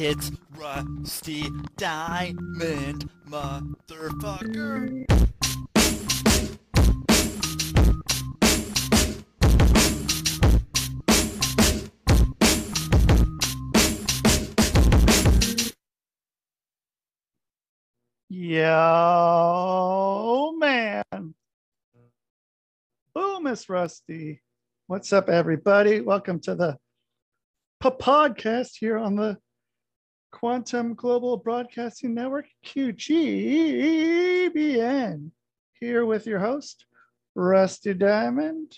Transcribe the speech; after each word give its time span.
It's 0.00 0.30
Rusty 0.56 1.42
Diamond, 1.76 3.10
motherfucker. 3.28 5.04
Yo, 18.28 18.62
man. 20.58 21.34
Oh, 23.16 23.40
Miss 23.40 23.68
Rusty. 23.68 24.40
What's 24.86 25.12
up, 25.12 25.28
everybody? 25.28 26.00
Welcome 26.00 26.38
to 26.42 26.54
the 26.54 26.78
podcast 27.82 28.76
here 28.78 28.96
on 28.96 29.16
the 29.16 29.38
Quantum 30.30 30.94
Global 30.94 31.36
Broadcasting 31.36 32.14
Network, 32.14 32.46
QGBN. 32.66 33.30
Here 35.80 36.04
with 36.04 36.26
your 36.26 36.38
host, 36.38 36.84
Rusty 37.34 37.94
Diamond. 37.94 38.76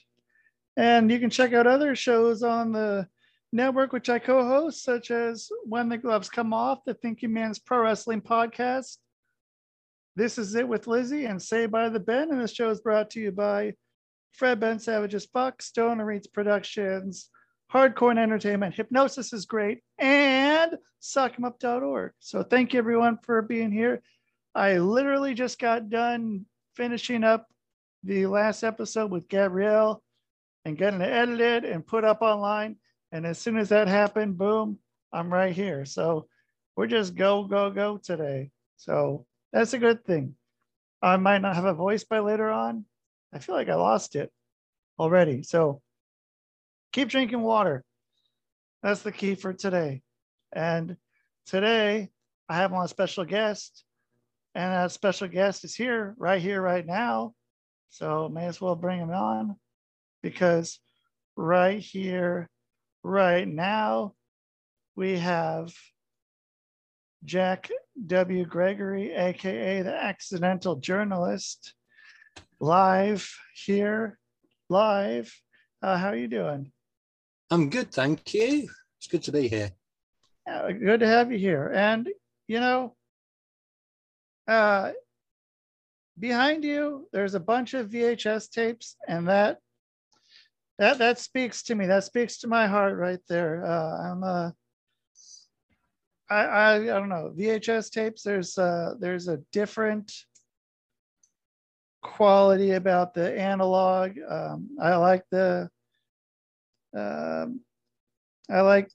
And 0.76 1.10
you 1.10 1.18
can 1.18 1.30
check 1.30 1.52
out 1.52 1.66
other 1.66 1.96
shows 1.96 2.42
on 2.42 2.72
the 2.72 3.08
network, 3.52 3.92
which 3.92 4.08
I 4.08 4.18
co 4.18 4.46
host, 4.46 4.84
such 4.84 5.10
as 5.10 5.50
When 5.64 5.88
the 5.88 5.98
Gloves 5.98 6.28
Come 6.28 6.52
Off, 6.52 6.84
the 6.86 6.94
Thinking 6.94 7.32
Man's 7.32 7.58
Pro 7.58 7.82
Wrestling 7.82 8.20
Podcast. 8.20 8.98
This 10.16 10.38
is 10.38 10.54
it 10.54 10.68
with 10.68 10.86
Lizzie 10.86 11.24
and 11.24 11.42
Say 11.42 11.66
by 11.66 11.88
the 11.88 12.00
Ben. 12.00 12.30
And 12.30 12.40
this 12.40 12.54
show 12.54 12.70
is 12.70 12.80
brought 12.80 13.10
to 13.10 13.20
you 13.20 13.32
by 13.32 13.74
Fred 14.32 14.60
Ben 14.60 14.78
Savage's 14.78 15.26
Buck, 15.26 15.62
Stone 15.62 16.00
Reeds 16.00 16.26
Productions, 16.26 17.30
Hardcore 17.72 18.18
Entertainment, 18.18 18.74
Hypnosis 18.74 19.32
is 19.32 19.46
great, 19.46 19.80
and 19.98 20.76
SuckEmUp.org. 21.00 22.12
So 22.18 22.42
thank 22.42 22.72
you 22.72 22.78
everyone 22.80 23.18
for 23.22 23.42
being 23.42 23.70
here. 23.70 24.02
I 24.56 24.78
literally 24.78 25.34
just 25.34 25.60
got 25.60 25.88
done 25.88 26.46
finishing 26.74 27.22
up 27.22 27.46
the 28.02 28.26
last 28.26 28.64
episode 28.64 29.12
with 29.12 29.28
Gabrielle 29.28 30.02
and 30.64 30.76
getting 30.76 31.00
it 31.00 31.12
edited 31.12 31.64
and 31.64 31.86
put 31.86 32.04
up 32.04 32.22
online. 32.22 32.76
And 33.12 33.24
as 33.24 33.38
soon 33.38 33.56
as 33.56 33.68
that 33.68 33.86
happened, 33.86 34.36
boom, 34.36 34.78
I'm 35.12 35.32
right 35.32 35.54
here. 35.54 35.84
So 35.84 36.26
we're 36.76 36.88
just 36.88 37.14
go, 37.14 37.44
go, 37.44 37.70
go 37.70 37.98
today. 37.98 38.50
So 38.78 39.26
that's 39.52 39.74
a 39.74 39.78
good 39.78 40.04
thing. 40.04 40.34
I 41.02 41.16
might 41.18 41.40
not 41.42 41.54
have 41.54 41.66
a 41.66 41.74
voice 41.74 42.02
by 42.02 42.18
later 42.18 42.50
on. 42.50 42.84
I 43.32 43.38
feel 43.38 43.54
like 43.54 43.68
I 43.68 43.76
lost 43.76 44.16
it 44.16 44.32
already. 44.98 45.44
So 45.44 45.82
keep 46.92 47.08
drinking 47.08 47.42
water. 47.42 47.84
That's 48.82 49.02
the 49.02 49.12
key 49.12 49.34
for 49.34 49.52
today. 49.52 50.02
And 50.52 50.96
today 51.46 52.10
I 52.48 52.56
have 52.56 52.72
on 52.72 52.84
a 52.84 52.88
special 52.88 53.24
guest, 53.24 53.84
and 54.54 54.72
that 54.72 54.92
special 54.92 55.28
guest 55.28 55.64
is 55.64 55.74
here, 55.74 56.14
right 56.18 56.40
here, 56.40 56.60
right 56.60 56.86
now. 56.86 57.34
So 57.90 58.28
may 58.28 58.46
as 58.46 58.60
well 58.60 58.76
bring 58.76 58.98
him 58.98 59.10
on 59.10 59.56
because 60.22 60.78
right 61.36 61.80
here, 61.80 62.48
right 63.02 63.46
now, 63.46 64.14
we 64.96 65.18
have 65.18 65.72
Jack 67.24 67.70
W. 68.06 68.44
Gregory, 68.44 69.12
aka 69.12 69.82
the 69.82 69.94
Accidental 69.94 70.76
Journalist, 70.76 71.74
live 72.60 73.30
here, 73.54 74.18
live. 74.68 75.32
Uh, 75.82 75.96
how 75.96 76.08
are 76.08 76.16
you 76.16 76.28
doing? 76.28 76.72
I'm 77.50 77.68
good, 77.68 77.90
thank 77.92 78.32
you. 78.32 78.68
It's 78.98 79.08
good 79.08 79.24
to 79.24 79.32
be 79.32 79.48
here. 79.48 79.72
Uh, 80.48 80.70
good 80.70 81.00
to 81.00 81.06
have 81.06 81.32
you 81.32 81.38
here. 81.38 81.72
And 81.74 82.08
you 82.46 82.60
know, 82.60 82.94
uh, 84.46 84.92
behind 86.18 86.64
you, 86.64 87.08
there's 87.12 87.34
a 87.34 87.40
bunch 87.40 87.74
of 87.74 87.90
VHS 87.90 88.50
tapes, 88.50 88.96
and 89.08 89.28
that 89.28 89.58
that 90.78 90.98
that 90.98 91.18
speaks 91.18 91.64
to 91.64 91.74
me. 91.74 91.86
That 91.86 92.04
speaks 92.04 92.38
to 92.38 92.48
my 92.48 92.68
heart 92.68 92.96
right 92.96 93.20
there. 93.28 93.64
Uh, 93.64 94.10
I'm 94.10 94.22
a 94.22 94.54
I, 96.30 96.44
I 96.44 96.74
I 96.76 96.78
don't 96.78 97.08
know 97.08 97.34
VHS 97.36 97.90
tapes. 97.90 98.22
There's 98.22 98.56
uh 98.58 98.94
there's 99.00 99.26
a 99.26 99.40
different 99.52 100.12
quality 102.02 102.72
about 102.72 103.12
the 103.12 103.36
analog. 103.38 104.12
Um, 104.28 104.70
I 104.80 104.96
like 104.96 105.24
the 105.30 105.68
um, 106.96 107.60
I 108.50 108.60
like 108.62 108.90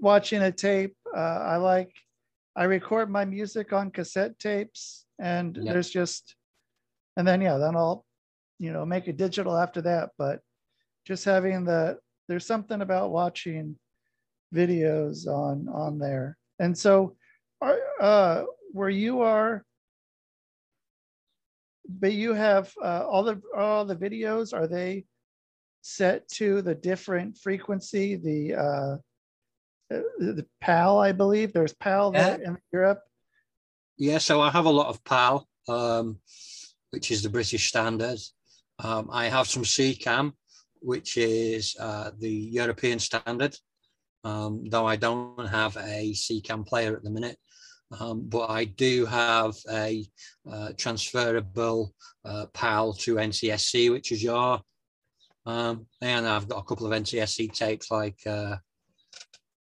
watching 0.00 0.42
a 0.42 0.52
tape. 0.52 0.96
Uh, 1.14 1.20
I 1.20 1.56
like 1.56 1.92
I 2.56 2.64
record 2.64 3.10
my 3.10 3.24
music 3.24 3.72
on 3.72 3.90
cassette 3.90 4.38
tapes, 4.38 5.06
and 5.18 5.56
Yep. 5.56 5.66
there's 5.66 5.90
just 5.90 6.36
and 7.16 7.26
then 7.26 7.40
yeah, 7.40 7.58
then 7.58 7.76
I'll 7.76 8.04
you 8.58 8.72
know 8.72 8.84
make 8.84 9.08
it 9.08 9.16
digital 9.16 9.56
after 9.56 9.82
that. 9.82 10.10
But 10.18 10.40
just 11.06 11.24
having 11.24 11.64
the 11.64 11.98
there's 12.28 12.46
something 12.46 12.80
about 12.82 13.10
watching 13.10 13.76
videos 14.54 15.26
on 15.26 15.68
on 15.68 15.98
there 15.98 16.36
and 16.58 16.76
so 16.76 17.16
are 17.60 17.78
uh 18.00 18.44
where 18.72 18.88
you 18.88 19.20
are 19.22 19.64
but 21.88 22.12
you 22.12 22.34
have 22.34 22.72
uh, 22.82 23.04
all 23.08 23.22
the 23.22 23.40
all 23.56 23.84
the 23.84 23.96
videos 23.96 24.52
are 24.52 24.66
they 24.66 25.04
set 25.82 26.28
to 26.28 26.62
the 26.62 26.74
different 26.74 27.36
frequency 27.38 28.16
the 28.16 28.54
uh 28.54 28.96
the, 29.88 30.32
the 30.32 30.46
pal 30.60 30.98
i 30.98 31.10
believe 31.10 31.52
there's 31.52 31.74
pal 31.74 32.10
there 32.10 32.40
in 32.42 32.56
europe 32.72 33.00
Yeah, 34.00 34.16
so 34.16 34.40
I 34.40 34.50
have 34.50 34.64
a 34.64 34.70
lot 34.70 34.86
of 34.86 35.04
PAL, 35.04 35.46
um, 35.68 36.20
which 36.88 37.10
is 37.10 37.22
the 37.22 37.28
British 37.28 37.68
standard. 37.68 38.18
Um, 38.78 39.10
I 39.12 39.26
have 39.26 39.46
some 39.46 39.62
SECAM, 39.62 40.32
which 40.80 41.18
is 41.18 41.76
uh, 41.78 42.10
the 42.18 42.30
European 42.30 42.98
standard, 42.98 43.54
um, 44.24 44.64
though 44.70 44.86
I 44.86 44.96
don't 44.96 45.46
have 45.46 45.76
a 45.76 46.14
SECAM 46.14 46.66
player 46.66 46.96
at 46.96 47.04
the 47.04 47.10
minute. 47.10 47.36
Um, 47.98 48.22
but 48.26 48.48
I 48.48 48.64
do 48.64 49.04
have 49.04 49.54
a 49.70 50.08
uh, 50.50 50.72
transferable 50.78 51.92
uh, 52.24 52.46
PAL 52.54 52.94
to 52.94 53.16
NTSC, 53.16 53.90
which 53.90 54.12
is 54.12 54.22
your. 54.22 54.62
Um, 55.50 55.86
and 56.00 56.28
I've 56.28 56.48
got 56.48 56.60
a 56.60 56.62
couple 56.62 56.86
of 56.86 56.92
NTSC 56.92 57.52
tapes 57.52 57.90
like 57.90 58.18
uh, 58.24 58.56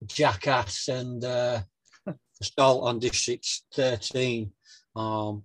Jackass 0.06 0.90
and 0.90 1.24
uh, 1.24 1.62
Assault 2.42 2.84
on 2.84 3.00
District 3.00 3.48
13. 3.74 4.52
Um, 4.98 5.44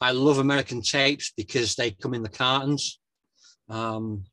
I 0.00 0.12
love 0.12 0.38
American 0.38 0.80
tapes 0.80 1.32
because 1.36 1.74
they 1.74 1.90
come 1.90 2.14
in 2.14 2.22
the 2.22 2.30
cartons. 2.30 2.98
Um, 3.68 4.24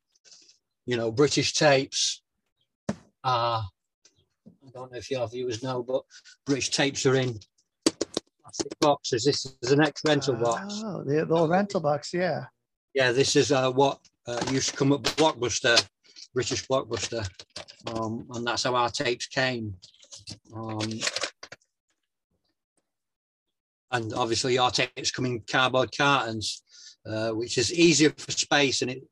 you 0.86 0.96
know, 0.96 1.12
British 1.12 1.54
tapes 1.54 2.22
are, 3.26 3.64
I 4.48 4.72
don't 4.74 4.94
know 4.94 4.98
if 4.98 5.12
your 5.12 5.28
viewers 5.28 5.62
know, 5.62 5.84
but 5.84 6.04
British 6.46 6.70
tapes 6.70 7.06
are 7.06 7.16
in 7.16 7.38
plastic 8.42 8.80
boxes. 8.80 9.26
This 9.26 9.46
is 9.62 9.72
an 9.74 9.82
ex 9.82 10.02
rental 10.06 10.36
box. 10.36 10.82
oh 10.86 11.04
the, 11.04 11.26
the 11.26 11.48
rental 11.48 11.82
box 11.82 12.14
yeah 12.14 12.46
Yeah, 12.94 13.12
this 13.12 13.36
is 13.36 13.52
uh, 13.52 13.72
what 13.72 14.00
uh, 14.28 14.40
used 14.52 14.70
to 14.70 14.76
come 14.76 14.94
at 14.94 15.02
Blockbuster, 15.02 15.84
British 16.34 16.68
Blockbuster. 16.68 17.28
Um, 17.88 18.26
and 18.34 18.46
that's 18.46 18.64
how 18.64 18.76
our 18.76 18.90
tapes 18.90 19.28
came. 19.28 19.76
Um, 20.56 20.90
and 23.92 24.14
obviously, 24.14 24.58
our 24.58 24.72
tapes 24.72 25.12
come 25.12 25.26
in 25.26 25.42
cardboard 25.42 25.96
cartons, 25.96 26.64
uh, 27.06 27.32
which 27.32 27.58
is 27.58 27.74
easier 27.74 28.12
for 28.18 28.32
space. 28.32 28.82
And 28.82 28.92
it, 28.92 29.04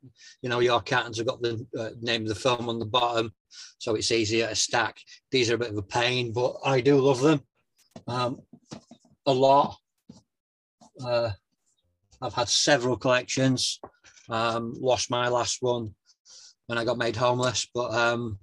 you 0.42 0.50
know, 0.50 0.60
your 0.60 0.82
cartons 0.82 1.18
have 1.18 1.28
got 1.28 1.42
the 1.42 1.66
uh, 1.78 1.90
name 2.02 2.24
of 2.24 2.30
the 2.30 2.36
film 2.36 2.70
on 2.70 2.80
the 2.80 2.86
bottom, 2.86 3.34
so 3.78 3.96
it's 3.96 4.12
easier 4.12 4.48
to 4.48 4.56
stack. 4.56 4.98
These 5.30 5.52
are 5.52 5.56
a 5.56 5.60
bit 5.60 5.72
of 5.72 5.78
a 5.78 5.84
pain, 5.84 6.32
but 6.34 6.56
I 6.66 6.82
do 6.82 6.98
love 6.98 7.22
them 7.22 7.42
um, 8.08 8.42
a 9.26 9.34
lot. 9.34 9.78
Uh, 11.04 11.32
I've 12.22 12.34
had 12.34 12.50
several 12.50 12.98
collections. 12.98 13.80
Um, 14.32 14.74
lost 14.80 15.12
my 15.12 15.28
last 15.28 15.58
one 15.62 15.94
when 16.68 16.78
I 16.78 16.86
got 16.86 16.98
made 16.98 17.18
homeless, 17.18 17.68
but 17.74 17.94
um, 17.94 18.40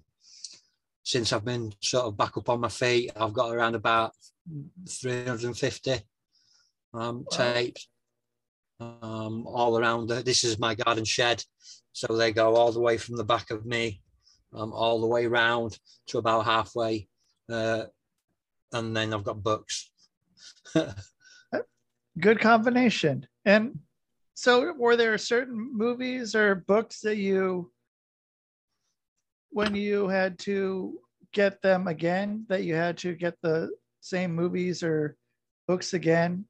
since 1.02 1.32
I've 1.32 1.44
been 1.44 1.72
sort 1.80 2.04
of 2.04 2.16
back 2.18 2.36
up 2.36 2.50
on 2.50 2.60
my 2.60 2.68
feet, 2.68 3.10
I've 3.16 3.32
got 3.32 3.54
around 3.54 3.74
about 3.74 4.12
350 4.86 6.00
um, 6.92 7.24
tapes 7.30 7.88
um, 8.80 9.46
all 9.46 9.78
around. 9.78 10.08
The, 10.08 10.16
this 10.16 10.44
is 10.44 10.58
my 10.58 10.74
garden 10.74 11.06
shed, 11.06 11.42
so 11.92 12.14
they 12.14 12.32
go 12.32 12.54
all 12.54 12.72
the 12.72 12.80
way 12.80 12.98
from 12.98 13.16
the 13.16 13.24
back 13.24 13.50
of 13.50 13.64
me, 13.64 14.02
um, 14.52 14.72
all 14.74 15.00
the 15.00 15.06
way 15.06 15.26
round 15.26 15.78
to 16.08 16.18
about 16.18 16.44
halfway, 16.44 17.08
uh, 17.50 17.84
and 18.72 18.94
then 18.94 19.14
I've 19.14 19.24
got 19.24 19.42
books. 19.42 19.90
good 22.20 22.40
combination. 22.40 23.26
And 23.44 23.78
so, 24.38 24.72
were 24.72 24.94
there 24.94 25.18
certain 25.18 25.76
movies 25.76 26.36
or 26.36 26.54
books 26.54 27.00
that 27.00 27.16
you, 27.16 27.72
when 29.50 29.74
you 29.74 30.06
had 30.06 30.38
to 30.46 31.00
get 31.32 31.60
them 31.60 31.88
again, 31.88 32.46
that 32.48 32.62
you 32.62 32.76
had 32.76 32.98
to 32.98 33.16
get 33.16 33.34
the 33.42 33.68
same 34.00 34.36
movies 34.36 34.84
or 34.84 35.16
books 35.66 35.92
again? 35.92 36.44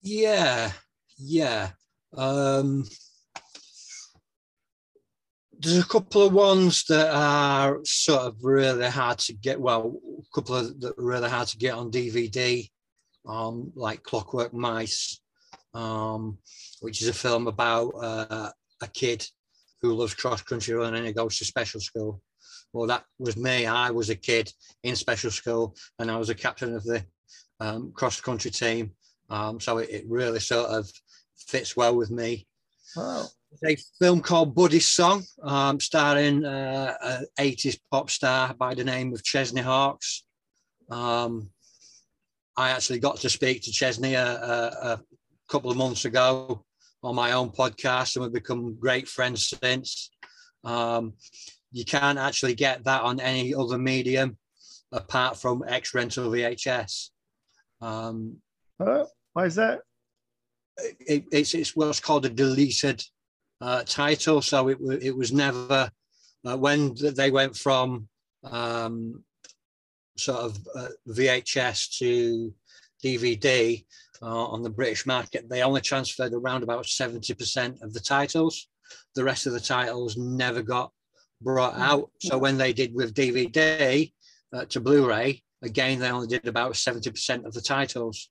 Yeah, 0.00 0.72
yeah. 1.18 1.72
Um, 2.16 2.86
there's 5.58 5.84
a 5.84 5.84
couple 5.84 6.22
of 6.22 6.32
ones 6.32 6.84
that 6.84 7.14
are 7.14 7.80
sort 7.84 8.22
of 8.22 8.36
really 8.42 8.88
hard 8.88 9.18
to 9.18 9.34
get. 9.34 9.60
Well, 9.60 10.00
a 10.20 10.34
couple 10.34 10.56
of 10.56 10.80
that 10.80 10.98
are 10.98 11.04
really 11.04 11.28
hard 11.28 11.48
to 11.48 11.58
get 11.58 11.74
on 11.74 11.90
DVD, 11.90 12.66
um, 13.28 13.72
like 13.74 14.02
Clockwork 14.02 14.54
Mice, 14.54 15.20
um, 15.76 16.38
which 16.80 17.02
is 17.02 17.08
a 17.08 17.12
film 17.12 17.46
about 17.46 17.90
uh, 17.90 18.50
a 18.82 18.88
kid 18.88 19.24
who 19.82 19.94
loves 19.94 20.14
cross 20.14 20.42
country 20.42 20.74
running 20.74 20.98
and 20.98 21.06
he 21.06 21.12
goes 21.12 21.38
to 21.38 21.44
special 21.44 21.80
school. 21.80 22.20
Well, 22.72 22.86
that 22.86 23.04
was 23.18 23.36
me. 23.36 23.66
I 23.66 23.90
was 23.90 24.10
a 24.10 24.16
kid 24.16 24.50
in 24.82 24.96
special 24.96 25.30
school 25.30 25.76
and 25.98 26.10
I 26.10 26.16
was 26.16 26.30
a 26.30 26.34
captain 26.34 26.74
of 26.74 26.84
the 26.84 27.04
um, 27.60 27.92
cross 27.92 28.20
country 28.20 28.50
team. 28.50 28.92
Um, 29.28 29.60
so 29.60 29.78
it, 29.78 29.90
it 29.90 30.04
really 30.08 30.40
sort 30.40 30.70
of 30.70 30.90
fits 31.36 31.76
well 31.76 31.94
with 31.94 32.10
me. 32.10 32.46
Wow. 32.96 33.26
a 33.64 33.76
film 33.98 34.20
called 34.20 34.54
Buddy's 34.54 34.86
Song, 34.86 35.24
um, 35.42 35.78
starring 35.80 36.44
uh, 36.44 36.94
an 37.02 37.26
80s 37.38 37.78
pop 37.90 38.10
star 38.10 38.54
by 38.54 38.74
the 38.74 38.84
name 38.84 39.12
of 39.12 39.22
Chesney 39.22 39.60
Hawkes. 39.60 40.24
Um, 40.90 41.50
I 42.56 42.70
actually 42.70 43.00
got 43.00 43.18
to 43.18 43.28
speak 43.28 43.62
to 43.62 43.72
Chesney 43.72 44.14
a, 44.14 44.26
a, 44.26 44.92
a, 44.92 45.00
couple 45.48 45.70
of 45.70 45.76
months 45.76 46.04
ago 46.04 46.64
on 47.02 47.14
my 47.14 47.32
own 47.32 47.50
podcast, 47.50 48.16
and 48.16 48.24
we've 48.24 48.32
become 48.32 48.76
great 48.78 49.08
friends 49.08 49.52
since. 49.62 50.10
Um, 50.64 51.14
you 51.72 51.84
can't 51.84 52.18
actually 52.18 52.54
get 52.54 52.84
that 52.84 53.02
on 53.02 53.20
any 53.20 53.54
other 53.54 53.78
medium 53.78 54.38
apart 54.92 55.36
from 55.36 55.64
X 55.66 55.94
Rental 55.94 56.30
VHS. 56.30 57.10
Um, 57.80 58.38
Oh, 58.78 59.06
why 59.32 59.46
is 59.46 59.54
that? 59.54 59.80
it, 60.78 61.24
it's, 61.32 61.54
it's 61.54 61.74
what's 61.74 62.00
called 62.00 62.26
a 62.26 62.30
deleted 62.30 63.02
uh, 63.60 63.82
title. 63.84 64.42
So 64.42 64.68
it, 64.68 64.78
it 65.02 65.16
was 65.16 65.32
never, 65.32 65.90
uh, 66.44 66.56
when 66.56 66.94
they 67.14 67.30
went 67.30 67.56
from 67.56 68.08
um, 68.44 69.24
sort 70.16 70.40
of 70.40 70.58
uh, 70.74 70.88
VHS 71.08 71.98
to 71.98 72.52
DVD 73.04 73.84
uh, 74.22 74.46
on 74.46 74.62
the 74.62 74.70
British 74.70 75.06
market, 75.06 75.48
they 75.48 75.62
only 75.62 75.80
transferred 75.80 76.32
around 76.32 76.62
about 76.62 76.84
70% 76.84 77.82
of 77.82 77.92
the 77.92 78.00
titles. 78.00 78.68
The 79.14 79.24
rest 79.24 79.46
of 79.46 79.52
the 79.52 79.60
titles 79.60 80.16
never 80.16 80.62
got 80.62 80.92
brought 81.40 81.76
out. 81.76 82.10
So 82.20 82.38
when 82.38 82.56
they 82.56 82.72
did 82.72 82.94
with 82.94 83.14
DVD 83.14 84.12
uh, 84.52 84.64
to 84.66 84.80
Blu-ray, 84.80 85.42
again, 85.62 85.98
they 85.98 86.10
only 86.10 86.28
did 86.28 86.46
about 86.46 86.72
70% 86.74 87.44
of 87.44 87.52
the 87.52 87.60
titles. 87.60 88.30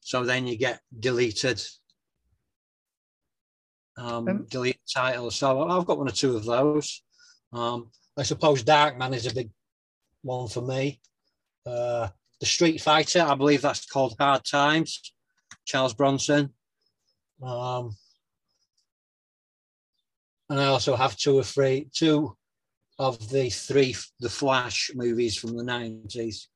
So 0.00 0.24
then 0.24 0.46
you 0.46 0.56
get 0.56 0.80
deleted 0.98 1.62
um, 3.96 4.28
And- 4.28 4.48
delete 4.48 4.80
titles. 4.92 5.36
So 5.36 5.62
I've 5.68 5.86
got 5.86 5.98
one 5.98 6.08
or 6.08 6.12
two 6.12 6.36
of 6.36 6.44
those. 6.44 7.02
Um, 7.52 7.90
I 8.16 8.22
suppose 8.22 8.62
Darkman 8.64 9.14
is 9.14 9.26
a 9.26 9.34
big 9.34 9.50
one 10.22 10.48
for 10.48 10.62
me. 10.62 11.00
Uh, 11.66 12.08
the 12.40 12.46
Street 12.46 12.80
Fighter, 12.80 13.20
I 13.22 13.34
believe 13.34 13.62
that's 13.62 13.86
called 13.86 14.16
Hard 14.18 14.44
Times. 14.44 15.11
Charles 15.64 15.94
Bronson. 15.94 16.50
Um, 17.42 17.96
and 20.48 20.60
I 20.60 20.66
also 20.66 20.96
have 20.96 21.16
two 21.16 21.38
or 21.38 21.42
three, 21.42 21.88
two 21.92 22.36
of 22.98 23.30
the 23.30 23.50
three, 23.50 23.96
the 24.20 24.28
Flash 24.28 24.90
movies 24.94 25.36
from 25.36 25.56
the 25.56 25.64
nineties 25.64 26.48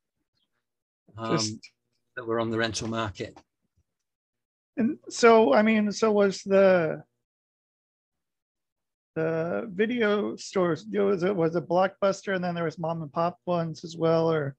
um, 1.17 1.39
that 2.17 2.27
were 2.27 2.41
on 2.41 2.51
the 2.51 2.59
rental 2.59 2.89
market. 2.89 3.39
And 4.77 4.99
so, 5.09 5.55
I 5.55 5.63
mean, 5.63 5.91
so 5.93 6.13
was 6.13 6.43
the 6.43 7.03
the 9.15 9.67
video 9.73 10.37
stores? 10.37 10.85
Was 10.93 11.23
it 11.23 11.35
was 11.35 11.57
it 11.57 11.67
Blockbuster, 11.67 12.35
and 12.35 12.45
then 12.45 12.55
there 12.55 12.65
was 12.65 12.79
mom 12.79 13.01
and 13.01 13.11
pop 13.13 13.39
ones 13.47 13.83
as 13.83 13.97
well, 13.97 14.31
or 14.31 14.55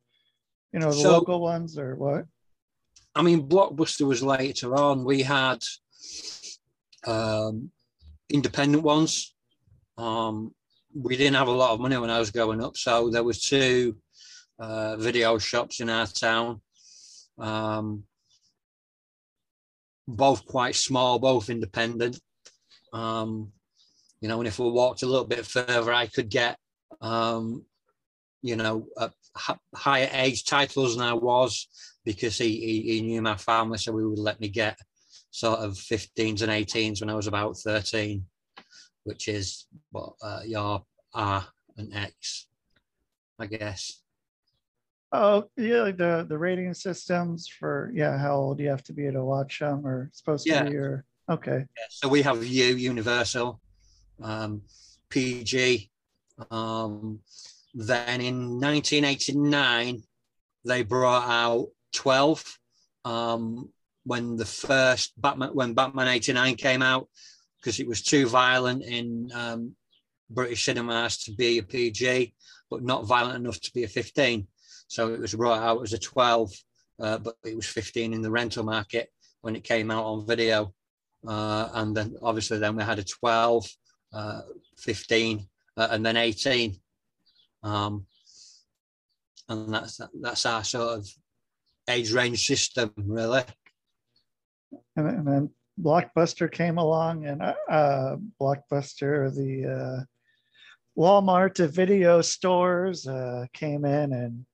you 0.73 0.79
know, 0.79 0.87
the 0.91 1.01
So- 1.03 1.11
local 1.11 1.39
ones, 1.39 1.77
or 1.77 1.95
what? 1.95 2.25
I 3.17 3.23
mean, 3.23 3.49
Blockbuster 3.49 4.05
was 4.05 4.21
later 4.21 4.75
on. 4.75 5.03
We 5.03 5.23
had 5.23 5.63
um, 7.07 7.71
independent 8.29 8.83
ones. 8.83 9.33
Um, 9.97 10.53
we 10.93 11.17
didn't 11.17 11.35
have 11.35 11.47
a 11.47 11.51
lot 11.51 11.71
of 11.71 11.79
money 11.79 11.97
when 11.97 12.11
I 12.11 12.19
was 12.19 12.29
growing 12.29 12.63
up, 12.63 12.77
so 12.77 13.09
there 13.09 13.23
was 13.23 13.41
two 13.41 13.97
uh, 14.59 14.97
video 14.97 15.39
shops 15.39 15.79
in 15.79 15.89
our 15.89 16.05
town. 16.05 16.61
Um, 17.39 18.03
both 20.07 20.45
quite 20.45 20.75
small, 20.75 21.17
both 21.17 21.49
independent. 21.49 22.19
Um, 22.93 23.51
you 24.21 24.27
know, 24.27 24.37
and 24.39 24.47
if 24.47 24.59
we 24.59 24.69
walked 24.69 25.01
a 25.01 25.07
little 25.07 25.25
bit 25.25 25.45
further, 25.45 25.91
I 25.91 26.05
could 26.05 26.29
get, 26.29 26.57
um, 27.01 27.65
you 28.43 28.55
know, 28.55 28.87
higher 29.75 30.09
age 30.13 30.45
titles 30.45 30.95
than 30.95 31.05
I 31.05 31.13
was 31.13 31.67
because 32.07 32.37
he, 32.37 32.49
he, 32.59 32.81
he 32.93 33.01
knew 33.01 33.21
my 33.21 33.35
family, 33.37 33.77
so 33.77 33.97
he 33.97 34.05
would 34.05 34.17
let 34.19 34.39
me 34.39 34.47
get 34.47 34.77
sort 35.29 35.59
of 35.59 35.73
15s 35.73 36.41
and 36.41 36.51
18s 36.51 37.01
when 37.01 37.09
I 37.09 37.15
was 37.15 37.27
about 37.27 37.57
13, 37.57 38.25
which 39.03 39.27
is 39.27 39.67
what 39.91 40.13
uh, 40.23 40.41
your 40.45 40.83
R 41.13 41.45
and 41.77 41.93
X, 41.93 42.47
I 43.37 43.45
guess. 43.47 44.01
Oh, 45.11 45.49
yeah, 45.55 45.83
like 45.83 45.97
the 45.97 46.25
the 46.27 46.37
rating 46.37 46.73
systems 46.73 47.47
for 47.47 47.91
yeah, 47.93 48.17
how 48.17 48.35
old 48.35 48.59
you 48.59 48.69
have 48.69 48.83
to 48.83 48.93
be 48.93 49.09
to 49.11 49.23
watch 49.23 49.59
them, 49.59 49.85
or 49.85 50.09
supposed 50.13 50.45
Yeah. 50.45 50.63
to 50.63 50.69
be, 50.69 50.75
or 50.75 51.05
okay, 51.29 51.65
So 51.89 52.07
we 52.09 52.21
have 52.23 52.43
U, 52.43 52.75
Universal, 52.75 53.59
um, 54.21 54.61
PG. 55.09 55.89
Um, 56.51 57.19
then 57.73 58.21
in 58.21 58.59
1989, 58.59 60.03
they 60.65 60.83
brought 60.83 61.27
out 61.27 61.67
12 61.97 62.59
um, 63.05 63.69
when 64.05 64.37
the 64.37 64.45
first 64.45 65.19
Batman, 65.19 65.49
when 65.49 65.73
Batman 65.73 66.07
89 66.07 66.55
came 66.55 66.81
out, 66.81 67.09
because 67.59 67.79
it 67.79 67.87
was 67.87 68.03
too 68.03 68.27
violent 68.27 68.83
in 68.83 69.29
um, 69.33 69.75
British 70.29 70.63
cinemas 70.63 71.17
to 71.23 71.31
be 71.33 71.57
a 71.57 71.63
PG, 71.63 72.33
but 72.69 72.83
not 72.83 73.05
violent 73.05 73.37
enough 73.37 73.59
to 73.61 73.73
be 73.73 73.83
a 73.83 73.87
15. 73.87 74.47
So 74.87 75.11
it 75.13 75.19
was 75.19 75.33
brought 75.33 75.63
out 75.63 75.81
as 75.81 75.93
a 75.93 75.97
12, 75.97 76.53
uh, 76.99 77.17
but 77.17 77.35
it 77.43 77.55
was 77.55 77.65
15 77.65 78.13
in 78.13 78.21
the 78.21 78.31
rental 78.31 78.63
market 78.63 79.09
when 79.41 79.55
it 79.55 79.63
came 79.63 79.89
out 79.89 80.05
on 80.05 80.27
video. 80.27 80.73
Uh, 81.27 81.69
and 81.73 81.97
then 81.97 82.15
obviously 82.21 82.59
then 82.59 82.75
we 82.75 82.83
had 82.83 82.99
a 82.99 83.03
12, 83.03 83.67
uh, 84.13 84.41
15, 84.77 85.47
uh, 85.77 85.87
and 85.89 86.05
then 86.05 86.15
18. 86.15 86.75
Um, 87.63 88.05
and 89.49 89.73
that's 89.73 89.99
that's 90.21 90.45
our 90.45 90.63
sort 90.63 90.99
of 90.99 91.07
age 91.87 92.11
range 92.11 92.45
system, 92.45 92.93
really. 92.97 93.43
and, 94.95 95.27
then- 95.27 95.49
Blockbuster 95.79 96.51
came 96.51 96.79
along, 96.79 97.25
and 97.27 97.39
uh, 97.39 97.53
uh, 97.69 98.15
Blockbuster, 98.41 99.31
the 99.31 99.71
uh, 99.71 100.03
Walmart 100.99 101.59
of 101.59 101.71
video 101.71 102.21
stores, 102.23 103.05
uh, 103.07 103.45
came 103.53 103.85
in 103.85 104.11
and 104.11 104.45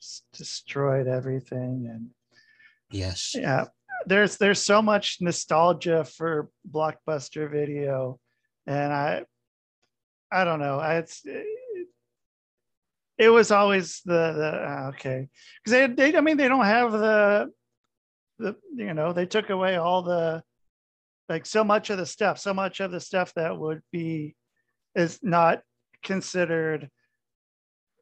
s- 0.00 0.22
destroyed 0.32 1.08
everything, 1.08 1.88
and 1.92 2.10
Yes. 2.92 3.32
yeah 3.34 3.64
there's 4.06 4.36
there's 4.36 4.62
so 4.64 4.80
much 4.80 5.16
nostalgia 5.20 6.04
for 6.04 6.48
blockbuster 6.70 7.50
video 7.50 8.20
and 8.68 8.92
i 8.92 9.24
i 10.30 10.44
don't 10.44 10.60
know 10.60 10.78
I, 10.78 10.98
it's 10.98 11.24
it, 13.18 13.28
was 13.30 13.50
always 13.50 14.00
the 14.04 14.32
the 14.32 14.62
ah, 14.66 14.88
okay. 14.88 15.28
Because 15.64 15.72
they, 15.96 16.10
they 16.10 16.16
i 16.16 16.20
mean 16.20 16.36
they 16.36 16.48
don't 16.48 16.64
have 16.64 16.92
the 16.92 17.50
the 18.38 18.56
you 18.74 18.94
know 18.94 19.12
they 19.12 19.26
took 19.26 19.50
away 19.50 19.76
all 19.76 20.02
the 20.02 20.42
like 21.28 21.46
so 21.46 21.64
much 21.64 21.90
of 21.90 21.98
the 21.98 22.06
stuff 22.06 22.38
so 22.38 22.52
much 22.52 22.80
of 22.80 22.90
the 22.90 23.00
stuff 23.00 23.32
that 23.34 23.56
would 23.58 23.80
be 23.90 24.36
is 24.94 25.18
not 25.22 25.62
considered 26.02 26.90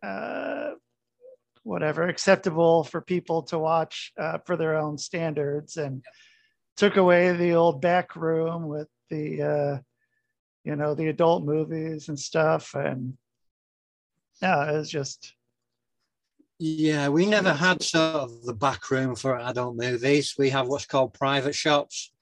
uh 0.03 0.73
whatever 1.65 2.07
acceptable 2.07 2.85
for 2.85 3.01
people 3.01 3.43
to 3.43 3.59
watch 3.59 4.13
uh, 4.21 4.39
for 4.45 4.57
their 4.57 4.77
own 4.77 4.99
standards 4.99 5.77
and 5.77 6.05
took 6.77 6.97
away 6.97 7.33
the 7.33 7.55
old 7.55 7.81
back 7.81 8.15
room 8.15 8.69
with 8.69 8.89
the 9.11 9.43
uh, 9.43 9.79
you 10.65 10.77
know 10.77 10.95
the 10.95 11.09
adult 11.09 11.45
movies 11.45 12.09
and 12.09 12.19
stuff 12.19 12.75
and 12.75 13.17
yeah 14.43 14.71
it 14.71 14.77
was 14.77 14.91
just 14.91 15.35
Yeah, 16.59 17.09
we 17.09 17.27
never 17.27 17.53
had 17.53 17.83
sort 17.83 18.15
of 18.15 18.45
the 18.45 18.55
back 18.55 18.91
room 18.91 19.17
for 19.17 19.39
adult 19.39 19.77
movies. 19.77 20.35
We 20.39 20.51
have 20.51 20.69
what's 20.69 20.87
called 20.87 21.15
private 21.15 21.55
shops, 21.55 22.13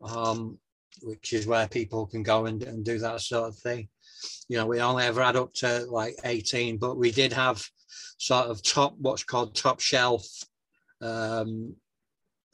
um, 0.00 0.58
which 1.02 1.32
is 1.32 1.46
where 1.46 1.68
people 1.68 2.06
can 2.06 2.22
go 2.22 2.46
and, 2.46 2.62
and 2.62 2.84
do 2.84 2.98
that 2.98 3.20
sort 3.20 3.48
of 3.48 3.58
thing. 3.58 3.88
You 4.48 4.56
know, 4.56 4.66
we 4.66 4.80
only 4.80 5.04
ever 5.04 5.22
had 5.22 5.36
up 5.36 5.52
to 5.54 5.86
like 5.90 6.16
18, 6.24 6.78
but 6.78 6.96
we 6.96 7.10
did 7.10 7.32
have 7.34 7.62
sort 8.16 8.46
of 8.46 8.62
top, 8.62 8.94
what's 8.98 9.24
called 9.24 9.54
top 9.54 9.80
shelf 9.80 10.26
um, 11.02 11.74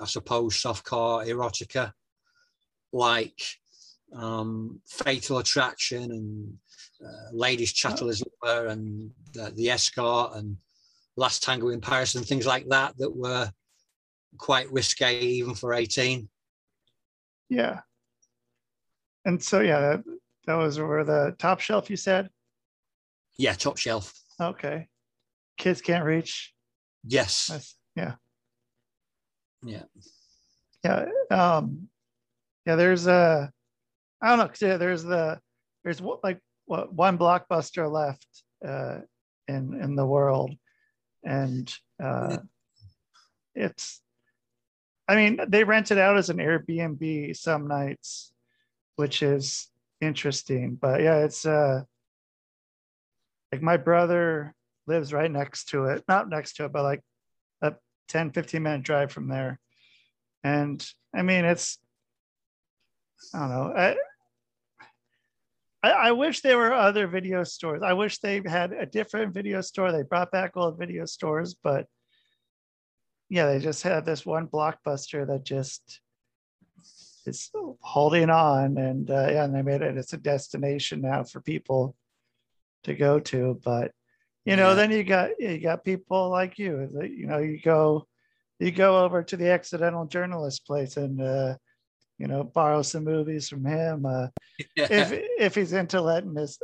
I 0.00 0.06
suppose, 0.06 0.60
softcore 0.60 1.26
erotica, 1.26 1.92
like 2.92 3.40
um, 4.14 4.80
Fatal 4.86 5.38
Attraction 5.38 6.10
and 6.10 6.54
uh, 7.04 7.30
Lady 7.32 7.64
Chatterley 7.66 8.10
as 8.10 8.20
it 8.20 8.32
were, 8.42 8.66
and 8.66 9.10
uh, 9.40 9.50
The 9.54 9.70
Escort 9.70 10.36
and 10.36 10.56
Last 11.16 11.42
Tango 11.42 11.68
in 11.68 11.80
Paris 11.80 12.14
and 12.14 12.26
things 12.26 12.46
like 12.46 12.68
that 12.68 12.96
that 12.98 13.14
were 13.14 13.50
quite 14.36 14.70
risque 14.72 15.20
even 15.20 15.54
for 15.54 15.74
18. 15.74 16.28
Yeah. 17.48 17.80
And 19.24 19.42
so 19.42 19.60
yeah, 19.60 19.80
that, 19.80 20.04
that 20.46 20.54
was 20.54 20.78
where 20.78 21.04
the 21.04 21.34
top 21.38 21.60
shelf 21.60 21.90
you 21.90 21.96
said. 21.96 22.30
Yeah, 23.36 23.54
top 23.54 23.78
shelf. 23.78 24.12
Okay. 24.40 24.88
Kids 25.56 25.80
can't 25.80 26.04
reach. 26.04 26.54
Yes. 27.04 27.48
That's, 27.48 27.76
yeah. 27.96 28.14
Yeah. 29.62 29.82
Yeah. 30.84 31.06
Um 31.30 31.88
yeah, 32.66 32.76
there's 32.76 33.06
a 33.06 33.50
I 34.20 34.28
don't 34.36 34.38
know, 34.38 34.68
yeah, 34.68 34.76
there's 34.76 35.02
the 35.02 35.40
there's 35.84 36.02
what 36.02 36.22
like 36.22 36.40
one 36.68 37.18
blockbuster 37.18 37.90
left 37.90 38.26
uh 38.66 39.00
in 39.46 39.80
in 39.80 39.96
the 39.96 40.06
world. 40.06 40.54
And 41.24 41.72
uh 42.02 42.38
it's 43.54 44.00
I 45.08 45.16
mean, 45.16 45.40
they 45.48 45.64
rent 45.64 45.90
it 45.90 45.98
out 45.98 46.18
as 46.18 46.28
an 46.28 46.36
Airbnb 46.36 47.34
some 47.34 47.66
nights, 47.66 48.32
which 48.96 49.22
is 49.22 49.68
interesting. 50.00 50.74
But 50.74 51.00
yeah, 51.00 51.24
it's 51.24 51.46
uh 51.46 51.82
like 53.52 53.62
my 53.62 53.76
brother 53.76 54.54
lives 54.86 55.12
right 55.12 55.30
next 55.30 55.70
to 55.70 55.86
it, 55.86 56.04
not 56.08 56.28
next 56.28 56.56
to 56.56 56.64
it, 56.66 56.72
but 56.72 56.82
like 56.82 57.00
a 57.62 57.74
10, 58.08 58.32
15 58.32 58.62
minute 58.62 58.82
drive 58.82 59.12
from 59.12 59.28
there. 59.28 59.58
And 60.44 60.84
I 61.14 61.22
mean, 61.22 61.44
it's, 61.44 61.78
I 63.34 63.38
don't 63.40 63.50
know. 63.50 63.72
I, 63.76 63.96
I, 65.82 65.90
I 65.90 66.12
wish 66.12 66.40
there 66.40 66.58
were 66.58 66.72
other 66.72 67.06
video 67.06 67.44
stores. 67.44 67.82
I 67.82 67.92
wish 67.92 68.18
they 68.18 68.42
had 68.44 68.72
a 68.72 68.86
different 68.86 69.32
video 69.32 69.60
store. 69.60 69.92
They 69.92 70.02
brought 70.02 70.32
back 70.32 70.56
old 70.56 70.78
video 70.78 71.04
stores, 71.04 71.54
but 71.54 71.86
yeah, 73.28 73.46
they 73.46 73.58
just 73.58 73.82
had 73.82 74.04
this 74.04 74.26
one 74.26 74.48
blockbuster 74.48 75.26
that 75.26 75.44
just 75.44 76.00
is 77.26 77.50
holding 77.80 78.30
on. 78.30 78.78
And 78.78 79.10
uh, 79.10 79.28
yeah, 79.30 79.44
and 79.44 79.54
they 79.54 79.62
made 79.62 79.82
it, 79.82 79.96
it's 79.96 80.14
a 80.14 80.18
destination 80.18 81.02
now 81.02 81.24
for 81.24 81.40
people 81.40 81.94
to 82.84 82.94
go 82.94 83.20
to. 83.20 83.60
But 83.64 83.92
you 84.44 84.56
know, 84.56 84.70
Yeah. 84.70 84.74
then 84.74 84.90
you 84.90 85.04
got 85.04 85.30
you 85.38 85.58
got 85.60 85.84
people 85.84 86.30
like 86.30 86.58
you 86.58 86.88
you 87.02 87.26
know 87.26 87.38
you 87.38 87.60
go 87.60 88.06
you 88.58 88.72
go 88.72 89.04
over 89.04 89.22
to 89.22 89.36
the 89.36 89.50
accidental 89.50 90.06
journalist 90.06 90.66
place 90.66 90.96
and 90.96 91.20
uh, 91.20 91.56
you 92.18 92.26
know 92.26 92.44
borrow 92.44 92.82
some 92.82 93.04
movies 93.04 93.48
from 93.48 93.64
him. 93.64 94.06
Uh, 94.06 94.28
if 94.76 95.12
if 95.38 95.54
he's 95.54 95.72
into 95.72 96.00
letting 96.00 96.34
his 96.34 96.58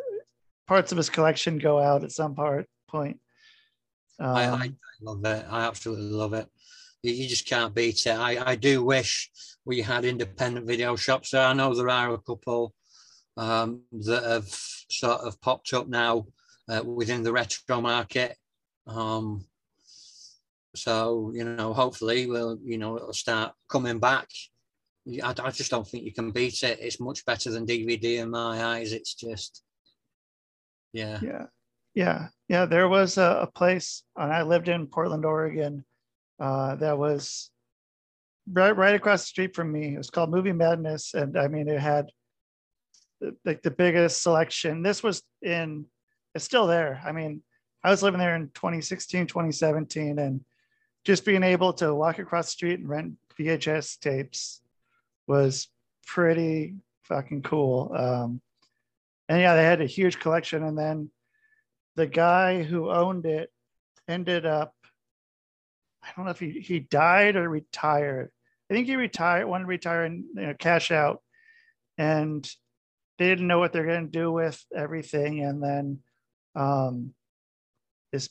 parts 0.66 0.92
of 0.92 0.98
his 0.98 1.10
collection 1.10 1.58
go 1.58 1.78
out 1.78 2.04
at 2.04 2.12
some 2.12 2.34
part 2.34 2.66
point. 2.88 3.20
Um, 4.18 4.36
I, 4.36 4.44
I, 4.46 4.70
love 5.02 5.24
it. 5.24 5.46
I 5.50 5.66
absolutely 5.66 6.10
love 6.10 6.34
it. 6.34 6.48
You, 7.02 7.28
just 7.28 7.46
can't 7.46 7.74
beat 7.74 8.06
it. 8.06 8.16
I, 8.16 8.52
I 8.52 8.56
do 8.56 8.82
wish 8.82 9.30
we 9.64 9.82
had 9.82 10.04
independent 10.04 10.66
video 10.66 10.96
shops. 10.96 11.34
I 11.34 11.52
know 11.52 11.74
there 11.74 11.90
are 11.90 12.14
a 12.14 12.18
couple 12.18 12.72
um, 13.36 13.82
that 13.92 14.22
have 14.22 14.48
sort 14.48 15.20
of 15.20 15.40
popped 15.40 15.72
up 15.74 15.88
now 15.88 16.26
uh, 16.68 16.82
within 16.82 17.22
the 17.22 17.32
retro 17.32 17.80
market. 17.80 18.36
Um, 18.86 19.44
so 20.74 21.32
you 21.34 21.44
know, 21.44 21.72
hopefully, 21.72 22.26
we'll 22.26 22.58
you 22.64 22.78
know 22.78 22.96
it'll 22.96 23.12
start 23.12 23.52
coming 23.68 23.98
back. 23.98 24.28
I, 25.22 25.34
I 25.42 25.50
just 25.50 25.70
don't 25.70 25.86
think 25.86 26.04
you 26.04 26.12
can 26.12 26.30
beat 26.30 26.62
it. 26.62 26.78
It's 26.80 27.00
much 27.00 27.24
better 27.26 27.50
than 27.50 27.66
DVD 27.66 28.18
in 28.20 28.30
my 28.30 28.64
eyes. 28.64 28.92
It's 28.92 29.14
just, 29.14 29.62
yeah, 30.92 31.18
yeah. 31.22 31.46
Yeah. 31.94 32.28
Yeah 32.48 32.64
there 32.66 32.88
was 32.88 33.18
a, 33.18 33.40
a 33.42 33.46
place 33.46 34.02
and 34.16 34.32
i 34.32 34.42
lived 34.42 34.68
in 34.68 34.86
portland 34.86 35.24
oregon 35.24 35.84
uh, 36.40 36.74
that 36.76 36.98
was 36.98 37.50
right 38.52 38.76
right 38.76 38.94
across 38.94 39.22
the 39.22 39.26
street 39.28 39.54
from 39.54 39.70
me. 39.72 39.94
It 39.94 39.98
was 39.98 40.10
called 40.10 40.30
movie 40.30 40.52
madness 40.52 41.14
and 41.14 41.36
i 41.38 41.48
mean 41.48 41.68
it 41.68 41.80
had 41.80 42.10
the- 43.20 43.36
like 43.44 43.62
the 43.62 43.70
biggest 43.70 44.22
selection. 44.22 44.82
This 44.82 45.02
was 45.02 45.22
in 45.42 45.86
it's 46.34 46.44
still 46.44 46.66
there. 46.66 47.00
I 47.06 47.12
mean 47.12 47.42
i 47.84 47.90
was 47.90 48.02
living 48.02 48.18
there 48.20 48.34
in 48.36 48.50
2016 48.54 49.26
2017 49.26 50.18
and 50.18 50.44
just 51.04 51.24
being 51.24 51.42
able 51.42 51.72
to 51.74 51.94
walk 51.94 52.18
across 52.18 52.46
the 52.46 52.52
street 52.52 52.80
and 52.80 52.88
rent 52.88 53.14
vhs 53.38 53.98
tapes 54.00 54.62
was 55.26 55.68
pretty 56.06 56.74
fucking 57.04 57.42
cool. 57.42 57.92
Um, 57.94 58.40
and 59.28 59.40
yeah 59.40 59.54
they 59.54 59.64
had 59.64 59.80
a 59.80 59.86
huge 59.86 60.18
collection. 60.18 60.62
And 60.62 60.76
then 60.76 61.10
the 61.96 62.06
guy 62.06 62.62
who 62.62 62.90
owned 62.90 63.26
it 63.26 63.50
ended 64.06 64.44
up 64.44 64.74
i 66.02 66.08
don't 66.14 66.26
know 66.26 66.30
if 66.30 66.40
he, 66.40 66.50
he 66.50 66.80
died 66.80 67.36
or 67.36 67.48
retired. 67.48 68.30
I 68.70 68.74
think 68.74 68.86
he 68.86 68.96
retired 68.96 69.46
wanted 69.46 69.64
to 69.64 69.68
retire 69.68 70.04
and 70.04 70.24
you 70.34 70.46
know, 70.46 70.54
cash 70.58 70.90
out. 70.90 71.22
And 71.96 72.48
they 73.18 73.28
didn't 73.28 73.46
know 73.46 73.58
what 73.58 73.72
they're 73.72 73.86
going 73.86 74.06
to 74.06 74.18
do 74.18 74.32
with 74.32 74.62
everything. 74.74 75.42
And 75.42 75.62
then 75.62 76.00
um, 76.54 77.14
this 78.12 78.28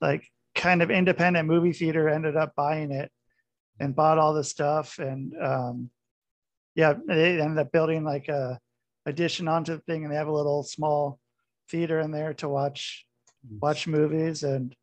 like 0.00 0.24
kind 0.54 0.82
of 0.82 0.90
independent 0.90 1.46
movie 1.46 1.72
theater 1.72 2.08
ended 2.08 2.36
up 2.36 2.54
buying 2.56 2.90
it 2.90 3.10
and 3.78 3.94
bought 3.94 4.18
all 4.18 4.34
the 4.34 4.44
stuff. 4.44 4.98
And 4.98 5.32
um, 5.40 5.90
yeah 6.74 6.94
they 7.06 7.40
ended 7.40 7.58
up 7.58 7.72
building 7.72 8.04
like 8.04 8.28
a 8.28 8.58
addition 9.06 9.48
onto 9.48 9.74
the 9.74 9.80
thing 9.82 10.04
and 10.04 10.12
they 10.12 10.16
have 10.16 10.28
a 10.28 10.32
little 10.32 10.62
small 10.62 11.18
theater 11.70 12.00
in 12.00 12.10
there 12.10 12.34
to 12.34 12.48
watch 12.48 13.04
watch 13.60 13.86
movies 13.86 14.42
and 14.42 14.74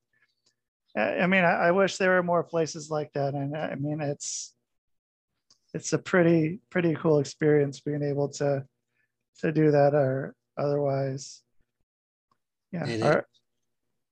I 0.96 1.27
mean 1.27 1.44
I, 1.44 1.67
I 1.67 1.72
wish 1.72 1.98
there 1.98 2.12
were 2.15 2.24
more 2.24 2.44
places 2.44 2.89
like 2.89 3.12
that 3.13 3.34
and 3.36 3.56
I 3.56 3.75
mean 3.75 4.01
it's 4.01 4.53
it's 5.74 5.94
a 5.94 6.00
pretty 6.00 6.60
pretty 6.70 6.96
cool 6.96 7.20
experience 7.20 7.79
being 7.82 8.01
able 8.03 8.29
to 8.29 8.65
to 9.39 9.51
do 9.51 9.72
that 9.72 9.94
or 9.94 10.34
otherwise 10.58 11.44
yeah 12.72 12.86
It 12.88 13.00
is. 13.00 13.03
or- 13.03 13.27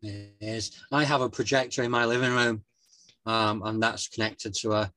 It 0.03 0.35
is. 0.39 0.71
I 0.91 1.03
have 1.03 1.21
a 1.21 1.29
projector 1.29 1.81
in 1.81 1.89
my 1.89 2.05
living 2.05 2.31
room, 2.31 2.63
um, 3.25 3.63
and 3.63 3.81
that's 3.81 4.07
connected 4.07 4.53
to 4.61 4.73
a, 4.73 4.91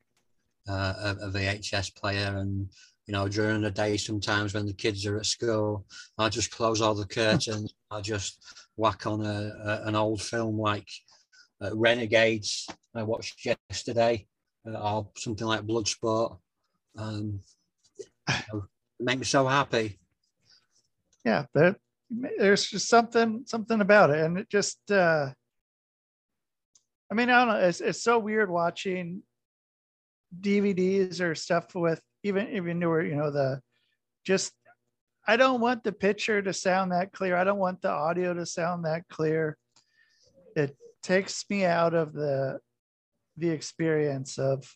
uh, 0.68 1.14
a 1.20 1.26
a 1.26 1.30
VHS 1.30 1.94
player. 1.96 2.36
And 2.38 2.68
you 3.06 3.12
know, 3.12 3.26
during 3.28 3.62
the 3.62 3.70
day, 3.70 3.96
sometimes 3.96 4.54
when 4.54 4.66
the 4.66 4.74
kids 4.74 5.06
are 5.06 5.16
at 5.16 5.26
school, 5.26 5.86
I 6.18 6.28
just 6.28 6.50
close 6.50 6.80
all 6.80 6.94
the 6.94 7.06
curtains. 7.06 7.74
I 7.90 8.00
just 8.00 8.42
whack 8.76 9.06
on 9.06 9.24
a, 9.24 9.52
a 9.64 9.88
an 9.88 9.96
old 9.96 10.20
film 10.20 10.58
like 10.58 10.88
uh, 11.62 11.74
Renegades 11.74 12.68
I 12.94 13.02
watched 13.02 13.46
yesterday, 13.70 14.26
uh, 14.66 14.78
or 14.78 15.08
something 15.16 15.46
like 15.46 15.66
Bloodsport. 15.66 16.38
Um, 16.96 17.40
you 18.28 18.34
know, 18.52 18.64
make 19.00 19.18
me 19.18 19.24
so 19.24 19.46
happy. 19.46 19.98
yeah 21.24 21.44
there, 21.54 21.76
there's 22.38 22.66
just 22.66 22.88
something 22.88 23.44
something 23.46 23.80
about 23.80 24.10
it 24.10 24.24
and 24.24 24.38
it 24.38 24.48
just 24.48 24.78
uh 24.90 25.30
i 27.10 27.14
mean 27.14 27.30
i 27.30 27.44
don't 27.44 27.48
know 27.48 27.60
it's, 27.68 27.80
it's 27.80 28.02
so 28.02 28.18
weird 28.18 28.50
watching 28.50 29.22
dvds 30.40 31.20
or 31.20 31.34
stuff 31.34 31.74
with 31.74 32.00
even 32.22 32.48
even 32.48 32.78
newer 32.78 33.02
you 33.02 33.16
know 33.16 33.30
the 33.30 33.60
just 34.24 34.52
i 35.26 35.36
don't 35.36 35.60
want 35.60 35.82
the 35.84 35.92
picture 35.92 36.42
to 36.42 36.52
sound 36.52 36.92
that 36.92 37.12
clear 37.12 37.36
i 37.36 37.44
don't 37.44 37.58
want 37.58 37.80
the 37.80 37.90
audio 37.90 38.34
to 38.34 38.44
sound 38.44 38.84
that 38.84 39.02
clear 39.08 39.56
it 40.54 40.76
takes 41.02 41.44
me 41.48 41.64
out 41.64 41.94
of 41.94 42.12
the 42.12 42.58
the 43.36 43.48
experience 43.48 44.38
of 44.38 44.70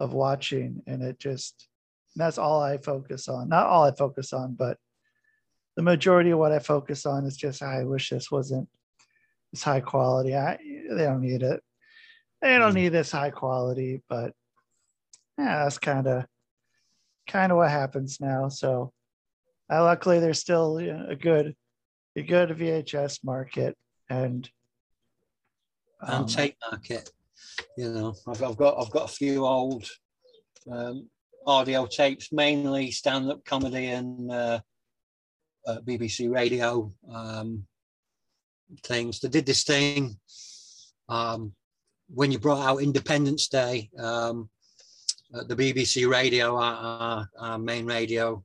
of 0.00 0.12
watching 0.12 0.82
and 0.86 1.02
it 1.02 1.18
just 1.18 1.68
that's 2.16 2.38
all 2.38 2.60
i 2.62 2.76
focus 2.76 3.28
on 3.28 3.48
not 3.48 3.66
all 3.66 3.84
i 3.84 3.92
focus 3.92 4.32
on 4.32 4.54
but 4.54 4.76
the 5.76 5.82
majority 5.82 6.30
of 6.30 6.38
what 6.38 6.52
I 6.52 6.58
focus 6.58 7.04
on 7.06 7.24
is 7.26 7.36
just 7.36 7.62
I 7.62 7.84
wish 7.84 8.10
this 8.10 8.30
wasn't 8.30 8.68
this 9.52 9.62
high 9.62 9.80
quality. 9.80 10.36
I 10.36 10.56
they 10.56 11.04
don't 11.04 11.20
need 11.20 11.42
it. 11.42 11.62
They 12.40 12.58
don't 12.58 12.72
Mm. 12.72 12.74
need 12.74 12.88
this 12.90 13.10
high 13.10 13.30
quality, 13.30 14.02
but 14.08 14.34
yeah, 15.38 15.64
that's 15.64 15.78
kind 15.78 16.06
of 16.06 16.26
kind 17.28 17.52
of 17.52 17.58
what 17.58 17.70
happens 17.70 18.20
now. 18.20 18.48
So 18.48 18.92
uh, 19.72 19.82
luckily 19.82 20.20
there's 20.20 20.38
still 20.38 20.80
you 20.80 20.92
know, 20.92 21.06
a 21.08 21.16
good 21.16 21.54
a 22.16 22.22
good 22.22 22.50
VHS 22.50 23.24
market 23.24 23.76
and 24.08 24.48
um, 26.00 26.22
and 26.22 26.28
tape 26.28 26.56
market. 26.70 27.10
You 27.76 27.90
know, 27.90 28.14
I've, 28.26 28.42
I've 28.42 28.56
got 28.56 28.78
I've 28.78 28.90
got 28.90 29.10
a 29.10 29.14
few 29.14 29.44
old 29.44 29.86
um, 30.70 31.08
audio 31.46 31.86
tapes, 31.86 32.32
mainly 32.32 32.90
stand-up 32.90 33.44
comedy 33.44 33.86
and 33.86 34.30
uh, 34.30 34.60
uh, 35.66 35.78
BBC 35.80 36.32
radio 36.32 36.92
um, 37.12 37.66
things. 38.82 39.20
They 39.20 39.28
did 39.28 39.46
this 39.46 39.64
thing 39.64 40.16
um, 41.08 41.52
when 42.08 42.32
you 42.32 42.38
brought 42.38 42.66
out 42.66 42.82
Independence 42.82 43.48
Day, 43.48 43.90
um, 43.98 44.48
the 45.42 45.56
BBC 45.56 46.08
radio, 46.08 46.56
our, 46.56 47.28
our, 47.38 47.58
main 47.58 47.86
radio, 47.86 48.44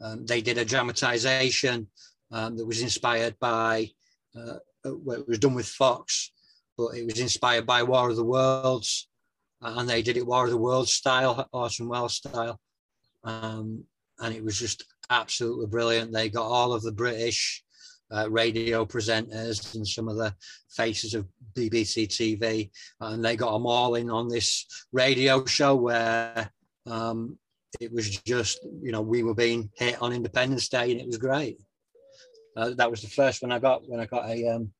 um, 0.00 0.26
they 0.26 0.40
did 0.40 0.58
a 0.58 0.64
dramatization 0.64 1.86
um, 2.32 2.56
that 2.56 2.66
was 2.66 2.82
inspired 2.82 3.38
by, 3.38 3.88
uh, 4.36 4.58
well, 4.84 5.20
it 5.20 5.28
was 5.28 5.38
done 5.38 5.54
with 5.54 5.68
Fox, 5.68 6.32
but 6.76 6.96
it 6.96 7.04
was 7.04 7.20
inspired 7.20 7.64
by 7.64 7.82
War 7.82 8.10
of 8.10 8.16
the 8.16 8.24
Worlds, 8.24 9.08
and 9.62 9.88
they 9.88 10.02
did 10.02 10.16
it 10.16 10.26
War 10.26 10.44
of 10.44 10.50
the 10.50 10.56
Worlds 10.56 10.92
style, 10.92 11.48
Orson 11.52 11.88
Welles 11.88 12.16
style. 12.16 12.60
Um, 13.24 13.84
and 14.20 14.34
it 14.34 14.44
was 14.44 14.58
just 14.58 14.84
absolutely 15.10 15.66
brilliant. 15.66 16.12
They 16.12 16.28
got 16.28 16.46
all 16.46 16.72
of 16.72 16.82
the 16.82 16.92
British 16.92 17.64
uh, 18.12 18.30
radio 18.30 18.84
presenters 18.84 19.74
and 19.74 19.86
some 19.86 20.08
of 20.08 20.16
the 20.16 20.34
faces 20.70 21.14
of 21.14 21.26
BBC 21.54 22.08
TV, 22.08 22.70
and 23.00 23.24
they 23.24 23.36
got 23.36 23.52
them 23.52 23.66
all 23.66 23.94
in 23.94 24.10
on 24.10 24.28
this 24.28 24.66
radio 24.92 25.44
show 25.44 25.74
where 25.74 26.50
um, 26.86 27.38
it 27.80 27.92
was 27.92 28.20
just, 28.22 28.64
you 28.82 28.92
know, 28.92 29.00
we 29.00 29.22
were 29.22 29.34
being 29.34 29.70
hit 29.74 30.00
on 30.00 30.12
Independence 30.12 30.68
Day, 30.68 30.92
and 30.92 31.00
it 31.00 31.06
was 31.06 31.18
great. 31.18 31.58
Uh, 32.56 32.70
that 32.70 32.90
was 32.90 33.02
the 33.02 33.08
first 33.08 33.42
one 33.42 33.52
I 33.52 33.58
got 33.58 33.88
when 33.88 34.00
I 34.00 34.06
got 34.06 34.28
a 34.28 34.48
um, 34.48 34.72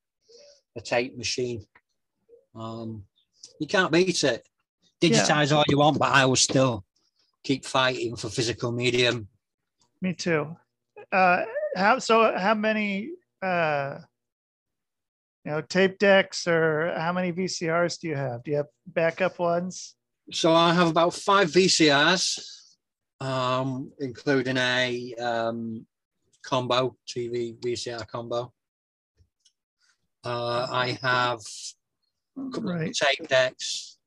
a 0.75 0.81
tape 0.81 1.17
machine. 1.17 1.65
Um, 2.55 3.03
you 3.59 3.67
can't 3.67 3.91
beat 3.91 4.23
it. 4.23 4.47
Digitize 5.01 5.51
yeah. 5.51 5.57
all 5.57 5.63
you 5.67 5.77
want, 5.77 5.99
but 5.99 6.11
I 6.11 6.25
will 6.25 6.35
still 6.35 6.85
keep 7.43 7.65
fighting 7.65 8.15
for 8.15 8.29
physical 8.29 8.71
medium. 8.71 9.27
Me 10.01 10.13
too. 10.13 10.55
Uh, 11.11 11.43
how 11.75 11.99
so? 11.99 12.35
How 12.35 12.55
many 12.55 13.11
uh, 13.41 13.99
you 15.45 15.51
know 15.51 15.61
tape 15.61 15.97
decks 15.97 16.47
or 16.47 16.93
how 16.97 17.13
many 17.13 17.31
VCRs 17.31 17.99
do 17.99 18.07
you 18.07 18.15
have? 18.15 18.43
Do 18.43 18.51
you 18.51 18.57
have 18.57 18.67
backup 18.85 19.39
ones? 19.39 19.95
So 20.31 20.53
I 20.53 20.73
have 20.73 20.89
about 20.89 21.13
five 21.13 21.49
VCRs, 21.49 22.39
um, 23.21 23.91
including 23.99 24.57
a 24.57 25.13
um, 25.15 25.85
combo 26.43 26.95
TV 27.07 27.57
VCR 27.59 28.05
combo. 28.07 28.51
Uh, 30.25 30.67
I 30.69 30.97
have 31.01 31.39
a 32.37 32.49
couple 32.51 32.73
right. 32.73 32.89
of 32.89 32.93
tape 32.93 33.27
decks. 33.29 33.97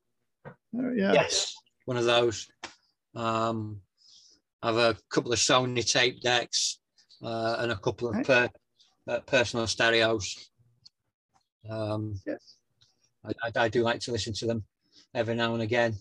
Uh, 0.45 0.91
yeah. 0.95 1.13
Yes, 1.13 1.55
one 1.85 1.97
of 1.97 2.05
those. 2.05 2.47
Um, 3.15 3.81
I 4.61 4.67
have 4.67 4.77
a 4.77 4.97
couple 5.09 5.33
of 5.33 5.39
Sony 5.39 5.89
tape 5.89 6.21
decks 6.21 6.79
uh, 7.23 7.57
and 7.59 7.71
a 7.71 7.77
couple 7.77 8.09
of 8.09 8.23
per, 8.23 8.47
uh, 9.07 9.19
personal 9.21 9.67
stereos. 9.67 10.49
Um, 11.69 12.19
yes. 12.25 12.55
I, 13.23 13.31
I, 13.43 13.65
I, 13.65 13.69
do 13.69 13.83
like 13.83 13.99
to 14.01 14.11
listen 14.11 14.33
to 14.33 14.47
them 14.47 14.63
every 15.13 15.35
now 15.35 15.53
and 15.53 15.61
again. 15.61 15.95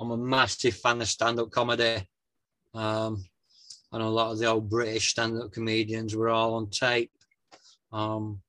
I'm 0.00 0.10
a 0.10 0.16
massive 0.16 0.76
fan 0.76 1.00
of 1.00 1.08
stand-up 1.08 1.50
comedy. 1.50 2.06
Um, 2.74 3.24
and 3.92 4.02
a 4.02 4.08
lot 4.08 4.32
of 4.32 4.38
the 4.38 4.46
old 4.46 4.68
British 4.68 5.10
stand-up 5.10 5.52
comedians 5.52 6.14
were 6.14 6.28
all 6.28 6.54
on 6.54 6.70
tape. 6.70 7.10
Um, 7.90 8.40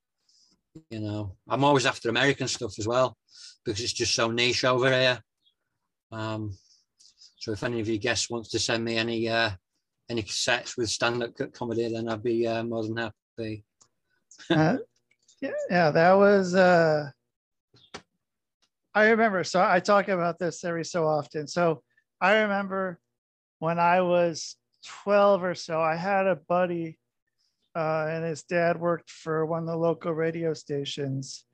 you 0.90 1.00
know, 1.00 1.36
I'm 1.48 1.64
always 1.64 1.86
after 1.86 2.10
American 2.10 2.48
stuff 2.48 2.78
as 2.78 2.88
well 2.88 3.18
because 3.64 3.82
it's 3.82 3.94
just 3.94 4.14
so 4.14 4.30
niche 4.30 4.66
over 4.66 4.90
here. 4.90 5.22
Um, 6.12 6.58
so 7.38 7.54
if 7.54 7.64
any 7.64 7.80
of 7.80 7.88
you 7.88 7.98
guests 7.98 8.30
wants 8.30 8.50
to 8.50 8.60
send 8.60 8.84
me 8.84 8.98
any 8.98 9.30
uh, 9.30 9.52
any 10.10 10.24
cassettes 10.24 10.76
with 10.76 10.90
stand-up 10.90 11.32
comedy, 11.54 11.92
then 11.92 12.10
I'd 12.10 12.24
be 12.24 12.46
uh, 12.46 12.64
more 12.64 12.84
than 12.84 12.98
happy. 12.98 13.64
Uh, 14.50 14.78
yeah, 15.42 15.52
yeah, 15.70 15.92
that 15.92 16.14
was. 16.14 16.56
Uh, 16.56 17.10
I 18.94 19.10
remember. 19.10 19.44
So 19.44 19.62
I 19.62 19.80
talk 19.80 20.08
about 20.08 20.40
this 20.40 20.64
every 20.64 20.86
so 20.86 21.08
often. 21.08 21.48
So 21.48 21.82
I 22.20 22.40
remember 22.40 23.00
when 23.60 23.80
I 23.80 24.02
was 24.02 24.56
12 24.86 25.44
or 25.44 25.56
so, 25.56 25.82
I 25.82 25.96
had 25.96 26.28
a 26.28 26.36
buddy, 26.36 26.98
uh, 27.76 28.08
and 28.10 28.26
his 28.26 28.44
dad 28.44 28.80
worked 28.80 29.10
for 29.10 29.46
one 29.46 29.62
of 29.62 29.68
the 29.68 29.78
local 29.78 30.14
radio 30.14 30.54
stations, 30.54 31.46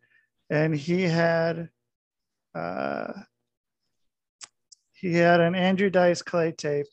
and 0.50 0.76
he 0.76 1.04
had. 1.04 1.70
Uh, 2.54 3.12
he 4.94 5.14
had 5.14 5.42
an 5.42 5.56
Andrew 5.56 5.90
Dice 5.90 6.22
Clay 6.22 6.54
tape, 6.54 6.88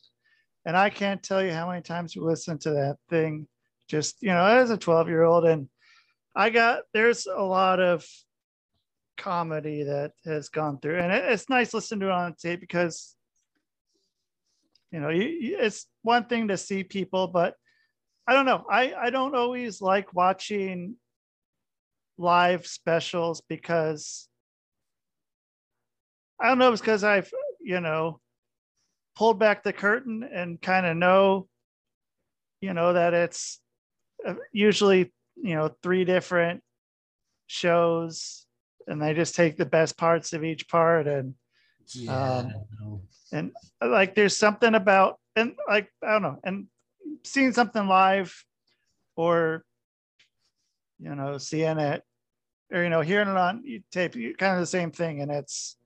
and 0.65 0.75
I 0.75 0.89
can't 0.89 1.23
tell 1.23 1.41
you 1.41 1.51
how 1.51 1.69
many 1.69 1.81
times 1.81 2.15
we 2.15 2.21
listened 2.21 2.61
to 2.61 2.71
that 2.71 2.97
thing. 3.09 3.47
Just 3.87 4.21
you 4.21 4.29
know, 4.29 4.45
as 4.45 4.71
a 4.71 4.77
12 4.77 5.07
year 5.07 5.23
old, 5.23 5.45
and 5.45 5.67
I 6.35 6.49
got 6.49 6.81
there's 6.93 7.27
a 7.27 7.41
lot 7.41 7.79
of 7.79 8.05
comedy 9.17 9.83
that 9.83 10.13
has 10.25 10.49
gone 10.49 10.79
through, 10.79 10.99
and 10.99 11.11
it, 11.11 11.25
it's 11.25 11.49
nice 11.49 11.73
listening 11.73 12.01
to 12.01 12.07
it 12.07 12.11
on 12.11 12.35
tape 12.35 12.59
because 12.59 13.15
you 14.91 14.99
know 14.99 15.09
you, 15.09 15.57
it's 15.59 15.87
one 16.01 16.25
thing 16.25 16.47
to 16.47 16.57
see 16.57 16.83
people, 16.83 17.27
but 17.27 17.55
I 18.27 18.33
don't 18.33 18.45
know. 18.45 18.65
I 18.69 18.93
I 18.93 19.09
don't 19.09 19.35
always 19.35 19.81
like 19.81 20.13
watching 20.13 20.95
live 22.17 22.65
specials 22.65 23.41
because 23.47 24.27
I 26.39 26.47
don't 26.49 26.57
know. 26.57 26.71
It's 26.71 26.81
because 26.81 27.03
I've 27.03 27.31
you 27.61 27.79
know 27.79 28.19
pulled 29.15 29.37
back 29.37 29.63
the 29.63 29.73
curtain 29.73 30.23
and 30.23 30.59
kind 30.59 30.87
of 30.87 30.97
know 30.97 31.47
you 32.61 32.73
know 32.73 32.93
that 32.93 33.13
it's 33.13 33.59
uh, 34.25 34.35
usually 34.51 35.11
you 35.35 35.55
know 35.55 35.69
three 35.81 36.05
different 36.05 36.61
shows 37.47 38.45
and 38.87 39.01
they 39.01 39.13
just 39.13 39.35
take 39.35 39.57
the 39.57 39.65
best 39.65 39.97
parts 39.97 40.33
of 40.33 40.43
each 40.43 40.67
part 40.67 41.07
and 41.07 41.35
yeah. 41.93 42.37
um, 42.37 43.01
and 43.31 43.51
like 43.81 44.15
there's 44.15 44.37
something 44.37 44.75
about 44.75 45.19
and 45.35 45.53
like 45.67 45.89
i 46.03 46.11
don't 46.11 46.21
know 46.21 46.39
and 46.43 46.67
seeing 47.23 47.51
something 47.51 47.87
live 47.87 48.45
or 49.15 49.63
you 50.99 51.13
know 51.13 51.37
seeing 51.37 51.79
it 51.79 52.03
or 52.71 52.83
you 52.83 52.89
know 52.89 53.01
hearing 53.01 53.27
it 53.27 53.37
on 53.37 53.63
tape 53.91 54.13
kind 54.37 54.53
of 54.55 54.59
the 54.59 54.65
same 54.65 54.91
thing 54.91 55.21
and 55.21 55.31
it's 55.31 55.77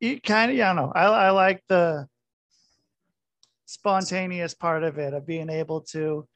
you 0.00 0.20
kind 0.20 0.50
of 0.50 0.56
yeah, 0.56 0.70
I 0.70 0.74
don't 0.74 0.86
know 0.86 0.92
I, 0.94 1.04
I 1.04 1.30
like 1.30 1.62
the 1.68 2.06
spontaneous 3.66 4.54
part 4.54 4.82
of 4.82 4.98
it 4.98 5.14
of 5.14 5.26
being 5.26 5.50
able 5.50 5.82
to 5.92 6.26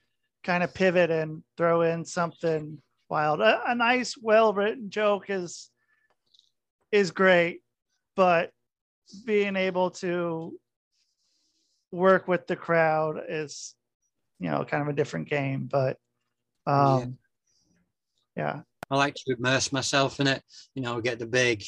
kind 0.44 0.62
of 0.62 0.74
pivot 0.74 1.10
and 1.10 1.42
throw 1.56 1.82
in 1.82 2.04
something 2.04 2.78
wild. 3.08 3.40
A, 3.40 3.62
a 3.66 3.74
nice, 3.74 4.16
well-written 4.20 4.90
joke 4.90 5.26
is 5.28 5.70
is 6.92 7.10
great, 7.10 7.62
but 8.14 8.50
being 9.26 9.56
able 9.56 9.90
to 9.90 10.52
work 11.90 12.28
with 12.28 12.46
the 12.46 12.56
crowd 12.56 13.20
is, 13.28 13.74
you 14.38 14.50
know, 14.50 14.64
kind 14.64 14.82
of 14.82 14.88
a 14.88 14.92
different 14.92 15.28
game. 15.28 15.68
But 15.70 15.96
um, 16.66 17.18
yeah. 18.36 18.56
yeah. 18.56 18.60
I 18.90 18.96
like 18.96 19.14
to 19.14 19.36
immerse 19.36 19.72
myself 19.72 20.20
in 20.20 20.26
it. 20.26 20.42
You 20.74 20.82
know, 20.82 21.00
get 21.00 21.18
the 21.18 21.26
big 21.26 21.64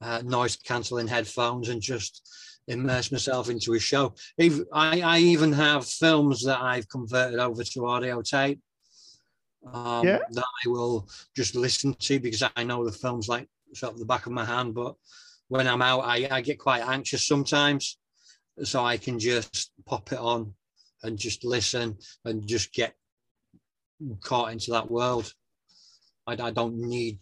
uh, 0.00 0.22
noise 0.24 0.56
cancelling 0.56 1.08
headphones 1.08 1.68
and 1.68 1.82
just 1.82 2.22
immerse 2.70 3.12
myself 3.12 3.50
into 3.50 3.74
a 3.74 3.78
show. 3.78 4.14
Even, 4.38 4.64
I, 4.72 5.00
I 5.00 5.18
even 5.18 5.52
have 5.52 5.86
films 5.86 6.44
that 6.44 6.60
I've 6.60 6.88
converted 6.88 7.38
over 7.38 7.64
to 7.64 7.86
audio 7.86 8.22
tape 8.22 8.60
um, 9.72 10.06
yeah. 10.06 10.18
that 10.30 10.44
I 10.44 10.68
will 10.68 11.08
just 11.36 11.54
listen 11.54 11.94
to 11.94 12.20
because 12.20 12.42
I 12.56 12.64
know 12.64 12.84
the 12.84 12.92
film's 12.92 13.28
like 13.28 13.48
sort 13.74 13.92
of 13.92 13.98
the 13.98 14.06
back 14.06 14.26
of 14.26 14.32
my 14.32 14.44
hand. 14.44 14.74
But 14.74 14.94
when 15.48 15.66
I'm 15.66 15.82
out, 15.82 16.00
I, 16.00 16.28
I 16.30 16.40
get 16.40 16.58
quite 16.58 16.86
anxious 16.86 17.26
sometimes. 17.26 17.98
So 18.62 18.84
I 18.84 18.96
can 18.98 19.18
just 19.18 19.72
pop 19.86 20.12
it 20.12 20.18
on 20.18 20.54
and 21.02 21.18
just 21.18 21.44
listen 21.44 21.96
and 22.24 22.46
just 22.46 22.72
get 22.72 22.94
caught 24.22 24.52
into 24.52 24.72
that 24.72 24.90
world. 24.90 25.32
I, 26.26 26.32
I 26.32 26.50
don't 26.50 26.76
need 26.76 27.18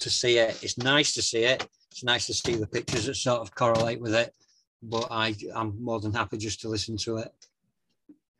to 0.00 0.10
see 0.10 0.38
it. 0.38 0.62
It's 0.62 0.78
nice 0.78 1.14
to 1.14 1.22
see 1.22 1.44
it. 1.44 1.66
It's 1.90 2.04
nice 2.04 2.26
to 2.26 2.34
see 2.34 2.56
the 2.56 2.66
pictures 2.66 3.06
that 3.06 3.16
sort 3.16 3.40
of 3.40 3.54
correlate 3.54 4.00
with 4.00 4.14
it 4.14 4.34
but 4.82 5.08
I 5.10 5.34
I'm 5.54 5.82
more 5.82 6.00
than 6.00 6.12
happy 6.12 6.38
just 6.38 6.60
to 6.62 6.68
listen 6.68 6.96
to 6.98 7.18
it. 7.18 7.32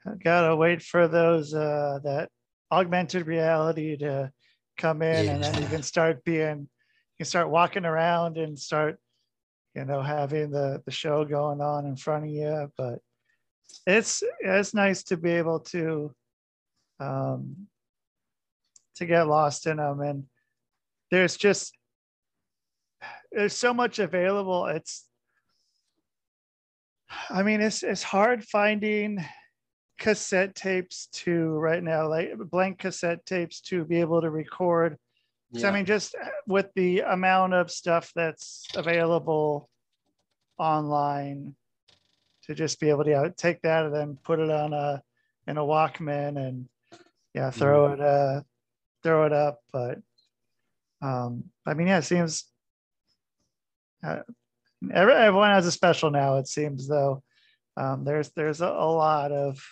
I 0.07 0.15
gotta 0.23 0.57
wait 0.57 0.83
for 0.83 1.07
those 1.07 1.55
uh, 1.55 2.01
that 2.03 2.29
augmented 2.71 3.27
reality 3.27 3.97
to 3.99 4.33
come 4.77 5.03
in, 5.03 5.27
yeah. 5.27 5.33
and 5.33 5.45
then 5.45 5.63
you 5.63 5.69
can 5.69 5.83
start 5.83 6.25
being 6.25 6.59
you 6.59 7.17
can 7.19 7.27
start 7.27 7.51
walking 7.51 7.85
around 7.85 8.37
and 8.37 8.59
start 8.59 8.99
you 9.75 9.85
know 9.85 10.03
having 10.03 10.51
the 10.51 10.83
the 10.85 10.91
show 10.91 11.25
going 11.25 11.61
on 11.61 11.87
in 11.87 11.97
front 11.97 12.25
of 12.25 12.31
you. 12.31 12.71
But 12.77 12.99
it's 13.87 14.23
it's 14.41 14.75
nice 14.75 15.05
to 15.05 15.17
be 15.17 15.31
able 15.31 15.61
to 15.61 16.13
um, 16.99 17.69
to 18.97 19.07
get 19.07 19.29
lost 19.29 19.67
in 19.67 19.77
them, 19.77 20.01
and 20.01 20.25
there's 21.13 21.37
just 21.37 21.77
there's 23.31 23.57
so 23.57 23.73
much 23.73 24.01
available. 24.01 24.67
It's 24.67 25.05
I 27.31 27.43
mean, 27.43 27.61
it's 27.61 27.83
it's 27.83 28.03
hard 28.03 28.45
finding 28.45 29.25
cassette 29.99 30.55
tapes 30.55 31.07
to 31.13 31.51
right 31.51 31.83
now, 31.83 32.09
like 32.09 32.37
blank 32.51 32.79
cassette 32.79 33.25
tapes 33.25 33.61
to 33.63 33.85
be 33.85 34.01
able 34.01 34.21
to 34.21 34.31
record. 34.31 34.99
So, 35.55 35.69
I 35.69 35.71
mean, 35.71 35.85
just 35.85 36.15
uh, 36.15 36.29
with 36.47 36.69
the 36.75 37.01
amount 37.01 37.53
of 37.53 37.71
stuff 37.71 38.11
that's 38.15 38.67
available 38.75 39.69
online, 40.59 41.55
to 42.45 42.55
just 42.55 42.81
be 42.81 42.89
able 42.89 43.05
to 43.05 43.11
yeah, 43.11 43.29
take 43.37 43.61
that 43.63 43.85
and 43.85 43.95
then 43.95 44.19
put 44.25 44.41
it 44.41 44.51
on 44.51 44.73
a 44.73 45.03
in 45.47 45.59
a 45.59 45.63
Walkman 45.63 46.39
and 46.39 46.69
yeah, 47.35 47.51
throw 47.51 47.93
it 47.93 48.01
uh 48.01 48.41
throw 49.03 49.27
it 49.27 49.33
up. 49.33 49.61
But 49.73 49.99
um, 51.03 51.45
I 51.67 51.75
mean, 51.75 51.89
yeah, 51.89 51.99
it 51.99 52.05
seems 52.05 52.45
uh, 54.03 54.21
everyone 54.91 55.51
has 55.51 55.67
a 55.67 55.73
special 55.73 56.11
now. 56.11 56.39
It 56.39 56.49
seems 56.49 56.89
though. 56.89 57.23
Um, 57.77 58.05
there's 58.05 58.31
there's 58.31 58.61
a, 58.61 58.67
a 58.67 58.91
lot 58.91 59.33
of 59.33 59.63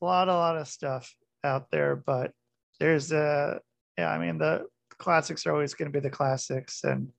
a 0.00 0.04
lot 0.04 0.28
a 0.28 0.34
lot 0.34 0.56
of 0.56 0.68
stuff 0.68 1.14
out 1.44 1.70
there, 1.70 1.96
but 1.96 2.32
there's 2.80 3.12
a 3.12 3.60
yeah, 3.96 4.10
I 4.10 4.18
mean 4.18 4.38
the 4.38 4.66
classics 4.98 5.46
are 5.46 5.52
always 5.52 5.74
going 5.74 5.90
to 5.90 5.96
be 5.96 6.02
the 6.02 6.10
classics, 6.14 6.84
and 6.84 7.10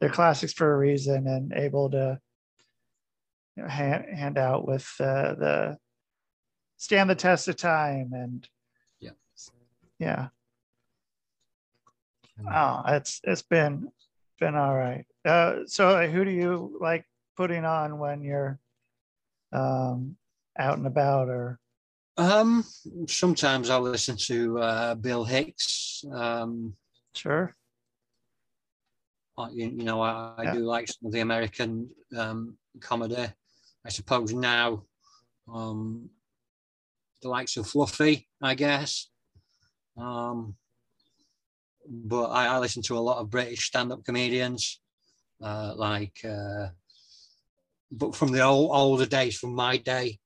they're 0.00 0.10
classics 0.10 0.52
for 0.52 0.72
a 0.72 0.78
reason, 0.78 1.26
and 1.26 1.52
able 1.52 1.90
to 1.90 2.18
you 3.56 3.62
know, 3.62 3.68
hand 3.68 4.04
hand 4.12 4.38
out 4.38 4.66
with 4.66 4.88
uh, 5.00 5.34
the 5.34 5.78
stand 6.76 7.10
the 7.10 7.14
test 7.14 7.48
of 7.48 7.56
time, 7.56 8.12
and 8.12 8.48
Yeah. 9.00 9.10
yeah. 9.98 10.28
Oh, 12.52 12.82
it's 12.94 13.20
it's 13.24 13.42
been 13.42 13.92
been 14.38 14.54
all 14.54 14.74
right. 14.74 15.04
Uh, 15.24 15.60
so 15.66 15.88
uh, 15.90 16.06
who 16.06 16.24
do 16.24 16.30
you 16.30 16.76
like 16.80 17.04
putting 17.36 17.64
on 17.64 17.98
when 17.98 18.22
you're 18.22 18.58
um, 19.52 20.16
out 20.58 20.78
and 20.78 20.86
about 20.86 21.28
or 21.28 21.58
Um, 22.16 22.64
sometimes 23.06 23.70
I'll 23.70 23.80
listen 23.82 24.16
to 24.28 24.58
uh, 24.58 24.94
Bill 24.94 25.24
Hicks. 25.24 26.04
Um, 26.12 26.74
sure? 27.14 27.54
You, 29.52 29.68
you 29.70 29.84
know, 29.84 30.02
I, 30.02 30.34
I 30.36 30.44
Yeah. 30.44 30.52
do 30.52 30.60
like 30.60 30.86
some 30.88 31.06
of 31.06 31.12
the 31.12 31.20
American 31.20 31.88
um, 32.16 32.58
comedy. 32.80 33.26
I 33.86 33.88
suppose 33.88 34.34
now, 34.34 34.84
um, 35.52 36.10
the 37.22 37.28
likes 37.28 37.56
of 37.56 37.66
Fluffy, 37.66 38.28
I 38.42 38.54
guess. 38.54 39.08
Um, 39.96 40.56
but 41.88 42.26
I, 42.26 42.48
I 42.48 42.58
listen 42.58 42.82
to 42.82 42.98
a 42.98 43.00
lot 43.00 43.18
of 43.18 43.30
British 43.30 43.66
stand-up 43.66 44.04
comedians, 44.04 44.80
uh, 45.42 45.74
like, 45.76 46.20
uh, 46.24 46.68
but 47.90 48.14
from 48.14 48.32
the 48.32 48.42
old, 48.42 48.70
older 48.72 49.06
days, 49.06 49.36
from 49.36 49.54
my 49.54 49.76
day, 49.76 50.18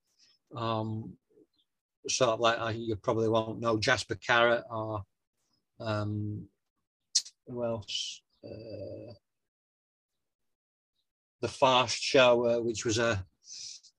um, 0.55 1.15
sort 2.09 2.31
of 2.31 2.41
like 2.41 2.61
uh, 2.61 2.73
you 2.75 2.97
probably 2.97 3.29
won't 3.29 3.61
know 3.61 3.79
Jasper 3.79 4.17
Carrott 4.17 4.65
or 4.71 5.03
um, 5.81 6.47
who 7.47 7.65
else? 7.65 8.23
Uh, 8.45 9.15
the 11.41 11.49
Fast 11.49 12.01
Show, 12.01 12.47
uh, 12.47 12.61
which 12.61 12.85
was 12.85 12.99
a 12.99 13.25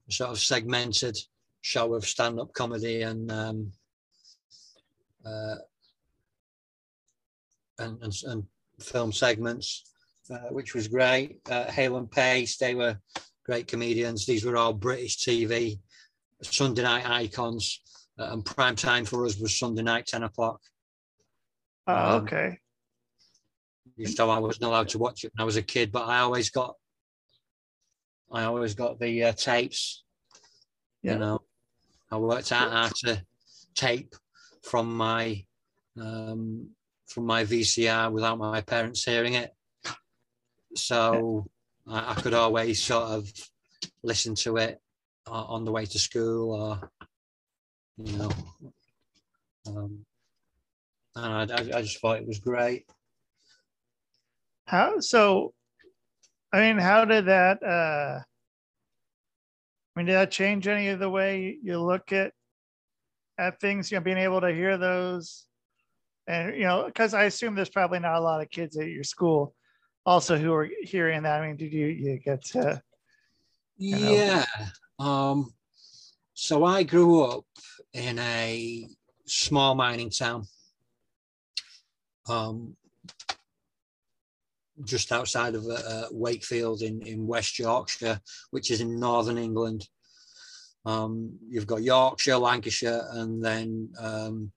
sort 0.09 0.31
of 0.31 0.39
segmented 0.39 1.17
show 1.61 1.93
of 1.95 2.05
stand-up 2.05 2.53
comedy 2.53 3.01
and 3.01 3.31
um, 3.31 3.71
uh, 5.25 5.55
and, 7.79 8.01
and 8.01 8.13
and 8.25 8.43
film 8.79 9.11
segments, 9.11 9.83
uh, 10.29 10.49
which 10.49 10.73
was 10.73 10.87
great. 10.87 11.39
Uh, 11.49 11.65
Hale 11.65 11.97
and 11.97 12.09
Pace, 12.09 12.57
they 12.57 12.75
were 12.75 12.97
great 13.45 13.67
comedians. 13.67 14.25
These 14.25 14.45
were 14.45 14.57
all 14.57 14.73
British 14.73 15.17
TV 15.17 15.79
Sunday 16.41 16.83
night 16.83 17.07
icons, 17.09 17.81
uh, 18.19 18.29
and 18.31 18.45
prime 18.45 18.75
time 18.75 19.05
for 19.05 19.25
us 19.25 19.37
was 19.37 19.57
Sunday 19.57 19.83
night, 19.83 20.05
ten 20.07 20.23
o'clock. 20.23 20.59
Oh, 21.87 22.17
Um, 22.17 22.23
okay. 22.23 22.59
So 24.05 24.29
I 24.29 24.39
wasn't 24.39 24.65
allowed 24.65 24.89
to 24.89 24.97
watch 24.97 25.23
it 25.23 25.31
when 25.35 25.43
I 25.43 25.45
was 25.45 25.55
a 25.55 25.61
kid, 25.61 25.91
but 25.91 26.05
I 26.05 26.19
always 26.19 26.49
got, 26.49 26.75
I 28.31 28.43
always 28.43 28.73
got 28.73 28.99
the 28.99 29.23
uh, 29.25 29.31
tapes. 29.33 30.03
Yeah. 31.01 31.13
You 31.13 31.19
know, 31.19 31.41
I 32.11 32.17
worked 32.17 32.51
out 32.51 32.71
how 32.71 32.89
to 33.05 33.23
tape 33.73 34.13
from 34.63 34.97
my, 34.97 35.45
um, 35.97 36.71
from 37.07 37.25
my 37.25 37.45
VCR 37.45 38.11
without 38.11 38.37
my 38.37 38.59
parents 38.61 39.05
hearing 39.05 39.35
it. 39.35 39.54
So 40.75 41.47
I, 41.87 42.11
I 42.11 42.15
could 42.15 42.33
always 42.33 42.83
sort 42.83 43.03
of 43.11 43.31
listen 44.03 44.35
to 44.35 44.57
it 44.57 44.79
on 45.27 45.65
the 45.65 45.71
way 45.71 45.85
to 45.85 45.99
school, 45.99 46.53
or 46.53 46.91
you 47.97 48.17
know, 48.17 48.31
um, 49.67 50.05
and 51.15 51.51
I, 51.51 51.55
I, 51.55 51.77
I 51.77 51.81
just 51.81 51.99
thought 51.99 52.17
it 52.19 52.27
was 52.27 52.39
great. 52.39 52.85
How 54.67 54.99
so? 54.99 55.53
I 56.53 56.59
mean, 56.59 56.77
how 56.77 57.05
did 57.05 57.25
that? 57.25 57.63
uh 57.63 58.19
I 59.95 59.99
mean, 59.99 60.07
did 60.07 60.13
that 60.13 60.31
change 60.31 60.67
any 60.67 60.89
of 60.89 60.99
the 60.99 61.09
way 61.09 61.57
you 61.63 61.81
look 61.81 62.11
at 62.11 62.33
at 63.39 63.59
things? 63.59 63.91
You 63.91 63.97
know, 63.97 64.03
being 64.03 64.17
able 64.17 64.41
to 64.41 64.53
hear 64.53 64.77
those, 64.77 65.45
and 66.27 66.55
you 66.55 66.63
know, 66.63 66.83
because 66.85 67.13
I 67.13 67.23
assume 67.23 67.55
there's 67.55 67.69
probably 67.69 67.99
not 67.99 68.17
a 68.17 68.21
lot 68.21 68.41
of 68.41 68.49
kids 68.49 68.77
at 68.77 68.89
your 68.89 69.03
school 69.03 69.55
also 70.05 70.37
who 70.37 70.53
are 70.53 70.69
hearing 70.83 71.23
that. 71.23 71.41
I 71.41 71.47
mean, 71.47 71.57
did 71.57 71.73
you 71.73 71.87
you 71.87 72.19
get 72.19 72.43
to? 72.45 72.59
know? 72.63 72.79
Yeah. 73.77 74.45
Um, 74.99 75.53
so 76.33 76.63
I 76.63 76.83
grew 76.83 77.23
up 77.23 77.45
in 77.93 78.19
a 78.19 78.87
small 79.25 79.75
mining 79.75 80.09
town, 80.09 80.45
um, 82.29 82.75
just 84.83 85.11
outside 85.11 85.55
of 85.55 85.65
uh, 85.67 86.07
Wakefield 86.11 86.81
in, 86.81 87.01
in 87.01 87.27
West 87.27 87.57
Yorkshire, 87.57 88.19
which 88.51 88.71
is 88.71 88.81
in 88.81 88.99
northern 88.99 89.37
England. 89.37 89.87
Um, 90.85 91.39
you've 91.49 91.67
got 91.67 91.81
Yorkshire, 91.81 92.37
Lancashire, 92.37 93.07
and 93.11 93.43
then 93.43 93.89
um, 93.99 94.51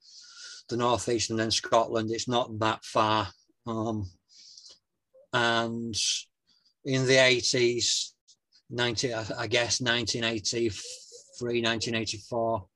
the 0.68 0.76
northeast, 0.76 1.30
and 1.30 1.38
then 1.38 1.50
Scotland. 1.50 2.10
It's 2.10 2.28
not 2.28 2.58
that 2.58 2.84
far. 2.84 3.28
Um, 3.66 4.08
and 5.32 5.94
in 6.84 7.06
the 7.06 7.16
80s, 7.16 8.12
90, 8.70 9.14
I 9.14 9.46
guess 9.46 9.80
1983, 9.80 11.62
1984, 11.62 12.66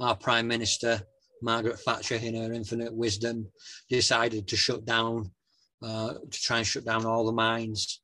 our 0.00 0.16
Prime 0.16 0.46
Minister, 0.46 1.00
Margaret 1.42 1.78
Thatcher, 1.80 2.16
in 2.16 2.34
her 2.34 2.52
infinite 2.52 2.94
wisdom, 2.94 3.46
decided 3.88 4.48
to 4.48 4.56
shut 4.56 4.84
down, 4.84 5.30
uh, 5.82 6.14
to 6.14 6.40
try 6.40 6.58
and 6.58 6.66
shut 6.66 6.84
down 6.84 7.04
all 7.06 7.26
the 7.26 7.32
mines 7.32 8.00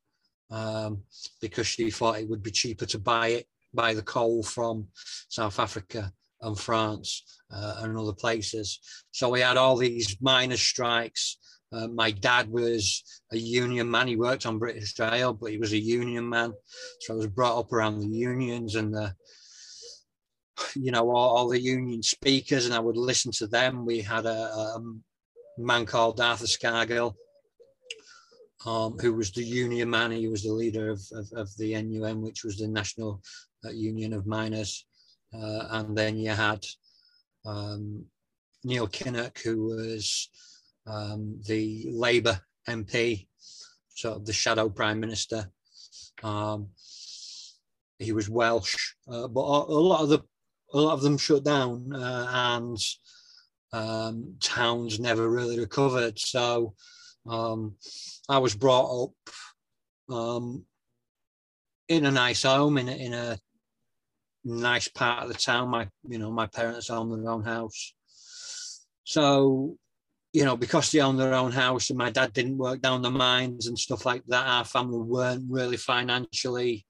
um, 0.50 1.02
because 1.40 1.66
she 1.66 1.90
thought 1.90 2.18
it 2.18 2.28
would 2.28 2.42
be 2.42 2.50
cheaper 2.50 2.86
to 2.86 2.98
buy 2.98 3.28
it, 3.28 3.46
buy 3.72 3.94
the 3.94 4.02
coal 4.02 4.42
from 4.42 4.86
South 5.28 5.58
Africa 5.58 6.12
and 6.42 6.58
France 6.58 7.40
uh, 7.52 7.76
and 7.78 7.96
other 7.98 8.12
places. 8.12 8.80
So 9.10 9.30
we 9.30 9.40
had 9.40 9.56
all 9.56 9.76
these 9.76 10.16
miners' 10.20 10.62
strikes. 10.62 11.38
Uh, 11.74 11.88
my 11.88 12.10
dad 12.10 12.48
was 12.48 13.02
a 13.32 13.36
union 13.36 13.90
man. 13.90 14.06
He 14.06 14.16
worked 14.16 14.46
on 14.46 14.58
British 14.58 14.98
Rail, 14.98 15.32
but 15.32 15.50
he 15.50 15.58
was 15.58 15.72
a 15.72 15.78
union 15.78 16.28
man. 16.28 16.52
So 17.00 17.14
I 17.14 17.16
was 17.16 17.26
brought 17.26 17.58
up 17.58 17.72
around 17.72 18.00
the 18.00 18.06
unions 18.06 18.76
and 18.76 18.94
the, 18.94 19.14
you 20.76 20.92
know, 20.92 21.10
all, 21.10 21.36
all 21.36 21.48
the 21.48 21.60
union 21.60 22.02
speakers, 22.02 22.66
and 22.66 22.74
I 22.74 22.78
would 22.78 22.96
listen 22.96 23.32
to 23.32 23.46
them. 23.48 23.84
We 23.84 24.00
had 24.00 24.24
a, 24.26 24.30
a 24.76 24.82
man 25.58 25.84
called 25.84 26.20
Arthur 26.20 26.46
Scargill, 26.46 27.14
um, 28.64 28.96
who 29.00 29.14
was 29.14 29.32
the 29.32 29.42
union 29.42 29.90
man. 29.90 30.12
He 30.12 30.28
was 30.28 30.44
the 30.44 30.52
leader 30.52 30.90
of, 30.90 31.00
of, 31.12 31.26
of 31.34 31.56
the 31.56 31.82
NUM, 31.82 32.22
which 32.22 32.44
was 32.44 32.58
the 32.58 32.68
National 32.68 33.20
uh, 33.64 33.70
Union 33.70 34.12
of 34.12 34.26
Miners. 34.26 34.86
Uh, 35.32 35.66
and 35.70 35.98
then 35.98 36.16
you 36.16 36.30
had 36.30 36.64
um, 37.44 38.04
Neil 38.62 38.86
Kinnock, 38.86 39.42
who 39.42 39.64
was 39.64 40.28
um, 40.86 41.40
the 41.46 41.88
Labour 41.90 42.40
MP, 42.68 43.26
sort 43.88 44.16
of 44.16 44.26
the 44.26 44.32
shadow 44.32 44.68
prime 44.68 45.00
minister. 45.00 45.50
Um, 46.22 46.68
he 47.98 48.12
was 48.12 48.28
Welsh, 48.28 48.94
uh, 49.08 49.28
but 49.28 49.40
a, 49.40 49.72
a 49.72 49.80
lot 49.80 50.02
of 50.02 50.08
the 50.08 50.20
a 50.72 50.80
lot 50.80 50.94
of 50.94 51.02
them 51.02 51.18
shut 51.18 51.44
down, 51.44 51.92
uh, 51.94 52.26
and 52.30 52.78
um, 53.72 54.34
towns 54.40 54.98
never 54.98 55.28
really 55.28 55.58
recovered. 55.58 56.18
So 56.18 56.74
um, 57.26 57.76
I 58.28 58.38
was 58.38 58.54
brought 58.54 59.04
up 59.04 60.14
um, 60.14 60.64
in 61.88 62.06
a 62.06 62.10
nice 62.10 62.42
home 62.42 62.78
in 62.78 62.88
a, 62.88 62.92
in 62.92 63.14
a 63.14 63.38
nice 64.44 64.88
part 64.88 65.22
of 65.22 65.28
the 65.28 65.38
town. 65.38 65.68
My 65.68 65.88
you 66.08 66.18
know 66.18 66.30
my 66.30 66.46
parents 66.46 66.90
own 66.90 67.10
their 67.10 67.30
own 67.30 67.44
house, 67.44 67.94
so 69.04 69.76
you 70.34 70.44
know, 70.44 70.56
because 70.56 70.90
they 70.90 70.98
owned 70.98 71.20
their 71.20 71.32
own 71.32 71.52
house 71.52 71.90
and 71.90 71.98
my 71.98 72.10
dad 72.10 72.32
didn't 72.32 72.58
work 72.58 72.80
down 72.82 73.02
the 73.02 73.10
mines 73.10 73.68
and 73.68 73.78
stuff 73.78 74.04
like 74.04 74.24
that, 74.26 74.44
our 74.44 74.64
family 74.64 74.98
weren't 74.98 75.44
really 75.48 75.76
financially 75.76 76.84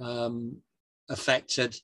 um, 0.00 0.56
affected. 1.10 1.74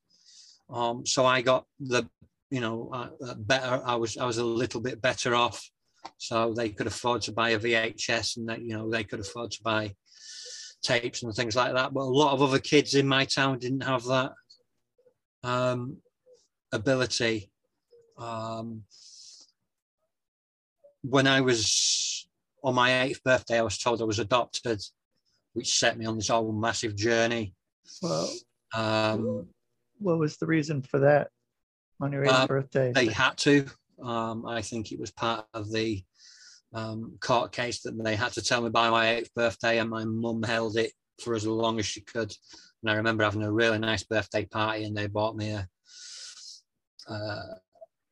Um, 0.73 1.05
so 1.05 1.27
I 1.27 1.42
got 1.42 1.66
the, 1.81 2.09
you 2.53 2.61
know, 2.61 2.90
uh, 2.92 3.09
uh, 3.27 3.35
better. 3.35 3.83
I 3.85 3.96
was 3.96 4.16
I 4.16 4.25
was 4.25 4.38
a 4.38 4.44
little 4.44 4.81
bit 4.81 5.03
better 5.03 5.35
off 5.35 5.68
so 6.16 6.55
they 6.55 6.70
could 6.70 6.87
afford 6.87 7.23
to 7.23 7.33
buy 7.33 7.51
a 7.51 7.59
VHS, 7.59 8.37
and 8.37 8.49
that 8.49 8.62
you 8.62 8.77
know 8.77 8.88
they 8.88 9.03
could 9.03 9.20
afford 9.20 9.51
to 9.53 9.62
buy 9.64 9.92
tapes 10.83 11.25
and 11.25 11.35
things 11.35 11.57
like 11.57 11.75
that. 11.75 11.92
But 11.92 12.03
a 12.03 12.05
lot 12.05 12.35
of 12.35 12.42
other 12.42 12.61
kids 12.61 12.94
in 12.94 13.07
my 13.07 13.25
town 13.25 13.59
didn't 13.59 13.83
have 13.83 14.05
that 14.05 14.33
um, 15.42 15.96
ability. 16.73 17.51
Um, 18.16 18.85
when 21.03 21.27
I 21.27 21.41
was 21.41 22.29
on 22.63 22.75
my 22.75 23.03
eighth 23.03 23.23
birthday, 23.25 23.59
I 23.59 23.63
was 23.63 23.79
told 23.79 24.01
I 24.01 24.05
was 24.05 24.19
adopted, 24.19 24.81
which 25.55 25.79
set 25.79 25.97
me 25.99 26.07
on 26.07 26.17
this 26.17 26.29
whole 26.29 26.53
massive 26.53 26.95
journey. 26.95 27.55
Well, 28.03 28.31
Um, 28.73 29.49
what 29.99 30.19
was 30.19 30.37
the 30.37 30.47
reason 30.47 30.83
for 30.83 31.01
that 31.01 31.31
on 32.01 32.13
your 32.13 32.25
eighth 32.25 32.33
Uh, 32.33 32.47
birthday? 32.47 32.93
they 32.93 33.07
had 33.07 33.37
to. 33.39 33.67
Um, 34.03 34.47
I 34.47 34.63
think 34.63 34.93
it 34.93 35.01
was 35.01 35.11
part 35.11 35.47
of 35.53 35.71
the 35.71 36.03
um, 36.73 37.19
court 37.21 37.53
case 37.53 37.83
that 37.83 38.03
they 38.03 38.15
had 38.17 38.33
to 38.35 38.43
tell 38.43 38.63
me 38.63 38.71
by 38.71 38.91
my 38.91 39.17
eighth 39.17 39.35
birthday, 39.35 39.79
and 39.79 39.91
my 39.91 40.05
mum 40.05 40.43
held 40.43 40.77
it 40.77 40.93
for 41.21 41.35
as 41.35 41.45
long 41.47 41.79
as 41.79 41.87
she 41.87 42.01
could. 42.01 42.33
And 42.83 42.91
I 42.91 42.95
remember 42.95 43.25
having 43.25 43.43
a 43.43 43.53
really 43.53 43.79
nice 43.79 44.05
birthday 44.05 44.45
party, 44.47 44.85
and 44.85 44.97
they 44.97 45.07
bought 45.07 45.37
me 45.37 45.51
a 45.51 45.69
uh, 47.09 47.55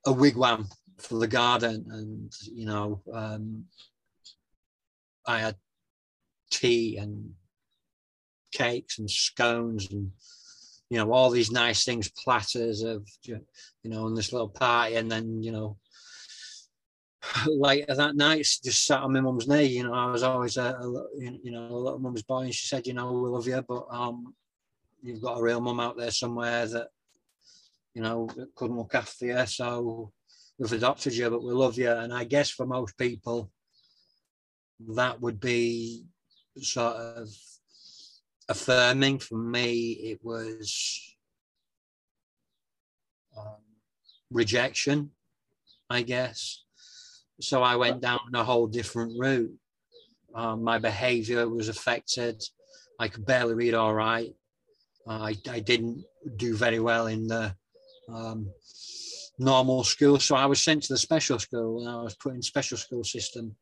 a 0.07 0.13
wigwam 0.13 0.69
for 0.99 1.19
the 1.19 1.29
garden, 1.29 1.87
and 1.91 2.33
you 2.53 2.67
know, 2.67 3.01
um, 3.13 3.65
I 5.27 5.39
had 5.39 5.57
tea 6.51 6.97
and 6.97 7.35
cakes 8.53 8.99
and 8.99 9.11
scones 9.11 9.91
and 9.91 10.11
you 10.91 10.99
know 10.99 11.13
all 11.13 11.31
these 11.31 11.51
nice 11.51 11.85
things, 11.85 12.11
platters 12.11 12.83
of 12.83 13.07
you 13.25 13.41
know, 13.85 14.07
on 14.07 14.15
this 14.15 14.33
little 14.33 14.49
party, 14.49 14.97
and 14.97 15.11
then 15.11 15.43
you 15.43 15.53
know, 15.53 15.77
later 17.47 17.95
that 17.95 18.17
night, 18.17 18.39
just 18.39 18.87
sat 18.87 19.03
on 19.03 19.13
my 19.13 19.21
mum's 19.21 19.49
knee. 19.49 19.65
You 19.65 19.85
know, 19.85 19.95
I 19.95 20.11
was 20.11 20.23
always 20.23 20.57
a, 20.57 20.75
a 20.75 21.05
you 21.19 21.53
know 21.53 21.69
a 21.71 21.77
little 21.77 21.99
mum's 21.99 22.23
boy, 22.23 22.45
and 22.45 22.55
she 22.55 22.67
said, 22.67 22.87
you 22.87 22.95
know, 22.95 23.13
we 23.13 23.29
love 23.29 23.47
you, 23.47 23.63
but 23.69 23.87
um, 23.91 24.35
you've 25.03 25.23
got 25.23 25.39
a 25.39 25.43
real 25.43 25.61
mum 25.61 25.81
out 25.81 25.97
there 25.97 26.11
somewhere 26.11 26.67
that 26.67 26.89
you 27.95 28.03
know 28.03 28.29
couldn't 28.55 28.77
look 28.79 28.95
after 28.95 29.27
you, 29.27 29.47
so 29.47 30.13
we've 30.59 30.73
adopted 30.73 31.15
you, 31.15 31.31
but 31.31 31.43
we 31.43 31.53
love 31.53 31.79
you. 31.79 31.91
And 31.91 32.13
I 32.13 32.25
guess 32.25 32.51
for 32.51 32.67
most 32.67 32.99
people, 32.99 33.51
that 34.89 35.21
would 35.21 35.41
be 35.41 36.05
sort 36.61 36.97
of 36.97 37.29
affirming. 38.49 39.19
For 39.19 39.37
me, 39.37 39.93
it 39.93 40.21
was 40.23 41.17
um, 43.37 43.63
rejection, 44.31 45.11
I 45.89 46.03
guess. 46.03 46.65
So 47.41 47.63
I 47.63 47.77
went 47.77 48.01
down 48.01 48.21
a 48.35 48.43
whole 48.43 48.67
different 48.67 49.19
route. 49.19 49.55
Um, 50.35 50.63
my 50.63 50.79
behavior 50.79 51.49
was 51.49 51.69
affected. 51.69 52.43
I 52.99 53.09
could 53.09 53.25
barely 53.25 53.55
read 53.55 53.75
all 53.75 53.95
right. 53.95 54.35
Uh, 55.07 55.31
I, 55.31 55.37
I 55.49 55.61
didn't 55.61 56.05
do 56.37 56.57
very 56.57 56.81
well 56.81 57.07
in 57.07 57.29
the 57.29 57.55
um, 58.13 58.51
normal 59.39 59.85
school. 59.85 60.19
So 60.19 60.37
I 60.37 60.47
was 60.47 60.63
sent 60.63 60.85
to 60.85 60.93
the 60.93 60.99
special 60.99 61.39
school 61.39 61.81
and 61.81 61.89
I 61.89 62.03
was 62.03 62.17
put 62.17 62.35
in 62.35 62.43
special 62.43 62.77
school 62.77 63.05
system. 63.05 63.55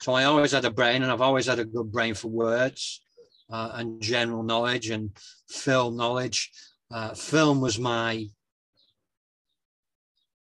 So 0.00 0.12
I 0.12 0.24
always 0.24 0.52
had 0.52 0.64
a 0.64 0.70
brain 0.70 1.02
and 1.02 1.10
I've 1.10 1.20
always 1.20 1.46
had 1.46 1.58
a 1.58 1.64
good 1.64 1.90
brain 1.90 2.14
for 2.14 2.28
words 2.28 3.00
uh, 3.50 3.72
and 3.74 4.00
general 4.00 4.42
knowledge 4.42 4.90
and 4.90 5.10
film 5.48 5.96
knowledge. 5.96 6.50
Uh, 6.90 7.14
film 7.14 7.60
was 7.60 7.78
my 7.78 8.26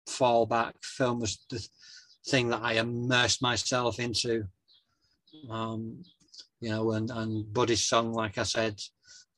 fallback. 0.08 0.74
Film 0.82 1.20
was 1.20 1.46
the 1.50 1.66
thing 2.28 2.50
that 2.50 2.62
I 2.64 2.74
immersed 2.74 3.42
myself 3.42 4.00
into. 4.00 4.46
Um, 5.50 6.04
you 6.62 6.70
know, 6.70 6.94
and, 6.94 7.12
and 7.12 7.78
song, 7.78 8.14
like 8.14 8.38
I 8.38 8.44
said 8.44 8.80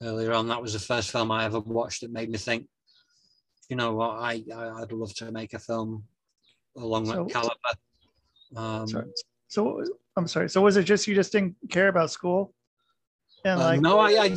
earlier 0.02 0.34
on, 0.34 0.48
that 0.48 0.62
was 0.62 0.74
the 0.74 0.80
first 0.80 1.12
film 1.12 1.32
I 1.32 1.46
ever 1.46 1.60
watched 1.60 2.02
that 2.02 2.12
made 2.12 2.30
me 2.30 2.38
think, 2.38 2.68
you 3.70 3.76
know 3.76 3.94
what, 3.94 4.12
I, 4.12 4.44
I 4.54 4.82
I'd 4.82 4.92
love 4.92 5.14
to 5.16 5.32
make 5.32 5.54
a 5.54 5.60
film 5.60 6.04
along 6.78 7.08
So- 7.08 7.24
that 7.26 7.34
caliber. 7.34 7.56
Um, 8.56 8.88
Sorry. 8.88 9.06
So 9.48 9.84
I'm 10.18 10.28
sorry. 10.28 10.50
So 10.50 10.62
was 10.62 10.78
it 10.78 10.84
just 10.84 11.08
you 11.08 11.16
just 11.16 11.32
didn't 11.32 11.56
care 11.70 11.88
about 11.88 12.12
school? 12.12 12.54
And 13.44 13.60
uh, 13.60 13.64
like 13.66 13.82
no, 13.82 14.00
I, 14.00 14.12
I 14.26 14.36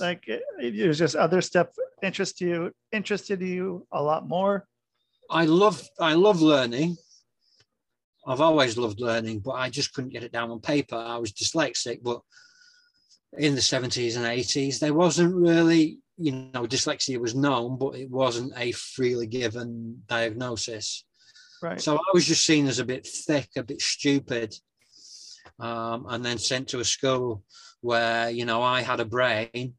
like 0.00 0.26
it, 0.28 0.42
it 0.60 0.86
was 0.88 0.98
just 0.98 1.14
other 1.14 1.40
stuff 1.40 1.68
interest 2.02 2.40
you 2.40 2.72
interested 2.90 3.40
you 3.40 3.86
a 3.92 4.02
lot 4.02 4.28
more. 4.28 4.66
I 5.30 5.44
love 5.44 5.86
I 6.00 6.14
love 6.14 6.40
learning. 6.42 6.96
I've 8.26 8.40
always 8.40 8.76
loved 8.76 9.00
learning, 9.00 9.40
but 9.40 9.52
I 9.52 9.68
just 9.68 9.92
couldn't 9.94 10.12
get 10.12 10.22
it 10.22 10.32
down 10.32 10.50
on 10.50 10.60
paper. 10.60 10.96
I 10.96 11.16
was 11.18 11.32
dyslexic, 11.32 12.02
but 12.02 12.20
in 13.36 13.54
the 13.54 13.60
70s 13.60 14.16
and 14.16 14.24
80s, 14.24 14.78
there 14.78 14.94
wasn't 14.94 15.34
really, 15.34 15.98
you 16.22 16.32
know, 16.54 16.66
dyslexia 16.66 17.18
was 17.18 17.34
known, 17.34 17.78
but 17.78 17.96
it 17.96 18.10
wasn't 18.10 18.52
a 18.56 18.72
freely 18.72 19.26
given 19.26 20.02
diagnosis. 20.06 21.04
Right. 21.62 21.80
So 21.80 21.96
I 21.96 22.10
was 22.12 22.26
just 22.26 22.46
seen 22.46 22.66
as 22.66 22.78
a 22.78 22.84
bit 22.84 23.06
thick, 23.06 23.48
a 23.56 23.62
bit 23.62 23.80
stupid, 23.80 24.54
um, 25.58 26.06
and 26.08 26.24
then 26.24 26.38
sent 26.38 26.68
to 26.68 26.80
a 26.80 26.84
school 26.84 27.44
where 27.80 28.30
you 28.30 28.44
know 28.44 28.62
I 28.62 28.82
had 28.82 29.00
a 29.00 29.04
brain 29.04 29.74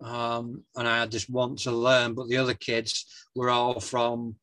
um, 0.00 0.64
and 0.76 0.86
I 0.86 0.98
had 0.98 1.10
this 1.10 1.28
want 1.28 1.60
to 1.60 1.70
learn, 1.70 2.14
but 2.14 2.28
the 2.28 2.36
other 2.36 2.54
kids 2.54 3.06
were 3.34 3.50
all 3.50 3.80
from 3.80 4.36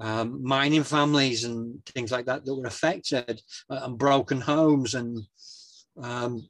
um, 0.00 0.42
mining 0.42 0.82
families 0.82 1.44
and 1.44 1.84
things 1.86 2.12
like 2.12 2.26
that 2.26 2.44
that 2.44 2.54
were 2.54 2.66
affected 2.66 3.40
uh, 3.70 3.80
and 3.84 3.98
broken 3.98 4.40
homes 4.40 4.94
and 4.94 5.18
um, 6.02 6.46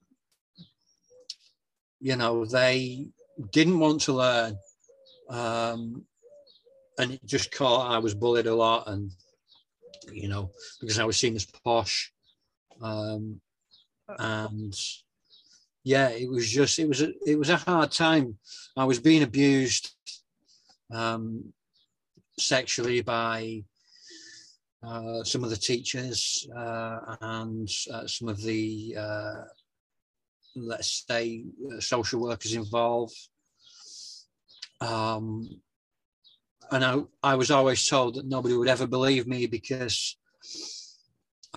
you 2.00 2.16
know 2.16 2.44
they 2.44 3.06
didn't 3.50 3.78
want 3.78 4.00
to 4.02 4.12
learn 4.12 4.56
um, 5.28 6.04
and 6.98 7.12
it 7.12 7.24
just 7.24 7.52
caught 7.52 7.90
I 7.90 7.98
was 7.98 8.14
bullied 8.14 8.46
a 8.46 8.54
lot 8.54 8.88
and 8.88 9.10
you 10.12 10.28
know 10.28 10.50
because 10.80 10.98
I 10.98 11.04
was 11.04 11.16
seen 11.16 11.36
as 11.36 11.46
posh 11.46 12.12
um, 12.80 13.40
and 14.18 14.74
yeah 15.84 16.08
it 16.08 16.28
was 16.28 16.50
just 16.50 16.78
it 16.78 16.88
was 16.88 17.02
a, 17.02 17.12
it 17.26 17.38
was 17.38 17.50
a 17.50 17.56
hard 17.56 17.90
time. 17.92 18.38
I 18.76 18.84
was 18.84 19.00
being 19.00 19.22
abused 19.22 19.94
um, 20.92 21.52
sexually 22.38 23.00
by 23.02 23.64
uh, 24.86 25.24
some 25.24 25.42
of 25.42 25.50
the 25.50 25.56
teachers 25.56 26.46
uh, 26.56 27.16
and 27.20 27.68
uh, 27.92 28.06
some 28.06 28.28
of 28.28 28.40
the, 28.42 28.94
uh, 28.96 29.42
let's 30.56 31.04
say, 31.08 31.44
uh, 31.72 31.80
social 31.80 32.20
workers 32.20 32.54
involved. 32.54 33.16
Um, 34.80 35.60
and 36.70 36.84
I, 36.84 37.02
I 37.22 37.34
was 37.36 37.50
always 37.50 37.86
told 37.86 38.16
that 38.16 38.26
nobody 38.26 38.56
would 38.56 38.68
ever 38.68 38.86
believe 38.86 39.26
me 39.26 39.46
because 39.46 40.16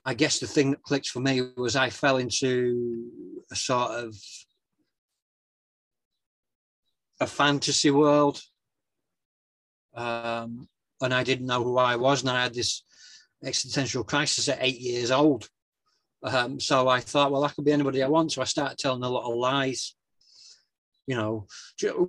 I 0.05 0.13
guess 0.13 0.39
the 0.39 0.47
thing 0.47 0.71
that 0.71 0.83
clicked 0.83 1.07
for 1.07 1.19
me 1.19 1.41
was 1.57 1.75
I 1.75 1.89
fell 1.89 2.17
into 2.17 3.09
a 3.51 3.55
sort 3.55 3.91
of 3.91 4.15
a 7.19 7.27
fantasy 7.27 7.91
world 7.91 8.41
um, 9.95 10.67
and 11.01 11.13
I 11.13 11.23
didn't 11.23 11.47
know 11.47 11.63
who 11.63 11.77
I 11.77 11.95
was, 11.95 12.21
and 12.21 12.29
I 12.29 12.43
had 12.43 12.53
this 12.53 12.83
existential 13.43 14.03
crisis 14.03 14.49
at 14.49 14.59
eight 14.61 14.79
years 14.79 15.11
old. 15.11 15.49
Um, 16.23 16.59
so 16.59 16.87
I 16.87 16.99
thought, 16.99 17.31
well, 17.31 17.43
I 17.43 17.49
could 17.49 17.65
be 17.65 17.71
anybody 17.71 18.03
I 18.03 18.07
want. 18.07 18.31
So 18.31 18.41
I 18.41 18.45
started 18.45 18.77
telling 18.77 19.03
a 19.03 19.09
lot 19.09 19.29
of 19.29 19.37
lies, 19.37 19.95
you 21.07 21.15
know, 21.15 21.47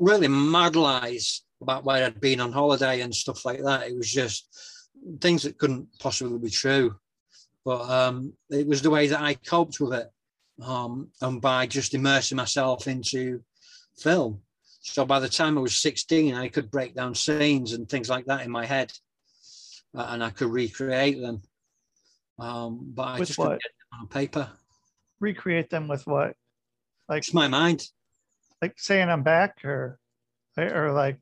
really 0.00 0.28
mad 0.28 0.76
lies 0.76 1.42
about 1.62 1.84
where 1.84 2.04
I'd 2.04 2.20
been 2.20 2.40
on 2.40 2.52
holiday 2.52 3.00
and 3.00 3.14
stuff 3.14 3.44
like 3.44 3.62
that. 3.62 3.88
It 3.88 3.96
was 3.96 4.10
just 4.10 4.48
things 5.20 5.42
that 5.44 5.58
couldn't 5.58 5.88
possibly 5.98 6.38
be 6.38 6.50
true. 6.50 6.96
But 7.64 7.88
um, 7.90 8.32
it 8.48 8.66
was 8.66 8.82
the 8.82 8.90
way 8.90 9.06
that 9.08 9.20
I 9.20 9.34
coped 9.34 9.80
with 9.80 9.92
it, 9.92 10.10
um, 10.62 11.10
and 11.20 11.40
by 11.40 11.66
just 11.66 11.94
immersing 11.94 12.36
myself 12.36 12.88
into 12.88 13.42
film. 13.98 14.40
So 14.80 15.04
by 15.04 15.20
the 15.20 15.28
time 15.28 15.58
I 15.58 15.60
was 15.60 15.76
16, 15.76 16.34
I 16.34 16.48
could 16.48 16.70
break 16.70 16.94
down 16.94 17.14
scenes 17.14 17.74
and 17.74 17.86
things 17.86 18.08
like 18.08 18.24
that 18.26 18.44
in 18.44 18.50
my 18.50 18.64
head, 18.64 18.92
uh, 19.94 20.06
and 20.08 20.24
I 20.24 20.30
could 20.30 20.50
recreate 20.50 21.20
them. 21.20 21.42
Um, 22.38 22.92
but 22.94 23.02
I 23.02 23.18
With 23.18 23.28
just 23.28 23.38
what? 23.38 23.60
On 23.92 24.06
paper. 24.08 24.50
Recreate 25.20 25.70
them 25.70 25.88
with 25.88 26.06
what? 26.06 26.34
Like 27.08 27.18
It's 27.18 27.34
my 27.34 27.48
mind. 27.48 27.82
like 28.62 28.74
saying 28.78 29.08
I'm 29.08 29.22
back 29.22 29.64
or 29.64 29.98
or 30.56 30.92
like 30.92 31.18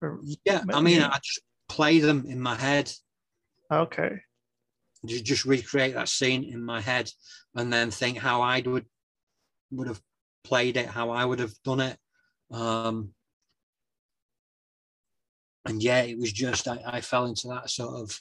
or, 0.00 0.20
Yeah, 0.44 0.62
I 0.72 0.80
mean. 0.80 1.02
I 1.02 1.18
just 1.22 1.40
play 1.68 1.98
them 1.98 2.24
in 2.26 2.40
my 2.40 2.54
head. 2.54 2.92
okay. 3.70 4.20
You 5.04 5.20
just 5.20 5.44
recreate 5.44 5.94
that 5.94 6.08
scene 6.08 6.42
in 6.42 6.60
my 6.62 6.80
head, 6.80 7.10
and 7.54 7.72
then 7.72 7.90
think 7.92 8.18
how 8.18 8.42
I 8.42 8.62
would 8.66 8.84
would 9.70 9.86
have 9.86 10.00
played 10.42 10.76
it, 10.76 10.86
how 10.86 11.10
I 11.10 11.24
would 11.24 11.38
have 11.38 11.52
done 11.64 11.80
it. 11.80 11.96
Um, 12.50 13.10
and 15.64 15.80
yeah, 15.82 16.00
it 16.02 16.18
was 16.18 16.32
just 16.32 16.66
I, 16.66 16.80
I 16.84 17.00
fell 17.00 17.26
into 17.26 17.46
that 17.48 17.70
sort 17.70 18.00
of 18.00 18.20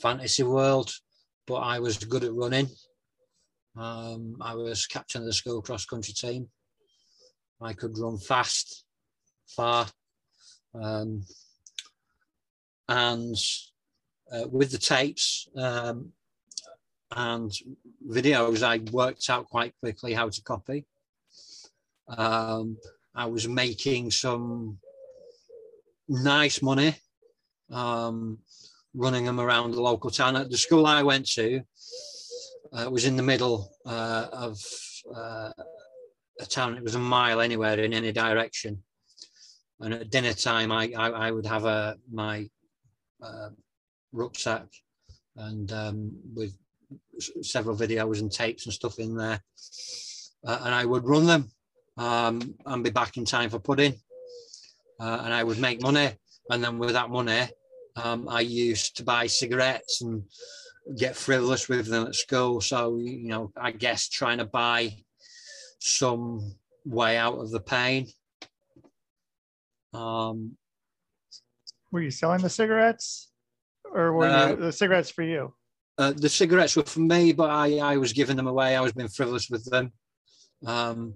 fantasy 0.00 0.44
world. 0.44 0.92
But 1.46 1.56
I 1.56 1.78
was 1.78 1.98
good 1.98 2.24
at 2.24 2.34
running. 2.34 2.68
Um, 3.76 4.36
I 4.40 4.54
was 4.54 4.86
captain 4.86 5.22
of 5.22 5.26
the 5.26 5.32
school 5.32 5.62
cross 5.62 5.84
country 5.84 6.14
team. 6.14 6.48
I 7.60 7.72
could 7.72 7.98
run 7.98 8.18
fast, 8.18 8.84
far, 9.46 9.86
um, 10.74 11.24
and 12.88 13.36
uh, 14.32 14.46
with 14.50 14.70
the 14.72 14.78
tapes 14.78 15.48
um, 15.56 16.12
and 17.10 17.50
videos, 18.08 18.62
I 18.62 18.78
worked 18.90 19.28
out 19.30 19.46
quite 19.46 19.74
quickly 19.80 20.12
how 20.12 20.28
to 20.28 20.42
copy. 20.42 20.84
Um, 22.08 22.76
I 23.14 23.26
was 23.26 23.48
making 23.48 24.10
some 24.10 24.78
nice 26.08 26.62
money 26.62 26.94
um, 27.70 28.38
running 28.96 29.24
them 29.24 29.38
around 29.38 29.72
the 29.72 29.82
local 29.82 30.10
town. 30.10 30.36
At 30.36 30.50
the 30.50 30.56
school 30.56 30.86
I 30.86 31.02
went 31.02 31.26
to 31.34 31.60
uh, 32.72 32.90
was 32.90 33.04
in 33.04 33.16
the 33.16 33.22
middle 33.22 33.70
uh, 33.84 34.26
of 34.32 34.58
uh, 35.14 35.50
a 36.40 36.46
town. 36.46 36.76
It 36.76 36.82
was 36.82 36.94
a 36.94 36.98
mile 36.98 37.40
anywhere 37.40 37.78
in 37.78 37.92
any 37.92 38.12
direction. 38.12 38.82
And 39.80 39.92
at 39.94 40.10
dinner 40.10 40.32
time, 40.32 40.72
I, 40.72 40.90
I, 40.96 41.08
I 41.10 41.30
would 41.30 41.46
have 41.46 41.66
a 41.66 41.96
my 42.10 42.48
uh, 43.22 43.50
rucksack 44.12 44.66
and 45.36 45.70
um, 45.72 46.12
with 46.34 46.56
several 47.42 47.76
videos 47.76 48.20
and 48.20 48.32
tapes 48.32 48.64
and 48.64 48.72
stuff 48.72 48.98
in 48.98 49.16
there. 49.16 49.40
Uh, 50.46 50.60
and 50.64 50.74
I 50.74 50.84
would 50.84 51.06
run 51.06 51.26
them 51.26 51.50
um, 51.98 52.54
and 52.64 52.84
be 52.84 52.90
back 52.90 53.16
in 53.16 53.24
time 53.24 53.50
for 53.50 53.58
pudding. 53.58 53.94
Uh, 54.98 55.20
and 55.24 55.34
I 55.34 55.44
would 55.44 55.58
make 55.58 55.82
money. 55.82 56.10
And 56.48 56.64
then 56.64 56.78
with 56.78 56.92
that 56.92 57.10
money, 57.10 57.48
um, 57.96 58.28
I 58.28 58.40
used 58.40 58.96
to 58.98 59.04
buy 59.04 59.26
cigarettes 59.26 60.02
and 60.02 60.22
get 60.96 61.16
frivolous 61.16 61.68
with 61.68 61.86
them 61.86 62.06
at 62.06 62.14
school. 62.14 62.60
So, 62.60 62.98
you 62.98 63.28
know, 63.28 63.52
I 63.56 63.72
guess 63.72 64.08
trying 64.08 64.38
to 64.38 64.44
buy 64.44 64.96
some 65.80 66.54
way 66.84 67.16
out 67.16 67.38
of 67.38 67.50
the 67.50 67.60
pain. 67.60 68.06
Um, 69.92 70.56
Were 71.90 72.02
you 72.02 72.10
selling 72.10 72.42
the 72.42 72.50
cigarettes, 72.50 73.32
or 73.92 74.12
were 74.12 74.26
Uh, 74.26 74.48
you, 74.50 74.56
the 74.56 74.72
cigarettes 74.72 75.10
for 75.10 75.22
you? 75.22 75.54
uh, 75.98 76.12
the 76.14 76.28
cigarettes 76.28 76.76
were 76.76 76.84
for 76.84 77.00
me, 77.00 77.32
but 77.32 77.48
I, 77.50 77.78
I 77.78 77.96
was 77.96 78.12
giving 78.12 78.36
them 78.36 78.46
away. 78.46 78.76
I 78.76 78.80
was 78.80 78.92
being 78.92 79.08
frivolous 79.08 79.48
with 79.48 79.64
them. 79.64 79.92
Um, 80.66 81.14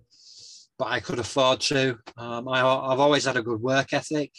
but 0.79 0.89
I 0.89 1.01
could 1.01 1.19
afford 1.19 1.61
to. 1.61 1.99
Um, 2.17 2.49
I, 2.49 2.61
I've 2.61 3.01
always 3.01 3.27
had 3.27 3.37
a 3.37 3.43
good 3.43 3.61
work 3.61 3.93
ethic. 3.93 4.33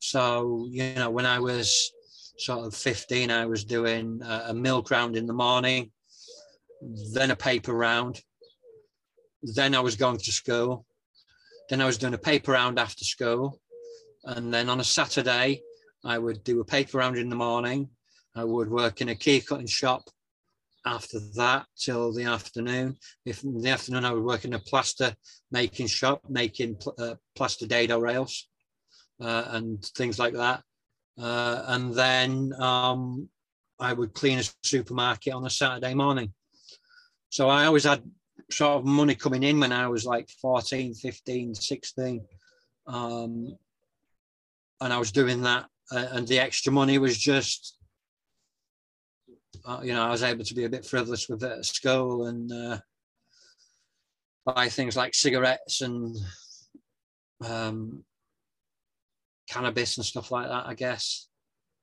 So, 0.00 0.66
you 0.70 0.94
know, 0.94 1.10
when 1.10 1.26
I 1.26 1.38
was 1.38 1.92
sort 2.38 2.66
of 2.66 2.74
15, 2.74 3.30
I 3.30 3.44
was 3.44 3.64
doing 3.64 4.20
a, 4.24 4.52
milk 4.54 4.90
round 4.90 5.14
in 5.14 5.26
the 5.26 5.34
morning, 5.34 5.92
then 7.12 7.30
a 7.30 7.36
paper 7.36 7.74
round. 7.74 8.20
Then 9.42 9.74
I 9.74 9.80
was 9.80 9.96
going 9.96 10.16
to 10.16 10.32
school. 10.32 10.86
Then 11.68 11.82
I 11.82 11.86
was 11.86 11.98
doing 11.98 12.14
a 12.14 12.18
paper 12.18 12.52
round 12.52 12.78
after 12.78 13.04
school. 13.04 13.60
And 14.24 14.52
then 14.52 14.70
on 14.70 14.80
a 14.80 14.84
Saturday, 14.84 15.60
I 16.02 16.18
would 16.18 16.42
do 16.44 16.60
a 16.60 16.64
paper 16.64 16.96
round 16.98 17.18
in 17.18 17.28
the 17.28 17.36
morning. 17.36 17.90
I 18.34 18.44
would 18.44 18.70
work 18.70 19.02
in 19.02 19.10
a 19.10 19.14
key 19.14 19.42
cutting 19.42 19.66
shop 19.66 20.08
after 20.86 21.18
that 21.36 21.66
till 21.78 22.14
the 22.14 22.24
afternoon. 22.24 22.96
If 23.26 23.44
in 23.44 23.60
the 23.60 23.68
afternoon, 23.68 24.06
I 24.06 24.12
would 24.12 24.24
work 24.24 24.46
in 24.46 24.54
a 24.54 24.60
plaster 24.60 25.14
making 25.50 25.88
shop, 25.88 26.22
making 26.26 26.76
pl- 26.76 26.94
uh, 26.98 27.14
plaster 27.36 27.66
dado 27.66 27.98
rails 27.98 28.48
uh, 29.20 29.44
and 29.48 29.84
things 29.84 30.18
like 30.18 30.34
that. 30.34 30.62
Uh, 31.18 31.64
and 31.66 31.94
then 31.94 32.52
um, 32.58 33.28
I 33.78 33.92
would 33.92 34.14
clean 34.14 34.38
a 34.38 34.44
supermarket 34.62 35.34
on 35.34 35.46
a 35.46 35.50
Saturday 35.50 35.94
morning. 35.94 36.32
So 37.28 37.48
I 37.48 37.66
always 37.66 37.84
had 37.84 38.02
sort 38.50 38.78
of 38.78 38.84
money 38.84 39.14
coming 39.14 39.42
in 39.42 39.60
when 39.60 39.72
I 39.72 39.86
was 39.88 40.04
like 40.04 40.28
14, 40.40 40.94
15, 40.94 41.54
16. 41.54 42.24
Um, 42.86 43.56
and 44.80 44.92
I 44.92 44.98
was 44.98 45.12
doing 45.12 45.42
that. 45.42 45.66
Uh, 45.92 46.06
and 46.12 46.26
the 46.26 46.38
extra 46.38 46.72
money 46.72 46.98
was 46.98 47.18
just 47.18 47.76
uh, 49.64 49.80
you 49.82 49.92
know, 49.92 50.02
I 50.02 50.10
was 50.10 50.22
able 50.22 50.44
to 50.44 50.54
be 50.54 50.64
a 50.64 50.70
bit 50.70 50.86
frivolous 50.86 51.28
with 51.28 51.42
it 51.42 51.52
at 51.52 51.64
school 51.64 52.26
and 52.26 52.50
uh, 52.50 52.78
buy 54.44 54.68
things 54.68 54.96
like 54.96 55.14
cigarettes 55.14 55.82
and 55.82 56.16
um, 57.44 58.04
cannabis 59.54 59.96
and 59.98 60.06
stuff 60.06 60.30
like 60.30 60.46
that. 60.48 60.64
I 60.66 60.74
guess. 60.74 61.28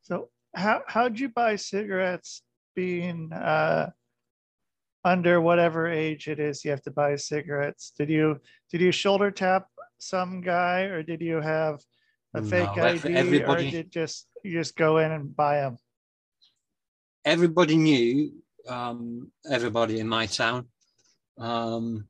So 0.03 0.29
how 0.55 0.81
how'd 0.87 1.19
you 1.19 1.29
buy 1.29 1.57
cigarettes 1.57 2.41
being 2.75 3.31
uh, 3.33 3.89
under 5.03 5.41
whatever 5.41 5.87
age 5.87 6.27
it 6.27 6.39
is 6.39 6.63
you 6.63 6.71
have 6.71 6.81
to 6.83 6.91
buy 6.91 7.15
cigarettes? 7.15 7.91
Did 7.97 8.09
you 8.09 8.39
did 8.71 8.81
you 8.81 8.91
shoulder 8.91 9.29
tap 9.31 9.67
some 9.99 10.41
guy 10.41 10.81
or 10.93 11.03
did 11.03 11.21
you 11.21 11.41
have 11.41 11.81
a 12.33 12.41
fake 12.41 12.75
No, 12.77 12.83
ev- 12.83 13.05
ID 13.05 13.13
or 13.13 13.17
everybody- 13.17 13.71
did 13.71 13.91
just 13.91 14.27
you 14.43 14.51
just 14.53 14.75
go 14.75 14.97
in 14.99 15.11
and 15.11 15.35
buy 15.35 15.55
them? 15.61 15.77
Everybody 17.25 17.75
knew 17.75 18.31
um, 18.69 19.31
everybody 19.51 19.99
in 19.99 20.07
my 20.07 20.25
town. 20.27 20.67
Um, 21.37 22.07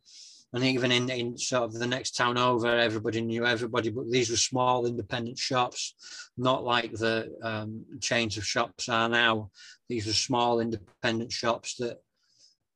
and 0.54 0.64
even 0.64 0.92
in, 0.92 1.10
in 1.10 1.38
sort 1.38 1.64
of 1.64 1.74
the 1.74 1.88
next 1.88 2.16
town 2.16 2.38
over, 2.38 2.68
everybody 2.68 3.22
knew 3.22 3.46
everybody, 3.46 3.90
but 3.90 4.10
these 4.10 4.30
were 4.30 4.38
small 4.38 4.86
independent 4.86 5.38
shops, 5.38 5.94
not 6.38 6.64
like 6.64 6.94
the 6.94 7.36
um, 7.44 7.84
chains 8.00 8.38
of 8.38 8.46
shops 8.46 8.88
are 8.88 9.10
now. 9.10 9.52
These 9.90 10.08
were 10.08 10.14
small 10.14 10.60
independent 10.60 11.32
shops 11.32 11.76
that, 11.76 11.98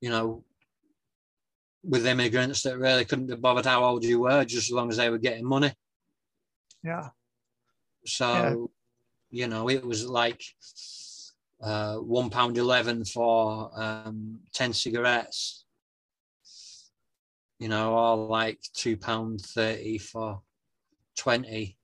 you 0.02 0.10
know, 0.10 0.44
with 1.84 2.06
immigrants 2.06 2.62
that 2.64 2.78
really 2.78 3.06
couldn't 3.06 3.28
be 3.28 3.36
bothered 3.36 3.66
how 3.66 3.84
old 3.84 4.04
you 4.04 4.20
were, 4.20 4.46
just 4.46 4.70
as 4.70 4.76
long 4.76 4.90
as 4.90 4.98
they 4.98 5.10
were 5.10 5.18
getting 5.18 5.46
money. 5.46 5.74
Yeah. 6.84 7.10
So, 8.06 8.70
you 9.30 9.48
know, 9.48 9.70
it 9.70 9.86
was 9.86 10.06
like 10.08 10.44
uh, 11.62 11.96
one 11.96 12.30
pound 12.30 12.58
eleven 12.58 13.06
for 13.06 13.72
um, 13.76 14.40
ten 14.54 14.74
cigarettes. 14.74 15.61
You 17.62 17.67
know, 17.67 17.93
or 17.93 18.17
like 18.28 18.60
two 18.74 18.97
pound 18.97 19.39
thirty 19.41 20.00
for 20.00 20.41
twenty. 21.15 21.78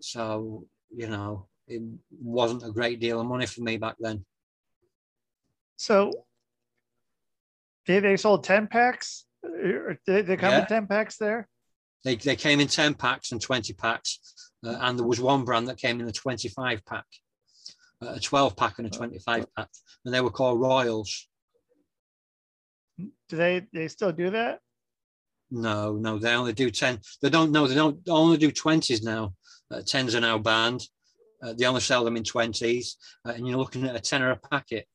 So, 0.00 0.66
you 0.90 1.08
know, 1.08 1.46
it 1.68 1.80
wasn't 2.10 2.66
a 2.66 2.72
great 2.72 2.98
deal 2.98 3.20
of 3.20 3.26
money 3.28 3.46
for 3.46 3.60
me 3.60 3.76
back 3.76 3.94
then. 4.00 4.24
So 5.76 6.10
they 7.86 8.00
they 8.00 8.16
sold 8.16 8.42
10 8.42 8.66
packs? 8.66 9.26
Or 9.44 9.96
They, 10.08 10.22
they 10.22 10.36
come 10.36 10.54
in 10.54 10.66
10 10.66 10.88
packs 10.88 11.18
there? 11.18 11.48
They, 12.02 12.16
they 12.16 12.34
came 12.34 12.58
in 12.58 12.66
10 12.66 12.94
packs 12.94 13.30
and 13.30 13.40
20 13.40 13.72
packs. 13.74 14.18
uh, 14.66 14.76
and 14.80 14.98
there 14.98 15.06
was 15.06 15.20
one 15.20 15.44
brand 15.44 15.68
that 15.68 15.78
came 15.78 16.00
in 16.00 16.08
a 16.08 16.12
25 16.12 16.84
pack, 16.84 17.04
uh, 18.02 18.14
a 18.16 18.20
12 18.20 18.56
pack 18.56 18.78
and 18.78 18.88
a 18.88 18.90
25 18.90 19.46
pack. 19.54 19.68
And 20.04 20.12
they 20.12 20.20
were 20.20 20.30
called 20.30 20.60
Royals. 20.60 21.28
Do 22.98 23.36
they 23.36 23.66
they 23.72 23.86
still 23.86 24.12
do 24.12 24.30
that? 24.30 24.58
No, 25.50 25.96
no, 25.96 26.18
they 26.18 26.32
only 26.34 26.52
do 26.52 26.70
10. 26.70 27.00
They 27.22 27.30
don't 27.30 27.50
know, 27.50 27.66
they 27.66 27.74
don't 27.74 28.04
they 28.04 28.12
only 28.12 28.36
do 28.36 28.50
20s 28.52 29.02
now. 29.02 29.34
Uh, 29.70 29.78
10s 29.78 30.14
are 30.14 30.20
now 30.20 30.38
banned. 30.38 30.82
Uh, 31.42 31.54
they 31.56 31.64
only 31.64 31.80
sell 31.80 32.04
them 32.04 32.16
in 32.16 32.22
20s. 32.22 32.94
Uh, 33.26 33.30
and 33.30 33.46
you're 33.46 33.56
looking 33.58 33.84
at 33.86 33.96
a 33.96 34.00
tenner 34.00 34.30
a 34.30 34.36
packet. 34.36 34.86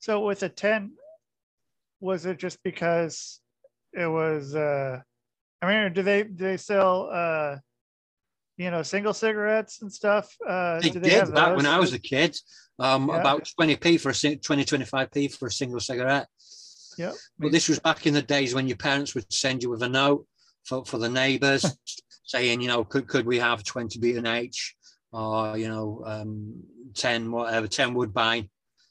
So 0.00 0.24
with 0.24 0.42
a 0.42 0.48
10, 0.48 0.92
was 2.00 2.26
it 2.26 2.38
just 2.38 2.62
because 2.62 3.40
it 3.92 4.06
was 4.06 4.54
uh 4.54 5.00
I 5.60 5.66
mean, 5.66 5.92
do 5.92 6.02
they 6.02 6.22
do 6.22 6.44
they 6.44 6.56
sell 6.56 7.08
uh 7.12 7.56
you 8.56 8.70
know 8.70 8.82
single 8.82 9.14
cigarettes 9.14 9.82
and 9.82 9.92
stuff? 9.92 10.36
Uh 10.46 10.80
They 10.80 10.90
do 10.90 11.00
did 11.00 11.12
have 11.12 11.32
that 11.32 11.56
when? 11.56 11.66
I 11.66 11.78
was 11.78 11.92
a 11.94 11.98
kid. 11.98 12.36
Um, 12.78 13.08
Yeah. 13.08 13.16
About 13.20 13.48
20p 13.58 13.98
for 14.00 14.10
a 14.10 14.14
sing- 14.14 14.38
20, 14.38 14.64
25p 14.64 15.36
for 15.36 15.48
a 15.48 15.52
single 15.52 15.80
cigarette. 15.80 16.28
Yep. 16.98 17.14
But 17.38 17.52
this 17.52 17.68
was 17.68 17.78
back 17.78 18.06
in 18.06 18.14
the 18.14 18.22
days 18.22 18.54
when 18.54 18.66
your 18.66 18.76
parents 18.76 19.14
would 19.14 19.32
send 19.32 19.62
you 19.62 19.70
with 19.70 19.82
a 19.82 19.88
note 19.88 20.26
for, 20.64 20.84
for 20.84 20.98
the 20.98 21.08
neighbours 21.08 21.64
saying, 22.24 22.60
you 22.60 22.68
know, 22.68 22.84
could, 22.84 23.06
could 23.06 23.24
we 23.24 23.38
have 23.38 23.62
20 23.64 23.98
B 24.00 24.16
and 24.16 24.26
H 24.26 24.74
or, 25.12 25.56
you 25.56 25.68
know, 25.68 26.02
um, 26.04 26.54
10, 26.94 27.30
whatever, 27.30 27.68
10 27.68 27.94
Woodbine. 27.94 28.50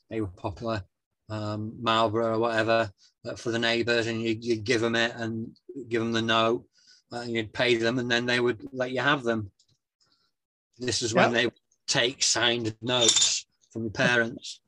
They 0.09 0.21
were 0.21 0.27
popular. 0.27 0.83
Um, 1.29 1.73
Marlboro 1.81 2.35
or 2.35 2.39
whatever 2.39 2.89
uh, 3.25 3.35
for 3.35 3.51
the 3.51 3.59
neighbours 3.59 4.07
and 4.07 4.21
you, 4.21 4.37
you'd 4.39 4.63
give 4.63 4.79
them 4.79 4.95
it 4.95 5.13
and 5.13 5.49
give 5.89 6.01
them 6.01 6.13
the 6.13 6.21
note 6.21 6.63
uh, 7.11 7.17
and 7.17 7.31
you'd 7.31 7.51
pay 7.51 7.75
them 7.75 7.99
and 7.99 8.09
then 8.09 8.25
they 8.25 8.39
would 8.39 8.65
let 8.71 8.91
you 8.91 9.01
have 9.01 9.23
them. 9.23 9.51
This 10.77 11.01
is 11.01 11.13
when 11.13 11.33
Yep. 11.33 11.43
they 11.43 11.51
take 11.87 12.23
signed 12.23 12.73
notes 12.81 13.45
from 13.73 13.81
your 13.83 13.91
parents. 13.91 14.61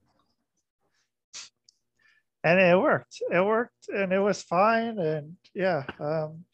And 2.43 2.59
it 2.59 2.77
worked. 2.77 3.21
It 3.31 3.45
worked 3.45 3.89
and 3.89 4.13
it 4.13 4.19
was 4.19 4.41
fine. 4.41 4.97
And 4.99 5.35
yeah. 5.53 5.83
Um 5.99 6.45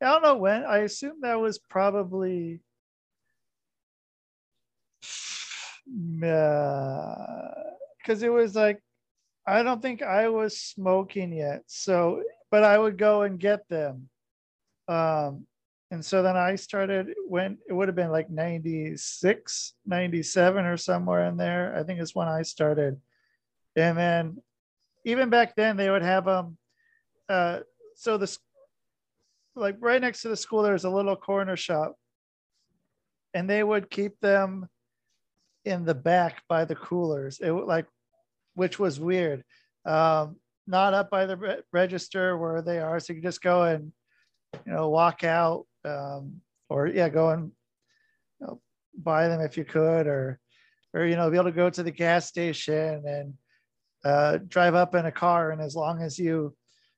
I 0.00 0.06
don't 0.06 0.22
know 0.22 0.36
when. 0.36 0.64
I 0.64 0.78
assume 0.78 1.20
that 1.20 1.40
was 1.40 1.58
probably 1.60 2.60
uh, 6.22 7.54
because 7.98 8.22
it 8.22 8.32
was 8.32 8.54
like 8.56 8.82
I 9.46 9.62
don't 9.62 9.82
think 9.82 10.02
I 10.02 10.28
was 10.28 10.58
smoking 10.58 11.32
yet. 11.32 11.62
So, 11.66 12.22
but 12.50 12.64
I 12.64 12.78
would 12.78 12.96
go 12.96 13.22
and 13.22 13.38
get 13.38 13.68
them. 13.68 14.08
Um, 14.88 15.46
and 15.90 16.04
so 16.04 16.22
then 16.22 16.36
I 16.36 16.56
started 16.56 17.08
when 17.28 17.58
it 17.68 17.72
would 17.72 17.88
have 17.88 17.96
been 17.96 18.10
like 18.10 18.30
96, 18.30 19.74
97 19.84 20.64
or 20.64 20.76
somewhere 20.76 21.26
in 21.26 21.36
there. 21.36 21.76
I 21.76 21.82
think 21.82 22.00
is 22.00 22.14
when 22.14 22.28
I 22.28 22.42
started. 22.42 23.00
And 23.76 23.96
then 23.96 24.42
even 25.04 25.30
back 25.30 25.56
then 25.56 25.76
they 25.76 25.90
would 25.90 26.02
have 26.02 26.24
them. 26.24 26.56
Uh, 27.28 27.60
so 27.96 28.18
this 28.18 28.38
like 29.54 29.76
right 29.80 30.00
next 30.00 30.22
to 30.22 30.28
the 30.28 30.36
school, 30.36 30.62
there's 30.62 30.84
a 30.84 30.90
little 30.90 31.16
corner 31.16 31.56
shop. 31.56 31.96
And 33.34 33.48
they 33.48 33.62
would 33.62 33.90
keep 33.90 34.20
them 34.20 34.68
in 35.64 35.84
the 35.84 35.94
back 35.94 36.42
by 36.48 36.64
the 36.64 36.74
coolers. 36.74 37.40
It 37.40 37.52
like 37.52 37.86
which 38.54 38.78
was 38.78 39.00
weird. 39.00 39.44
Um, 39.84 40.36
not 40.66 40.94
up 40.94 41.10
by 41.10 41.26
the 41.26 41.36
re- 41.36 41.62
register 41.72 42.36
where 42.36 42.62
they 42.62 42.78
are, 42.78 43.00
so 43.00 43.12
you 43.12 43.22
just 43.22 43.42
go 43.42 43.62
and 43.62 43.92
you 44.66 44.72
know 44.72 44.88
walk 44.90 45.24
out, 45.24 45.66
um, 45.84 46.40
or 46.68 46.86
yeah, 46.86 47.08
go 47.08 47.30
and 47.30 47.52
you 48.40 48.46
know, 48.46 48.60
buy 48.96 49.28
them 49.28 49.40
if 49.40 49.56
you 49.56 49.64
could, 49.64 50.06
or 50.06 50.38
or 50.94 51.06
you 51.06 51.16
know 51.16 51.30
be 51.30 51.36
able 51.36 51.44
to 51.44 51.52
go 51.52 51.70
to 51.70 51.82
the 51.82 51.90
gas 51.90 52.26
station 52.26 53.02
and 53.06 53.34
uh, 54.04 54.38
drive 54.48 54.74
up 54.74 54.94
in 54.94 55.06
a 55.06 55.12
car, 55.12 55.50
and 55.50 55.60
as 55.60 55.76
long 55.76 56.00
as 56.00 56.18
you 56.18 56.54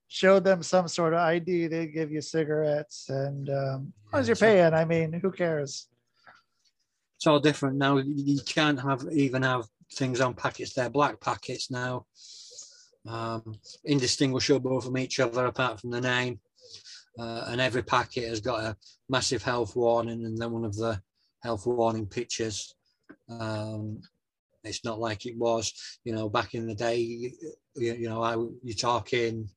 showed 0.09 0.45
them 0.45 0.63
some 0.63 0.89
sort 0.89 1.13
of 1.13 1.21
ID, 1.21 1.67
they'd 1.67 1.93
give 1.93 2.13
you 2.13 2.21
cigarettes, 2.21 3.09
and 3.09 3.49
um, 3.51 3.93
as 4.07 4.13
long 4.13 4.21
as 4.21 4.29
you're 4.29 4.37
paying, 4.37 4.75
I 4.75 4.85
mean, 4.85 5.13
who 5.13 5.31
cares? 5.31 5.89
It's 7.17 7.27
all 7.27 7.41
different 7.41 7.77
now. 7.77 7.99
You 7.99 8.41
can't 8.45 8.81
have 8.81 9.07
even 9.13 9.43
have 9.43 9.67
things 9.93 10.21
on 10.21 10.35
packets. 10.35 10.75
They're 10.75 10.91
black 10.91 11.21
packets 11.21 11.71
now, 11.71 12.07
um, 13.07 13.59
indistinguishable 13.85 14.81
from 14.81 14.99
each 14.99 15.21
other 15.21 15.47
apart 15.47 15.81
from 15.81 15.91
the 15.91 16.01
name. 16.01 16.41
Uh, 17.19 17.45
and 17.49 17.61
every 17.61 17.83
packet 17.83 18.29
has 18.29 18.41
got 18.41 18.65
a 18.65 18.77
massive 19.09 19.43
health 19.43 19.77
warning 19.77 20.25
and 20.25 20.37
then 20.37 20.51
one 20.51 20.65
of 20.65 20.75
the 20.75 21.01
health 21.43 21.65
warning 21.67 22.07
pictures. 22.07 22.75
Um, 23.29 24.01
it's 24.65 24.85
not 24.85 24.99
like 24.99 25.27
it 25.27 25.37
was, 25.37 25.73
you 26.05 26.15
know, 26.15 26.29
back 26.29 26.55
in 26.55 26.67
the 26.67 26.75
day, 26.75 26.97
you, 26.99 27.31
you 27.75 28.09
know, 28.09 28.23
I, 28.23 28.35
you're 28.63 28.77
talking 28.79 29.49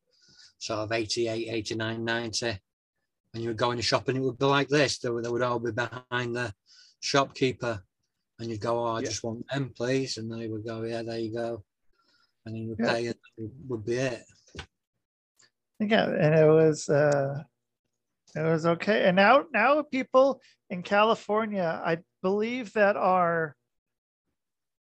sort 0.60 0.80
of 0.80 0.92
88, 0.92 1.48
89, 1.50 2.04
90, 2.04 2.46
and 3.34 3.44
you 3.44 3.50
would 3.50 3.58
go 3.58 3.72
in 3.72 3.78
the 3.78 3.84
shop 3.84 4.08
and 4.08 4.18
it 4.18 4.22
would 4.22 4.40
be 4.40 4.46
like 4.46 4.68
this. 4.70 5.00
They 5.00 5.10
would, 5.10 5.26
they 5.26 5.30
would 5.30 5.42
all 5.42 5.60
be 5.60 5.72
behind 5.72 6.36
the 6.36 6.54
shopkeeper 7.00 7.82
and 8.40 8.50
you'd 8.50 8.62
go, 8.62 8.86
oh, 8.86 8.96
I 8.96 9.00
yeah. 9.00 9.06
just 9.06 9.24
want 9.24 9.46
them, 9.50 9.72
please. 9.76 10.18
And 10.18 10.32
they 10.32 10.48
would 10.48 10.66
go, 10.66 10.84
yeah, 10.84 11.02
there 11.02 11.20
you 11.20 11.34
go. 11.34 11.64
And 12.46 12.56
then 12.56 12.62
you 12.62 12.70
would 12.70 12.80
yeah. 12.80 12.94
pay 12.94 13.08
and 13.08 13.16
it 13.38 13.52
would 13.68 13.86
be 13.86 13.96
it. 13.96 14.24
Yeah, 15.80 16.06
and 16.06 16.34
it 16.34 16.48
was 16.48 16.90
uh 16.90 17.44
it 18.36 18.42
was 18.42 18.66
okay. 18.66 19.04
And 19.08 19.16
now 19.16 19.46
now 19.54 19.82
people 19.84 20.42
in 20.70 20.82
California, 20.82 21.82
I 21.86 22.00
believe 22.24 22.74
that 22.74 22.98
are 22.98 23.57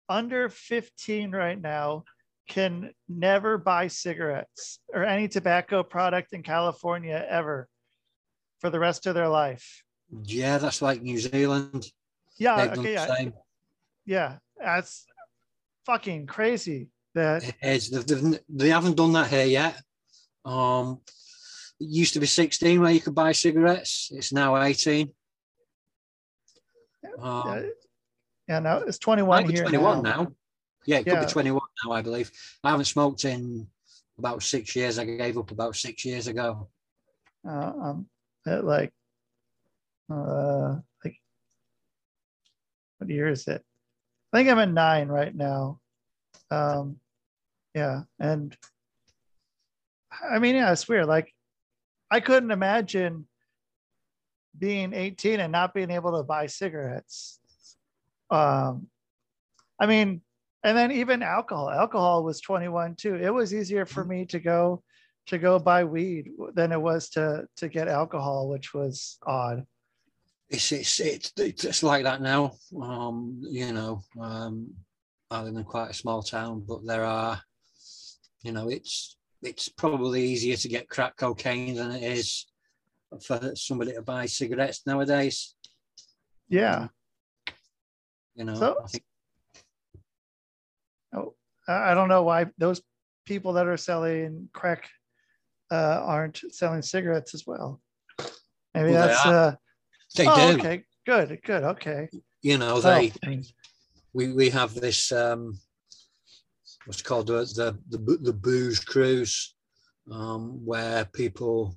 under 0.09 0.49
15 0.49 1.31
right 1.31 1.59
now 1.59 2.03
can 2.47 2.91
never 3.09 3.57
buy 3.57 3.87
cigarettes 3.87 4.79
or 4.93 5.03
any 5.03 5.27
tobacco 5.27 5.83
product 5.83 6.33
in 6.33 6.43
California 6.43 7.25
ever 7.29 7.67
for 8.59 8.69
the 8.69 8.79
rest 8.79 9.05
of 9.05 9.15
their 9.15 9.27
life. 9.27 9.83
Yeah, 10.23 10.57
that's 10.57 10.81
like 10.81 11.01
New 11.01 11.19
Zealand. 11.19 11.91
Yeah, 12.37 12.73
okay, 12.77 12.93
yeah 12.93 13.29
yeah, 14.07 14.37
that's 14.57 15.05
fucking 15.85 16.25
crazy. 16.25 16.89
That 17.13 17.43
it 17.43 17.55
is. 17.61 17.89
They've, 17.89 18.39
they 18.49 18.69
haven't 18.69 18.95
done 18.95 19.13
that 19.13 19.27
here 19.27 19.45
yet. 19.45 19.81
Um, 20.45 21.01
it 21.79 21.89
used 21.89 22.13
to 22.13 22.19
be 22.19 22.25
16 22.25 22.81
where 22.81 22.91
you 22.91 23.01
could 23.01 23.13
buy 23.13 23.33
cigarettes. 23.33 24.09
It's 24.11 24.31
now 24.31 24.59
18. 24.59 25.09
Um, 27.19 27.69
yeah, 28.47 28.59
no, 28.59 28.83
it's 28.87 28.97
21 28.97 29.49
here 29.49 29.63
21 29.63 30.03
now. 30.03 30.09
now. 30.09 30.31
Yeah, 30.85 30.99
it 30.99 31.03
could 31.03 31.13
yeah. 31.13 31.25
be 31.25 31.31
21 31.31 31.61
now, 31.85 31.91
I 31.91 32.01
believe. 32.01 32.31
I 32.63 32.71
haven't 32.71 32.85
smoked 32.85 33.25
in 33.25 33.67
about 34.17 34.41
six 34.41 34.75
years. 34.75 34.97
I 34.97 35.05
gave 35.05 35.37
up 35.37 35.51
about 35.51 35.75
six 35.75 36.05
years 36.05 36.27
ago. 36.27 36.69
Uh, 37.47 37.51
um, 37.81 38.07
like, 38.45 38.91
uh, 40.11 40.75
like, 41.03 41.17
what 42.97 43.09
year 43.09 43.27
is 43.27 43.47
it? 43.47 43.63
I 44.31 44.37
think 44.37 44.49
I'm 44.49 44.59
at 44.59 44.71
nine 44.71 45.07
right 45.09 45.35
now. 45.35 45.79
Um, 46.49 46.99
yeah, 47.75 48.03
and 48.19 48.55
I 50.29 50.39
mean, 50.39 50.55
yeah, 50.55 50.71
it's 50.71 50.87
weird. 50.87 51.05
Like, 51.05 51.33
I 52.09 52.21
couldn't 52.21 52.51
imagine 52.51 53.27
being 54.57 54.93
18 54.93 55.39
and 55.39 55.51
not 55.51 55.73
being 55.73 55.91
able 55.91 56.17
to 56.17 56.23
buy 56.23 56.47
cigarettes. 56.47 57.39
Um, 58.29 58.87
I 59.79 59.85
mean, 59.85 60.21
and 60.63 60.77
then 60.77 60.91
even 60.91 61.23
alcohol. 61.23 61.69
Alcohol 61.69 62.23
was 62.23 62.41
21 62.41 62.95
too. 62.95 63.15
It 63.15 63.33
was 63.33 63.53
easier 63.53 63.85
for 63.85 64.03
me 64.03 64.25
to 64.27 64.39
go 64.39 64.83
to 65.27 65.37
go 65.37 65.59
buy 65.59 65.83
weed 65.83 66.31
than 66.53 66.71
it 66.71 66.81
was 66.81 67.09
to 67.09 67.45
to 67.57 67.67
get 67.69 67.87
alcohol, 67.87 68.49
which 68.49 68.73
was 68.73 69.17
odd 69.25 69.65
it's 70.49 70.71
it's 70.71 70.99
it's, 70.99 71.33
it's 71.37 71.83
like 71.83 72.03
that 72.03 72.21
now. 72.21 72.53
Um, 72.81 73.41
you 73.41 73.73
know, 73.73 74.03
um, 74.19 74.73
I 75.29 75.41
live 75.41 75.55
in 75.55 75.63
quite 75.63 75.91
a 75.91 75.93
small 75.93 76.23
town, 76.23 76.63
but 76.67 76.85
there 76.85 77.03
are, 77.03 77.41
you 78.43 78.51
know, 78.51 78.69
it's 78.69 79.17
it's 79.43 79.69
probably 79.69 80.23
easier 80.23 80.55
to 80.57 80.67
get 80.67 80.89
crack 80.89 81.17
cocaine 81.17 81.75
than 81.75 81.91
it 81.91 82.03
is 82.03 82.45
for 83.21 83.55
somebody 83.55 83.93
to 83.93 84.01
buy 84.01 84.25
cigarettes 84.25 84.83
nowadays. 84.85 85.55
Yeah. 86.49 86.87
You 88.37 88.45
know, 88.45 88.53
so, 88.53 88.77
I 88.83 88.87
think. 88.87 89.03
Oh, 91.15 91.33
I 91.67 91.95
don't 91.95 92.07
know 92.07 92.21
why 92.21 92.45
those 92.59 92.81
people 93.25 93.53
that 93.53 93.65
are 93.65 93.77
selling 93.77 94.47
crack 94.53 94.87
uh, 95.71 96.01
aren't 96.05 96.39
selling 96.51 96.83
cigarettes 96.83 97.33
as 97.33 97.45
well. 97.47 97.81
Maybe 98.75 98.91
well, 98.91 99.07
that's 99.07 99.25
uh, 99.25 99.55
they 100.15 100.27
oh, 100.27 100.53
do. 100.53 100.59
Okay, 100.59 100.83
good, 101.05 101.39
good. 101.43 101.63
Okay. 101.63 102.09
You 102.43 102.59
know, 102.59 102.79
they 102.79 103.11
oh, 103.25 103.41
we 104.13 104.31
we 104.31 104.49
have 104.51 104.75
this 104.75 105.11
um 105.11 105.59
what's 106.85 107.01
called 107.01 107.27
the 107.27 107.39
the 107.55 107.97
the, 107.97 108.17
the 108.17 108.33
booze 108.33 108.79
cruise, 108.79 109.55
um, 110.11 110.63
where 110.63 111.05
people 111.05 111.75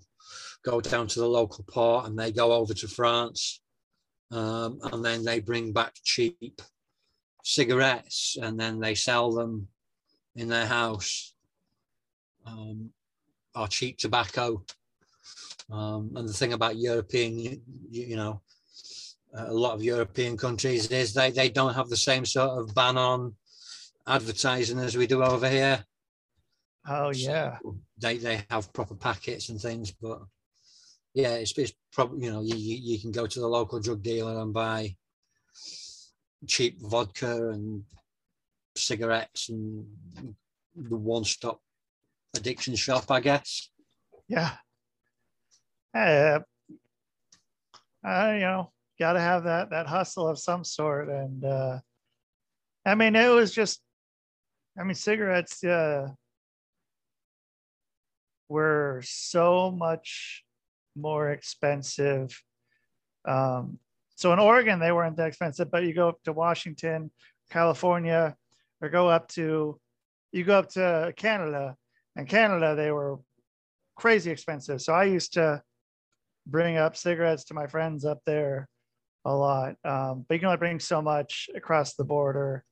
go 0.62 0.82
down 0.82 1.06
to 1.06 1.20
the 1.20 1.26
local 1.26 1.64
port 1.64 2.04
and 2.04 2.18
they 2.18 2.30
go 2.30 2.52
over 2.52 2.74
to 2.74 2.86
France, 2.86 3.62
um, 4.30 4.78
and 4.92 5.04
then 5.04 5.24
they 5.24 5.40
bring 5.40 5.72
back 5.72 5.94
cheap 6.04 6.62
cigarettes 7.42 8.36
and 8.40 8.58
then 8.58 8.80
they 8.80 8.94
sell 8.94 9.32
them 9.32 9.68
in 10.36 10.48
their 10.48 10.66
house. 10.66 11.34
Um, 12.46 12.90
or 13.54 13.68
cheap 13.68 13.98
tobacco. 13.98 14.62
Um, 15.70 16.12
and 16.16 16.28
the 16.28 16.32
thing 16.32 16.52
about 16.52 16.76
European, 16.76 17.38
you, 17.38 17.60
you 17.90 18.16
know, 18.16 18.40
a 19.32 19.52
lot 19.52 19.74
of 19.74 19.84
European 19.84 20.36
countries 20.36 20.90
is 20.90 21.14
they, 21.14 21.30
they 21.30 21.48
don't 21.48 21.74
have 21.74 21.88
the 21.88 21.96
same 21.96 22.24
sort 22.24 22.50
of 22.50 22.74
ban 22.74 22.96
on 22.96 23.34
advertising 24.06 24.78
as 24.78 24.96
we 24.96 25.06
do 25.06 25.22
over 25.22 25.48
here. 25.48 25.84
Oh 26.88 27.10
yeah, 27.10 27.58
so 27.62 27.76
they 27.98 28.16
they 28.16 28.42
have 28.48 28.72
proper 28.72 28.94
packets 28.94 29.50
and 29.50 29.60
things, 29.60 29.92
but 29.92 30.22
yeah, 31.14 31.34
it's, 31.34 31.56
it's 31.58 31.72
probably 31.92 32.24
you 32.24 32.32
know 32.32 32.42
you, 32.42 32.56
you 32.56 32.98
can 33.00 33.10
go 33.12 33.26
to 33.26 33.40
the 33.40 33.48
local 33.48 33.80
drug 33.80 34.02
dealer 34.02 34.40
and 34.40 34.52
buy 34.52 34.94
cheap 36.46 36.80
vodka 36.80 37.50
and 37.50 37.84
cigarettes 38.76 39.48
and 39.48 39.86
the 40.74 40.96
one 40.96 41.24
stop 41.24 41.60
addiction 42.36 42.74
shop, 42.76 43.10
I 43.10 43.20
guess. 43.20 43.70
Yeah, 44.28 44.52
uh, 45.94 46.40
I, 48.04 48.34
you 48.34 48.40
know, 48.40 48.70
got 48.98 49.14
to 49.14 49.20
have 49.20 49.44
that 49.44 49.70
that 49.70 49.86
hustle 49.86 50.28
of 50.28 50.38
some 50.38 50.64
sort. 50.64 51.08
And 51.08 51.44
uh, 51.44 51.80
I 52.86 52.94
mean, 52.94 53.16
it 53.16 53.28
was 53.28 53.52
just, 53.52 53.80
I 54.78 54.84
mean, 54.84 54.94
cigarettes 54.94 55.62
uh, 55.64 56.08
were 58.48 59.02
so 59.04 59.70
much 59.70 60.44
more 60.96 61.30
expensive. 61.30 62.42
Um, 63.24 63.78
so 64.16 64.32
in 64.32 64.38
Oregon, 64.38 64.78
they 64.78 64.92
weren't 64.92 65.16
that 65.16 65.28
expensive, 65.28 65.70
but 65.70 65.84
you 65.84 65.94
go 65.94 66.08
up 66.10 66.22
to 66.24 66.32
Washington, 66.32 67.10
California, 67.50 68.36
or 68.80 68.88
go 68.88 69.08
up 69.08 69.28
to, 69.28 69.78
you 70.32 70.44
go 70.44 70.58
up 70.58 70.68
to 70.70 71.12
Canada, 71.16 71.76
and 72.16 72.28
Canada, 72.28 72.74
they 72.74 72.90
were 72.90 73.18
crazy 73.96 74.30
expensive. 74.30 74.82
So 74.82 74.92
I 74.92 75.04
used 75.04 75.34
to 75.34 75.62
bring 76.46 76.76
up 76.76 76.96
cigarettes 76.96 77.44
to 77.44 77.54
my 77.54 77.66
friends 77.66 78.04
up 78.04 78.20
there 78.26 78.68
a 79.24 79.34
lot. 79.34 79.76
Um, 79.84 80.24
but 80.26 80.34
you 80.34 80.40
can 80.40 80.46
only 80.46 80.58
bring 80.58 80.80
so 80.80 81.00
much 81.00 81.48
across 81.54 81.94
the 81.94 82.04
border, 82.04 82.64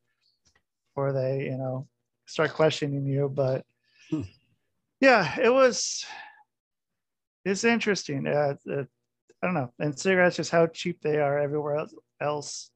before 0.88 1.12
they, 1.12 1.44
you 1.44 1.56
know, 1.56 1.86
start 2.26 2.52
questioning 2.52 3.06
you. 3.06 3.30
But 3.32 3.64
Hmm. 4.10 4.22
yeah, 5.00 5.38
it 5.38 5.52
was. 5.52 6.04
It's 7.48 7.64
interesting. 7.64 8.26
Uh, 8.26 8.56
uh, 8.70 8.84
I 9.42 9.46
don't 9.46 9.54
know. 9.54 9.72
And 9.78 9.98
cigarettes, 9.98 10.36
just 10.36 10.50
how 10.50 10.66
cheap 10.66 11.00
they 11.00 11.18
are 11.18 11.38
everywhere 11.38 11.86
else. 12.20 12.70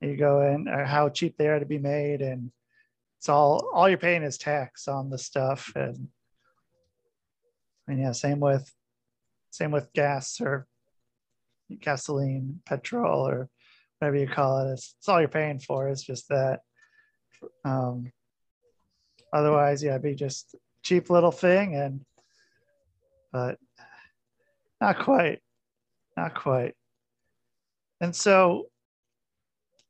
you 0.00 0.16
go 0.16 0.42
in, 0.42 0.66
or 0.68 0.84
how 0.84 1.08
cheap 1.08 1.36
they 1.36 1.46
are 1.46 1.60
to 1.60 1.66
be 1.66 1.78
made, 1.78 2.20
and 2.20 2.50
it's 3.18 3.28
all 3.28 3.70
all 3.72 3.88
you're 3.88 3.98
paying 3.98 4.24
is 4.24 4.38
tax 4.38 4.88
on 4.88 5.08
the 5.08 5.18
stuff, 5.18 5.70
and 5.76 6.08
and 7.86 8.00
yeah, 8.00 8.12
same 8.12 8.40
with 8.40 8.68
same 9.50 9.70
with 9.70 9.92
gas 9.92 10.40
or 10.40 10.66
gasoline, 11.80 12.60
petrol, 12.66 13.28
or 13.28 13.48
whatever 13.98 14.16
you 14.16 14.26
call 14.26 14.66
it. 14.66 14.72
It's, 14.72 14.96
it's 14.98 15.08
all 15.08 15.20
you're 15.20 15.28
paying 15.28 15.60
for. 15.60 15.88
It's 15.88 16.02
just 16.02 16.28
that. 16.28 16.60
Um, 17.64 18.10
otherwise, 19.32 19.82
yeah, 19.82 19.90
it'd 19.90 20.02
be 20.02 20.16
just 20.16 20.56
cheap 20.82 21.08
little 21.10 21.32
thing, 21.32 21.76
and 21.76 22.00
but 23.32 23.58
not 24.82 24.98
quite, 24.98 25.38
not 26.16 26.34
quite. 26.34 26.74
And 28.00 28.14
so, 28.14 28.66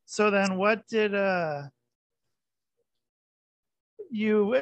so 0.04 0.30
then, 0.30 0.58
what 0.58 0.86
did 0.86 1.14
uh 1.14 1.62
you 4.10 4.60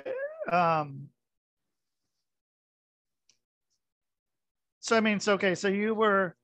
um? 0.50 1.08
So 4.78 4.96
I 4.96 5.00
mean, 5.00 5.18
so 5.18 5.32
okay, 5.34 5.56
so 5.56 5.66
you 5.66 5.94
were 5.94 6.36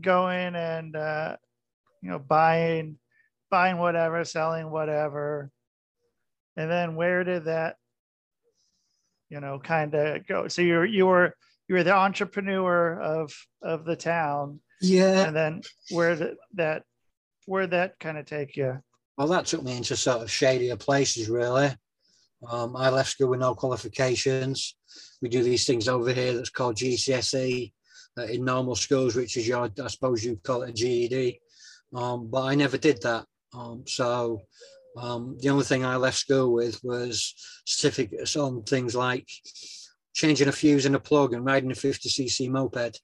going 0.00 0.54
and 0.54 0.96
uh, 0.96 1.36
you 2.00 2.08
know 2.08 2.18
buying 2.18 2.96
buying 3.50 3.76
whatever, 3.76 4.24
selling 4.24 4.70
whatever. 4.70 5.50
And 6.56 6.70
then 6.70 6.96
where 6.96 7.22
did 7.22 7.44
that, 7.44 7.76
you 9.28 9.40
know, 9.40 9.58
kind 9.58 9.94
of 9.94 10.26
go? 10.26 10.48
So 10.48 10.62
you 10.62 10.84
you 10.84 11.04
were 11.04 11.34
you 11.68 11.74
were 11.76 11.84
the 11.84 11.94
entrepreneur 11.94 13.00
of 13.00 13.32
of 13.62 13.84
the 13.84 13.96
town, 13.96 14.60
Yeah. 14.80 15.26
and 15.26 15.36
then 15.36 15.62
where 15.90 16.16
did 16.16 16.36
that 16.54 16.82
where 17.46 17.66
that 17.66 17.98
kind 17.98 18.18
of 18.18 18.26
take 18.26 18.56
you? 18.56 18.82
Well, 19.16 19.28
that 19.28 19.46
took 19.46 19.62
me 19.62 19.76
into 19.76 19.96
sort 19.96 20.22
of 20.22 20.30
shadier 20.30 20.76
places, 20.76 21.28
really. 21.28 21.70
Um, 22.48 22.76
I 22.76 22.88
left 22.90 23.10
school 23.10 23.30
with 23.30 23.40
no 23.40 23.54
qualifications. 23.54 24.76
We 25.20 25.28
do 25.28 25.42
these 25.42 25.66
things 25.66 25.88
over 25.88 26.12
here 26.12 26.34
that's 26.34 26.50
called 26.50 26.76
GCSE 26.76 27.72
uh, 28.16 28.22
in 28.24 28.44
normal 28.44 28.76
schools, 28.76 29.16
which 29.16 29.36
is 29.36 29.48
your, 29.48 29.68
I 29.82 29.88
suppose 29.88 30.24
you'd 30.24 30.42
call 30.44 30.62
it 30.62 30.70
a 30.70 30.72
GED. 30.72 31.40
Um, 31.94 32.28
but 32.30 32.42
I 32.42 32.54
never 32.54 32.78
did 32.78 33.02
that. 33.02 33.24
Um, 33.52 33.82
so 33.86 34.42
um, 34.96 35.36
the 35.40 35.48
only 35.48 35.64
thing 35.64 35.84
I 35.84 35.96
left 35.96 36.18
school 36.18 36.52
with 36.52 36.78
was 36.84 37.34
certificates 37.64 38.36
on 38.36 38.62
things 38.62 38.94
like 38.94 39.26
changing 40.18 40.48
a 40.48 40.52
fuse 40.52 40.84
in 40.84 40.96
a 40.96 41.00
plug 41.00 41.32
and 41.32 41.44
riding 41.44 41.70
a 41.70 41.74
50cc 41.74 42.50
moped. 42.50 43.00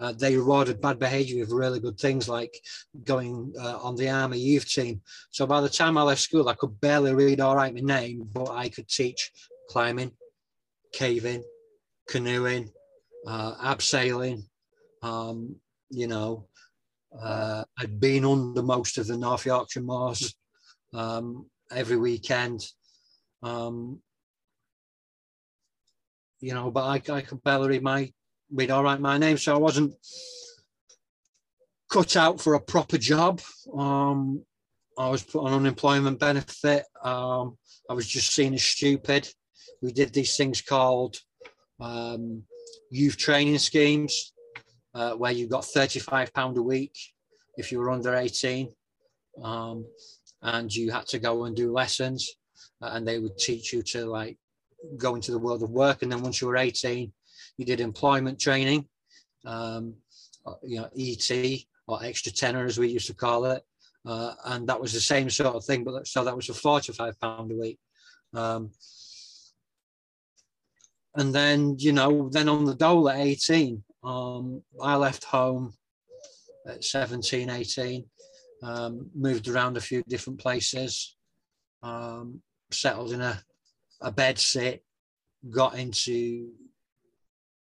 Uh, 0.00 0.12
they 0.12 0.34
rewarded 0.34 0.80
bad 0.80 0.98
behaviour 0.98 1.38
with 1.40 1.52
really 1.52 1.78
good 1.78 1.98
things 1.98 2.26
like 2.26 2.58
going 3.04 3.52
uh, 3.60 3.78
on 3.80 3.94
the 3.96 4.08
army 4.08 4.38
youth 4.38 4.66
team. 4.66 5.02
So 5.30 5.46
by 5.46 5.60
the 5.60 5.68
time 5.68 5.98
I 5.98 6.02
left 6.02 6.22
school, 6.22 6.48
I 6.48 6.54
could 6.54 6.80
barely 6.80 7.14
read 7.14 7.42
or 7.42 7.56
write 7.56 7.74
my 7.74 7.80
name, 7.80 8.26
but 8.32 8.50
I 8.50 8.70
could 8.70 8.88
teach 8.88 9.30
climbing, 9.68 10.12
caving, 10.92 11.44
canoeing, 12.08 12.70
uh, 13.26 13.56
abseiling. 13.56 14.44
Um, 15.02 15.56
you 15.90 16.06
know, 16.06 16.48
uh, 17.20 17.64
I'd 17.78 18.00
been 18.00 18.24
under 18.24 18.62
most 18.62 18.96
of 18.96 19.06
the 19.06 19.18
North 19.18 19.44
Yorkshire 19.44 19.82
moors 19.82 20.34
um, 20.94 21.46
every 21.70 21.98
weekend. 21.98 22.66
Um, 23.42 24.00
you 26.44 26.52
know, 26.52 26.70
but 26.70 26.84
I, 26.84 27.14
I 27.14 27.22
could 27.22 27.42
barely 27.42 27.68
read 27.68 27.82
my 27.82 28.12
read 28.52 28.70
or 28.70 28.84
write 28.84 29.00
my 29.00 29.16
name, 29.16 29.38
so 29.38 29.54
I 29.54 29.58
wasn't 29.58 29.94
cut 31.90 32.16
out 32.16 32.38
for 32.38 32.52
a 32.52 32.60
proper 32.60 32.98
job. 32.98 33.40
Um, 33.74 34.44
I 34.98 35.08
was 35.08 35.22
put 35.22 35.42
on 35.42 35.54
unemployment 35.54 36.18
benefit. 36.20 36.84
Um, 37.02 37.56
I 37.88 37.94
was 37.94 38.06
just 38.06 38.34
seen 38.34 38.52
as 38.52 38.62
stupid. 38.62 39.26
We 39.80 39.92
did 39.92 40.12
these 40.12 40.36
things 40.36 40.60
called 40.60 41.16
um, 41.80 42.42
youth 42.90 43.16
training 43.16 43.58
schemes, 43.58 44.34
uh, 44.94 45.14
where 45.14 45.32
you 45.32 45.48
got 45.48 45.62
£35 45.62 46.58
a 46.58 46.62
week 46.62 46.94
if 47.56 47.72
you 47.72 47.78
were 47.78 47.90
under 47.90 48.14
18. 48.14 48.70
Um, 49.42 49.86
and 50.42 50.72
you 50.72 50.92
had 50.92 51.06
to 51.06 51.18
go 51.18 51.44
and 51.44 51.56
do 51.56 51.72
lessons, 51.72 52.36
uh, 52.82 52.90
and 52.92 53.08
they 53.08 53.18
would 53.18 53.38
teach 53.38 53.72
you 53.72 53.82
to 53.82 54.04
like 54.04 54.36
go 54.96 55.14
into 55.14 55.32
the 55.32 55.38
world 55.38 55.62
of 55.62 55.70
work. 55.70 56.02
And 56.02 56.10
then 56.10 56.22
once 56.22 56.40
you 56.40 56.48
were 56.48 56.56
18, 56.56 57.12
you 57.58 57.64
did 57.64 57.80
employment 57.80 58.38
training, 58.38 58.86
um, 59.44 59.94
uh, 60.46 60.54
you 60.62 60.78
know, 60.80 60.88
ET 60.98 61.30
or 61.86 62.02
extra 62.04 62.32
tenner 62.32 62.64
as 62.64 62.78
we 62.78 62.88
used 62.88 63.06
to 63.08 63.14
call 63.14 63.46
it. 63.46 63.62
Uh, 64.06 64.34
and 64.46 64.68
that 64.68 64.80
was 64.80 64.92
the 64.92 65.00
same 65.00 65.30
sort 65.30 65.54
of 65.54 65.64
thing, 65.64 65.82
but 65.82 66.06
so 66.06 66.24
that 66.24 66.36
was 66.36 66.48
a 66.48 66.54
45 66.54 67.18
pound 67.20 67.50
a 67.50 67.54
week. 67.54 67.78
Um, 68.34 68.70
and 71.16 71.34
then, 71.34 71.76
you 71.78 71.92
know, 71.92 72.28
then 72.30 72.48
on 72.48 72.64
the 72.64 72.74
dole 72.74 73.08
at 73.08 73.18
18, 73.18 73.82
um, 74.02 74.62
I 74.82 74.96
left 74.96 75.24
home 75.24 75.72
at 76.66 76.84
17, 76.84 77.48
18, 77.48 78.04
um, 78.62 79.10
moved 79.14 79.48
around 79.48 79.76
a 79.76 79.80
few 79.80 80.02
different 80.08 80.40
places, 80.40 81.16
um, 81.82 82.40
settled 82.70 83.12
in 83.12 83.20
a, 83.20 83.40
a 84.00 84.10
bed 84.10 84.38
set, 84.38 84.80
got 85.50 85.76
into 85.78 86.50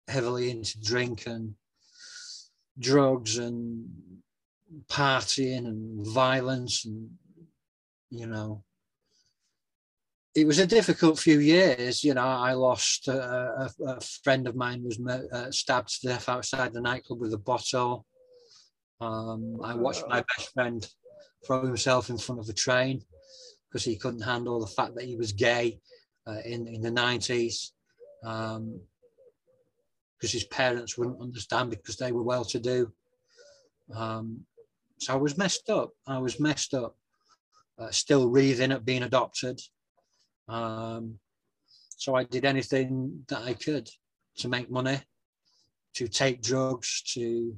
heavily 0.08 0.50
into 0.50 0.80
drink 0.80 1.26
and 1.26 1.54
drugs 2.78 3.38
and 3.38 3.86
partying 4.88 5.66
and 5.66 6.06
violence 6.06 6.84
and 6.84 7.10
you 8.10 8.26
know. 8.26 8.64
It 10.34 10.46
was 10.46 10.60
a 10.60 10.66
difficult 10.66 11.18
few 11.18 11.40
years 11.40 12.04
you 12.04 12.14
know 12.14 12.24
i 12.24 12.52
lost 12.52 13.08
a, 13.08 13.20
a, 13.20 13.70
a 13.84 14.00
friend 14.22 14.46
of 14.46 14.54
mine 14.54 14.84
was 14.84 15.00
uh, 15.32 15.50
stabbed 15.50 16.00
to 16.00 16.08
death 16.08 16.28
outside 16.28 16.72
the 16.72 16.80
nightclub 16.80 17.20
with 17.20 17.32
a 17.34 17.38
bottle. 17.38 18.06
Um, 19.00 19.56
i 19.64 19.74
watched 19.74 20.04
my 20.08 20.24
best 20.36 20.52
friend 20.52 20.86
throw 21.44 21.64
himself 21.64 22.10
in 22.10 22.18
front 22.18 22.40
of 22.40 22.48
a 22.48 22.52
train 22.52 23.02
because 23.68 23.84
he 23.84 23.96
couldn't 23.96 24.22
handle 24.22 24.60
the 24.60 24.66
fact 24.66 24.94
that 24.94 25.04
he 25.04 25.16
was 25.16 25.32
gay 25.32 25.80
uh, 26.28 26.40
in, 26.44 26.66
in 26.66 26.82
the 26.82 26.90
90s 26.90 27.70
um, 28.24 28.80
because 30.16 30.32
his 30.32 30.44
parents 30.44 30.98
wouldn't 30.98 31.20
understand 31.20 31.70
because 31.70 31.96
they 31.96 32.12
were 32.12 32.22
well 32.22 32.44
to 32.44 32.58
do. 32.58 32.92
Um, 33.94 34.44
so 34.98 35.14
I 35.14 35.16
was 35.16 35.38
messed 35.38 35.70
up. 35.70 35.92
I 36.06 36.18
was 36.18 36.40
messed 36.40 36.74
up, 36.74 36.96
uh, 37.78 37.90
still 37.90 38.28
wreathing 38.28 38.72
at 38.72 38.84
being 38.84 39.04
adopted. 39.04 39.60
Um, 40.48 41.18
so 41.96 42.14
I 42.14 42.24
did 42.24 42.44
anything 42.44 43.24
that 43.28 43.42
I 43.42 43.54
could 43.54 43.88
to 44.38 44.48
make 44.48 44.70
money, 44.70 45.00
to 45.94 46.08
take 46.08 46.42
drugs, 46.42 47.02
to, 47.14 47.56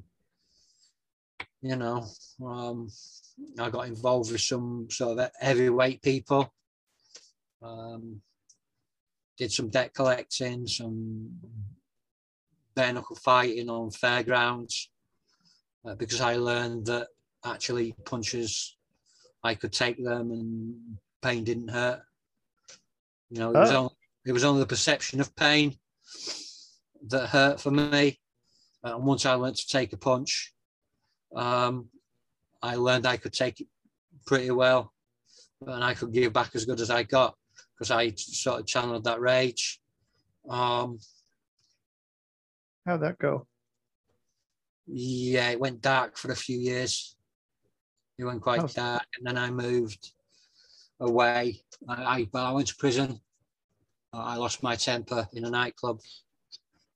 you 1.61 1.75
know, 1.75 2.05
um, 2.45 2.89
I 3.59 3.69
got 3.69 3.87
involved 3.87 4.31
with 4.31 4.41
some 4.41 4.87
sort 4.89 5.19
of 5.19 5.31
heavyweight 5.39 6.01
people. 6.01 6.53
Um, 7.61 8.21
did 9.41 9.51
some 9.51 9.69
debt 9.69 9.91
collecting, 9.95 10.67
some 10.67 11.31
bare 12.75 12.93
knuckle 12.93 13.15
fighting 13.15 13.71
on 13.71 13.89
fairgrounds 13.89 14.91
uh, 15.83 15.95
because 15.95 16.21
I 16.21 16.35
learned 16.35 16.85
that 16.85 17.07
actually 17.43 17.95
punches 18.05 18.77
I 19.43 19.55
could 19.55 19.73
take 19.73 19.97
them 19.97 20.29
and 20.29 20.75
pain 21.23 21.43
didn't 21.43 21.69
hurt. 21.69 22.03
You 23.31 23.39
know, 23.39 23.49
it 23.49 23.57
was, 23.57 23.71
Oh. 23.71 23.77
only, 23.77 23.95
it 24.27 24.31
was 24.31 24.43
only 24.43 24.59
the 24.59 24.67
perception 24.67 25.19
of 25.19 25.35
pain 25.35 25.75
that 27.07 27.29
hurt 27.29 27.59
for 27.59 27.71
me. 27.71 28.19
Uh, 28.85 28.95
and 28.95 29.05
once 29.05 29.25
I 29.25 29.33
learned 29.33 29.55
to 29.55 29.67
take 29.67 29.91
a 29.91 29.97
punch, 29.97 30.53
um, 31.35 31.89
I 32.61 32.75
learned 32.75 33.07
I 33.07 33.17
could 33.17 33.33
take 33.33 33.59
it 33.59 33.67
pretty 34.27 34.51
well 34.51 34.93
and 35.65 35.83
I 35.83 35.95
could 35.95 36.13
give 36.13 36.31
back 36.31 36.51
as 36.53 36.65
good 36.65 36.79
as 36.79 36.91
I 36.91 37.01
got 37.01 37.35
because 37.81 37.89
I 37.89 38.13
sort 38.15 38.59
of 38.59 38.67
channeled 38.67 39.05
that 39.05 39.21
rage. 39.21 39.81
Um, 40.47 40.99
How'd 42.85 43.01
that 43.01 43.17
go? 43.17 43.47
yeah, 44.85 45.49
it 45.49 45.59
went 45.59 45.81
dark 45.81 46.15
for 46.15 46.31
a 46.31 46.35
few 46.35 46.59
years. 46.59 47.15
It 48.19 48.25
went 48.25 48.43
quite 48.43 48.61
Oh. 48.61 48.67
dark, 48.67 49.07
and 49.17 49.25
then 49.25 49.35
I 49.35 49.49
moved 49.49 50.13
away. 50.99 51.63
I, 51.89 52.03
I 52.03 52.27
well, 52.31 52.45
I 52.45 52.51
went 52.51 52.67
to 52.67 52.75
prison. 52.75 53.19
Uh, 54.13 54.17
I 54.17 54.35
lost 54.35 54.61
my 54.61 54.75
temper 54.75 55.27
in 55.33 55.45
a 55.45 55.49
nightclub. 55.49 56.01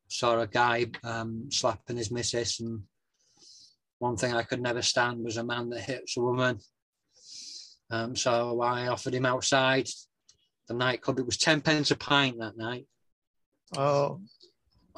Saw 0.07 0.39
a 0.39 0.45
guy 0.45 0.85
um, 1.03 1.49
slapping 1.49 1.97
his 1.97 2.11
missus, 2.11 2.59
and 2.59 2.83
one 3.97 4.17
thing 4.17 4.35
I 4.35 4.43
could 4.43 4.61
never 4.61 4.83
stand 4.83 5.23
was 5.23 5.37
a 5.37 5.43
man 5.43 5.69
that 5.69 5.81
hits 5.81 6.15
a 6.15 6.21
woman. 6.21 6.59
Um, 7.89 8.15
so 8.15 8.61
I 8.61 8.87
offered 8.87 9.15
him 9.15 9.25
outside 9.25 9.89
the 10.67 10.73
nightclub. 10.73 11.19
It 11.19 11.25
was 11.25 11.37
ten 11.37 11.61
pence 11.61 11.91
a 11.91 11.95
pint 11.95 12.39
that 12.39 12.57
night. 12.57 12.87
Oh, 13.75 14.21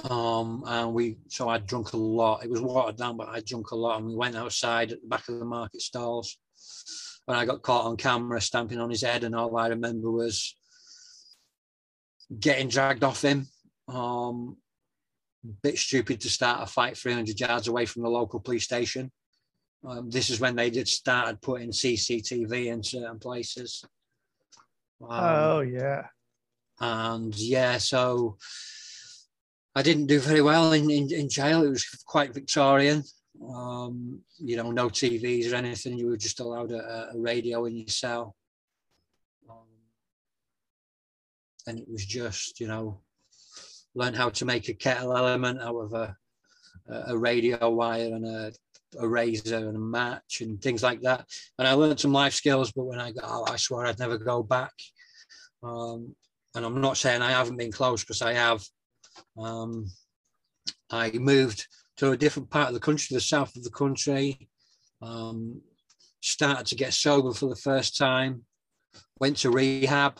Um, 0.03 0.63
and 0.67 0.93
we 0.93 1.17
so 1.29 1.49
I 1.49 1.57
drunk 1.57 1.93
a 1.93 1.97
lot. 1.97 2.43
It 2.43 2.49
was 2.49 2.61
watered 2.61 2.97
down, 2.97 3.17
but 3.17 3.29
I 3.29 3.41
drunk 3.41 3.71
a 3.71 3.75
lot. 3.75 3.99
And 3.99 4.07
we 4.07 4.15
went 4.15 4.35
outside 4.35 4.91
at 4.91 5.01
the 5.01 5.07
back 5.07 5.27
of 5.27 5.39
the 5.39 5.45
market 5.45 5.81
stalls. 5.81 6.37
And 7.27 7.35
I 7.35 7.45
got 7.45 7.61
caught 7.61 7.85
on 7.85 7.97
camera 7.97 8.39
stamping 8.39 8.79
on 8.79 8.89
his 8.89 9.01
head, 9.01 9.23
and 9.23 9.35
all 9.35 9.57
I 9.57 9.67
remember 9.67 10.09
was 10.09 10.55
getting 12.39 12.69
dragged 12.69 13.03
off 13.03 13.21
him. 13.21 13.47
Um, 13.87 14.57
bit 15.63 15.77
stupid 15.77 16.21
to 16.21 16.29
start 16.29 16.63
a 16.63 16.65
fight 16.65 16.97
300 16.97 17.39
yards 17.39 17.67
away 17.67 17.85
from 17.85 18.03
the 18.03 18.09
local 18.09 18.39
police 18.39 18.63
station. 18.63 19.11
Um, 19.85 20.09
this 20.09 20.29
is 20.29 20.39
when 20.39 20.55
they 20.55 20.69
did 20.69 20.87
started 20.87 21.41
putting 21.41 21.71
CCTV 21.71 22.67
in 22.67 22.83
certain 22.83 23.19
places. 23.19 23.83
Um, 25.01 25.09
oh 25.11 25.59
yeah. 25.61 26.07
and 26.79 27.35
yeah, 27.35 27.77
so 27.77 28.37
I 29.75 29.83
didn't 29.83 30.07
do 30.07 30.19
very 30.19 30.41
well 30.41 30.73
in, 30.73 30.89
in, 30.89 31.13
in 31.13 31.29
jail. 31.29 31.63
It 31.63 31.69
was 31.69 31.85
quite 32.05 32.33
Victorian. 32.33 33.03
Um, 33.47 34.21
you 34.39 34.57
know, 34.57 34.71
no 34.71 34.89
TVs 34.89 35.51
or 35.51 35.55
anything. 35.55 35.97
You 35.97 36.07
were 36.07 36.17
just 36.17 36.39
allowed 36.39 36.71
a, 36.71 37.11
a 37.13 37.19
radio 37.19 37.65
in 37.65 37.75
your 37.75 37.87
cell. 37.87 38.35
Um, 39.47 39.67
and 41.67 41.77
it 41.77 41.87
was 41.87 42.03
just, 42.03 42.59
you 42.59 42.67
know, 42.67 43.01
learn 43.93 44.15
how 44.15 44.29
to 44.29 44.45
make 44.45 44.67
a 44.67 44.73
kettle 44.73 45.15
element 45.15 45.61
out 45.61 45.75
of 45.75 45.93
a, 45.93 46.17
a 47.07 47.15
radio 47.15 47.69
wire 47.69 48.15
and 48.15 48.25
a, 48.25 48.51
a 48.99 49.07
razor 49.07 49.57
and 49.57 49.75
a 49.75 49.79
match 49.79 50.41
and 50.41 50.61
things 50.61 50.83
like 50.83 51.01
that. 51.01 51.25
And 51.57 51.67
I 51.67 51.73
learned 51.73 51.99
some 51.99 52.13
life 52.13 52.33
skills, 52.33 52.71
but 52.71 52.85
when 52.85 52.99
I 52.99 53.11
got 53.11 53.29
out, 53.29 53.49
I 53.49 53.57
swore 53.57 53.85
I'd 53.85 53.99
never 53.99 54.17
go 54.17 54.43
back. 54.43 54.73
Um, 55.63 56.15
and 56.55 56.65
I'm 56.65 56.81
not 56.81 56.97
saying 56.97 57.21
I 57.21 57.31
haven't 57.31 57.57
been 57.57 57.71
close 57.71 58.03
because 58.03 58.21
I 58.21 58.33
have. 58.33 58.63
Um, 59.37 59.87
I 60.89 61.11
moved 61.11 61.67
to 61.97 62.11
a 62.11 62.17
different 62.17 62.49
part 62.49 62.69
of 62.69 62.73
the 62.73 62.79
country, 62.79 63.13
the 63.13 63.21
south 63.21 63.55
of 63.55 63.63
the 63.63 63.71
country. 63.71 64.49
Um, 65.01 65.61
started 66.21 66.65
to 66.67 66.75
get 66.75 66.93
sober 66.93 67.33
for 67.33 67.49
the 67.49 67.55
first 67.55 67.97
time. 67.97 68.43
Went 69.19 69.37
to 69.37 69.51
rehab. 69.51 70.19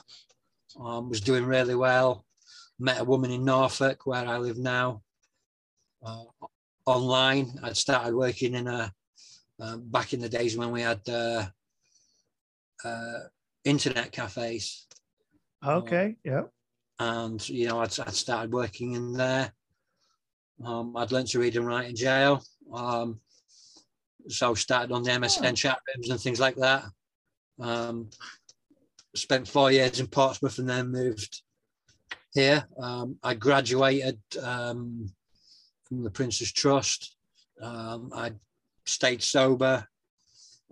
Um, 0.79 1.09
was 1.09 1.21
doing 1.21 1.45
really 1.45 1.75
well. 1.75 2.25
Met 2.79 2.99
a 2.99 3.03
woman 3.03 3.31
in 3.31 3.45
Norfolk 3.45 4.05
where 4.05 4.27
I 4.27 4.37
live 4.37 4.57
now. 4.57 5.01
Uh, 6.05 6.25
online, 6.87 7.59
I'd 7.61 7.77
started 7.77 8.15
working 8.15 8.55
in 8.55 8.67
a 8.67 8.91
uh, 9.59 9.77
back 9.77 10.13
in 10.13 10.21
the 10.21 10.29
days 10.29 10.55
when 10.57 10.71
we 10.71 10.81
had 10.81 11.01
uh, 11.09 11.45
uh, 12.83 13.19
internet 13.63 14.11
cafes 14.11 14.87
Okay. 15.65 16.15
Yep. 16.23 16.51
and 16.99 17.49
you 17.49 17.67
know 17.67 17.79
I'd, 17.81 17.99
I'd 17.99 18.13
started 18.13 18.53
working 18.53 18.93
in 18.93 19.13
there. 19.13 19.51
Um, 20.63 20.95
I'd 20.95 21.11
learned 21.11 21.27
to 21.29 21.39
read 21.39 21.55
and 21.55 21.67
write 21.67 21.89
in 21.89 21.95
jail, 21.95 22.43
um, 22.73 23.19
so 24.27 24.53
started 24.55 24.91
on 24.91 25.03
the 25.03 25.11
MSN 25.11 25.55
chat 25.55 25.79
rooms 25.87 26.09
and 26.09 26.19
things 26.19 26.39
like 26.39 26.55
that. 26.55 26.85
Um, 27.59 28.09
spent 29.15 29.47
four 29.47 29.71
years 29.71 29.99
in 29.99 30.07
Portsmouth 30.07 30.59
and 30.59 30.69
then 30.69 30.91
moved 30.91 31.41
here. 32.33 32.65
Um, 32.79 33.17
I 33.23 33.33
graduated 33.33 34.19
um, 34.41 35.11
from 35.87 36.03
the 36.03 36.09
Prince's 36.09 36.51
Trust. 36.51 37.15
Um, 37.61 38.11
I 38.13 38.33
stayed 38.85 39.23
sober 39.23 39.87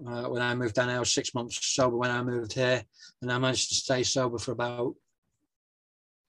uh, 0.06 0.24
when 0.24 0.42
I 0.42 0.54
moved 0.56 0.76
down. 0.76 0.90
I 0.90 1.00
was 1.00 1.14
six 1.14 1.34
months 1.34 1.66
sober 1.66 1.98
when 1.98 2.12
I 2.12 2.22
moved 2.22 2.54
here, 2.54 2.84
and 3.22 3.32
I 3.32 3.38
managed 3.38 3.70
to 3.70 3.76
stay 3.76 4.04
sober 4.04 4.38
for 4.38 4.52
about 4.52 4.96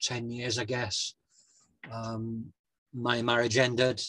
10 0.03 0.31
years, 0.31 0.59
I 0.59 0.65
guess. 0.65 1.15
Um, 1.93 2.53
my 2.95 3.23
marriage 3.23 3.59
ended. 3.59 4.03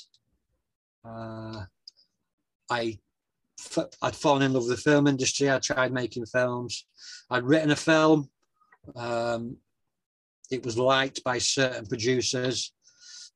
Uh, 1.03 1.63
I'd 2.69 2.99
fallen 4.13 4.43
in 4.43 4.53
love 4.53 4.67
with 4.67 4.75
the 4.75 4.81
film 4.81 5.07
industry. 5.07 5.49
I 5.49 5.59
tried 5.59 5.91
making 5.91 6.25
films. 6.25 6.85
I'd 7.29 7.43
written 7.43 7.71
a 7.71 7.75
film. 7.75 8.29
Um, 8.95 9.57
it 10.49 10.63
was 10.63 10.77
liked 10.77 11.23
by 11.23 11.39
certain 11.39 11.85
producers 11.85 12.73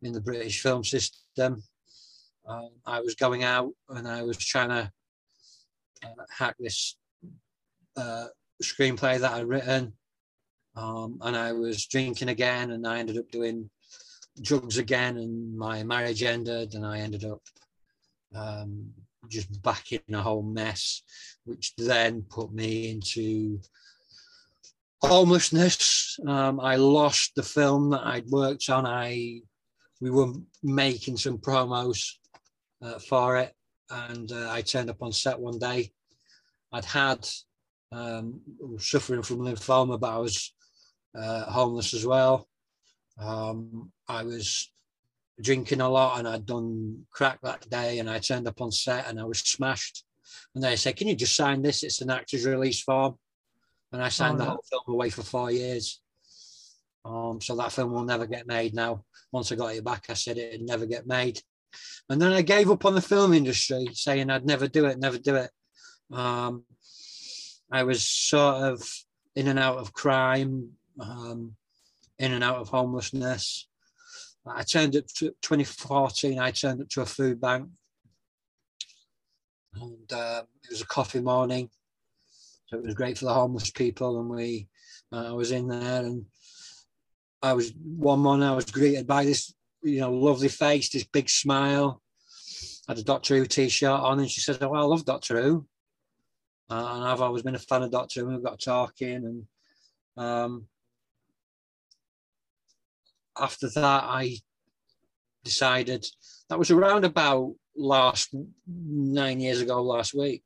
in 0.01 0.13
the 0.13 0.21
British 0.21 0.61
film 0.61 0.83
system. 0.83 1.20
Um, 1.39 1.63
I 2.85 2.99
was 2.99 3.15
going 3.15 3.43
out 3.43 3.71
and 3.89 4.07
I 4.07 4.23
was 4.23 4.37
trying 4.37 4.69
to 4.69 4.91
uh, 6.03 6.23
hack 6.29 6.55
this 6.59 6.97
uh, 7.95 8.27
screenplay 8.61 9.19
that 9.19 9.33
I'd 9.33 9.47
written 9.47 9.93
um, 10.75 11.19
and 11.21 11.35
I 11.35 11.51
was 11.51 11.85
drinking 11.85 12.29
again, 12.29 12.71
and 12.71 12.87
I 12.87 12.99
ended 12.99 13.17
up 13.17 13.29
doing 13.29 13.69
drugs 14.41 14.77
again, 14.77 15.17
and 15.17 15.57
my 15.57 15.83
marriage 15.83 16.23
ended, 16.23 16.73
and 16.73 16.85
I 16.85 16.99
ended 16.99 17.25
up 17.25 17.41
um, 18.33 18.89
just 19.27 19.61
back 19.61 19.91
in 19.91 20.15
a 20.15 20.21
whole 20.21 20.43
mess, 20.43 21.03
which 21.43 21.73
then 21.77 22.23
put 22.29 22.53
me 22.53 22.89
into 22.89 23.59
homelessness. 25.01 26.17
Um, 26.25 26.59
I 26.59 26.77
lost 26.77 27.33
the 27.35 27.43
film 27.43 27.89
that 27.89 28.05
I'd 28.05 28.27
worked 28.27 28.69
on. 28.69 28.85
I 28.85 29.41
we 30.01 30.09
were 30.09 30.33
making 30.63 31.17
some 31.17 31.37
promos 31.37 32.03
uh, 32.81 32.99
for 32.99 33.37
it, 33.37 33.53
and 33.89 34.31
uh, 34.31 34.49
I 34.49 34.61
turned 34.61 34.89
up 34.89 35.01
on 35.01 35.11
set 35.11 35.39
one 35.39 35.59
day. 35.59 35.91
I'd 36.73 36.85
had 36.85 37.27
um, 37.91 38.41
suffering 38.79 39.21
from 39.21 39.39
lymphoma, 39.39 39.99
but 39.99 40.13
I 40.13 40.17
was 40.17 40.53
uh, 41.17 41.43
homeless 41.45 41.93
as 41.93 42.05
well. 42.05 42.47
Um, 43.19 43.91
I 44.07 44.23
was 44.23 44.71
drinking 45.41 45.81
a 45.81 45.89
lot 45.89 46.19
and 46.19 46.27
I'd 46.27 46.45
done 46.45 47.05
crack 47.11 47.39
that 47.41 47.69
day 47.69 47.99
and 47.99 48.09
I 48.09 48.19
turned 48.19 48.47
up 48.47 48.61
on 48.61 48.71
set 48.71 49.07
and 49.07 49.19
I 49.19 49.25
was 49.25 49.39
smashed. 49.39 50.05
And 50.55 50.63
they 50.63 50.75
said, 50.75 50.95
Can 50.95 51.07
you 51.07 51.15
just 51.15 51.35
sign 51.35 51.61
this? 51.61 51.83
It's 51.83 52.01
an 52.01 52.09
actor's 52.09 52.45
release 52.45 52.81
form. 52.81 53.15
And 53.91 54.01
I 54.01 54.09
signed 54.09 54.35
Oh, 54.35 54.37
the 54.37 54.45
whole 54.45 54.63
film 54.69 54.83
away 54.87 55.09
for 55.09 55.23
four 55.23 55.51
years. 55.51 55.99
Um, 57.03 57.41
so 57.41 57.55
that 57.55 57.71
film 57.71 57.91
will 57.91 58.03
never 58.03 58.27
get 58.27 58.47
made 58.47 58.73
now. 58.73 59.03
Once 59.31 59.51
I 59.51 59.55
got 59.55 59.75
it 59.75 59.83
back, 59.83 60.05
I 60.09 60.13
said 60.13 60.37
it'd 60.37 60.61
never 60.61 60.85
get 60.85 61.07
made. 61.07 61.41
And 62.09 62.21
then 62.21 62.33
I 62.33 62.41
gave 62.41 62.69
up 62.69 62.85
on 62.85 62.95
the 62.95 63.01
film 63.01 63.33
industry, 63.33 63.87
saying 63.93 64.29
I'd 64.29 64.45
never 64.45 64.67
do 64.67 64.85
it, 64.85 64.99
never 64.99 65.17
do 65.17 65.35
it. 65.35 65.51
Um, 66.11 66.65
I 67.71 67.83
was 67.83 68.07
sort 68.07 68.63
of 68.63 68.87
in 69.35 69.47
and 69.47 69.57
out 69.57 69.77
of 69.77 69.93
crime, 69.93 70.71
um, 70.99 71.55
in 72.19 72.33
and 72.33 72.43
out 72.43 72.57
of 72.57 72.69
homelessness. 72.69 73.67
I 74.45 74.63
turned 74.63 74.95
up 74.95 75.07
to 75.17 75.33
2014. 75.41 76.39
I 76.39 76.51
turned 76.51 76.81
up 76.81 76.89
to 76.89 77.01
a 77.01 77.05
food 77.05 77.39
bank, 77.39 77.69
and 79.75 80.13
um, 80.13 80.43
it 80.63 80.71
was 80.71 80.81
a 80.81 80.87
coffee 80.87 81.21
morning, 81.21 81.69
so 82.67 82.77
it 82.77 82.83
was 82.83 82.95
great 82.95 83.17
for 83.17 83.25
the 83.25 83.33
homeless 83.33 83.69
people. 83.69 84.19
And 84.19 84.29
we, 84.29 84.67
uh, 85.13 85.29
I 85.29 85.31
was 85.31 85.51
in 85.51 85.67
there, 85.67 86.03
and 86.03 86.25
I 87.41 87.53
was 87.53 87.73
one 87.75 88.19
morning 88.19 88.47
I 88.47 88.55
was 88.55 88.65
greeted 88.65 89.07
by 89.07 89.25
this, 89.25 89.53
you 89.81 89.99
know, 89.99 90.13
lovely 90.13 90.47
face, 90.47 90.89
this 90.89 91.03
big 91.03 91.29
smile. 91.29 92.01
I 92.87 92.91
Had 92.91 92.99
a 92.99 93.03
Doctor 93.03 93.37
Who 93.37 93.45
t-shirt 93.45 93.89
on, 93.89 94.19
and 94.19 94.29
she 94.29 94.41
said, 94.41 94.61
"Oh, 94.61 94.73
I 94.73 94.81
love 94.81 95.05
Doctor 95.05 95.41
Who." 95.41 95.65
Uh, 96.69 96.95
and 96.95 97.03
I've 97.05 97.21
always 97.21 97.43
been 97.43 97.55
a 97.55 97.59
fan 97.59 97.83
of 97.83 97.91
Doctor 97.91 98.21
Who. 98.21 98.37
We 98.37 98.43
got 98.43 98.59
talking, 98.59 99.47
and 100.17 100.23
um, 100.23 100.67
after 103.39 103.69
that, 103.69 104.03
I 104.03 104.37
decided 105.43 106.05
that 106.49 106.59
was 106.59 106.69
around 106.69 107.05
about 107.05 107.55
last 107.75 108.35
nine 108.67 109.39
years 109.39 109.61
ago, 109.61 109.81
last 109.81 110.13
week. 110.13 110.43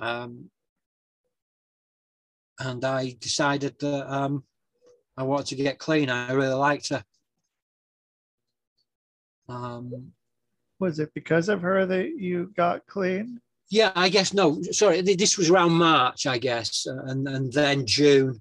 Um, 0.00 0.50
and 2.58 2.84
I 2.84 3.16
decided 3.20 3.78
that 3.78 4.12
um, 4.12 4.44
I 5.16 5.22
wanted 5.22 5.56
to 5.56 5.62
get 5.62 5.78
clean. 5.78 6.10
I 6.10 6.32
really 6.32 6.54
liked 6.54 6.88
her. 6.88 7.04
Um, 9.48 10.12
Was 10.80 10.98
it 10.98 11.12
because 11.14 11.48
of 11.48 11.62
her 11.62 11.86
that 11.86 12.18
you 12.18 12.52
got 12.56 12.86
clean? 12.86 13.40
yeah, 13.70 13.92
I 13.94 14.08
guess 14.08 14.32
no. 14.32 14.60
Sorry, 14.70 15.00
this 15.00 15.38
was 15.38 15.50
around 15.50 15.72
March, 15.72 16.26
I 16.26 16.38
guess, 16.38 16.86
uh, 16.86 17.02
and 17.06 17.26
and 17.28 17.52
then 17.52 17.86
June. 17.86 18.40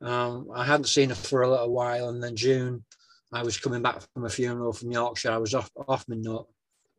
Um, 0.00 0.48
I 0.54 0.64
hadn't 0.64 0.86
seen 0.86 1.08
her 1.10 1.14
for 1.14 1.42
a 1.42 1.50
little 1.50 1.72
while, 1.72 2.08
and 2.08 2.22
then 2.22 2.36
June, 2.36 2.84
I 3.32 3.42
was 3.42 3.58
coming 3.58 3.82
back 3.82 4.00
from 4.14 4.24
a 4.24 4.30
funeral 4.30 4.72
from 4.72 4.90
Yorkshire. 4.90 5.30
I 5.30 5.38
was 5.38 5.54
off 5.54 5.70
off 5.86 6.04
my 6.08 6.16
nut 6.16 6.46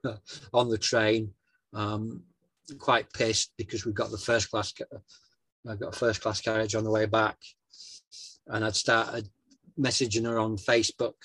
on 0.53 0.69
the 0.69 0.77
train, 0.77 1.33
um, 1.73 2.23
quite 2.77 3.11
pissed 3.13 3.51
because 3.57 3.85
we 3.85 3.93
got 3.93 4.11
the 4.11 4.17
first 4.17 4.51
class. 4.51 4.73
I 5.67 5.75
got 5.75 5.95
a 5.95 5.97
first 5.97 6.21
class 6.21 6.41
carriage 6.41 6.75
on 6.75 6.83
the 6.83 6.91
way 6.91 7.05
back, 7.05 7.37
and 8.49 8.65
I'd 8.65 8.75
started 8.75 9.29
messaging 9.79 10.25
her 10.25 10.39
on 10.39 10.57
Facebook, 10.57 11.15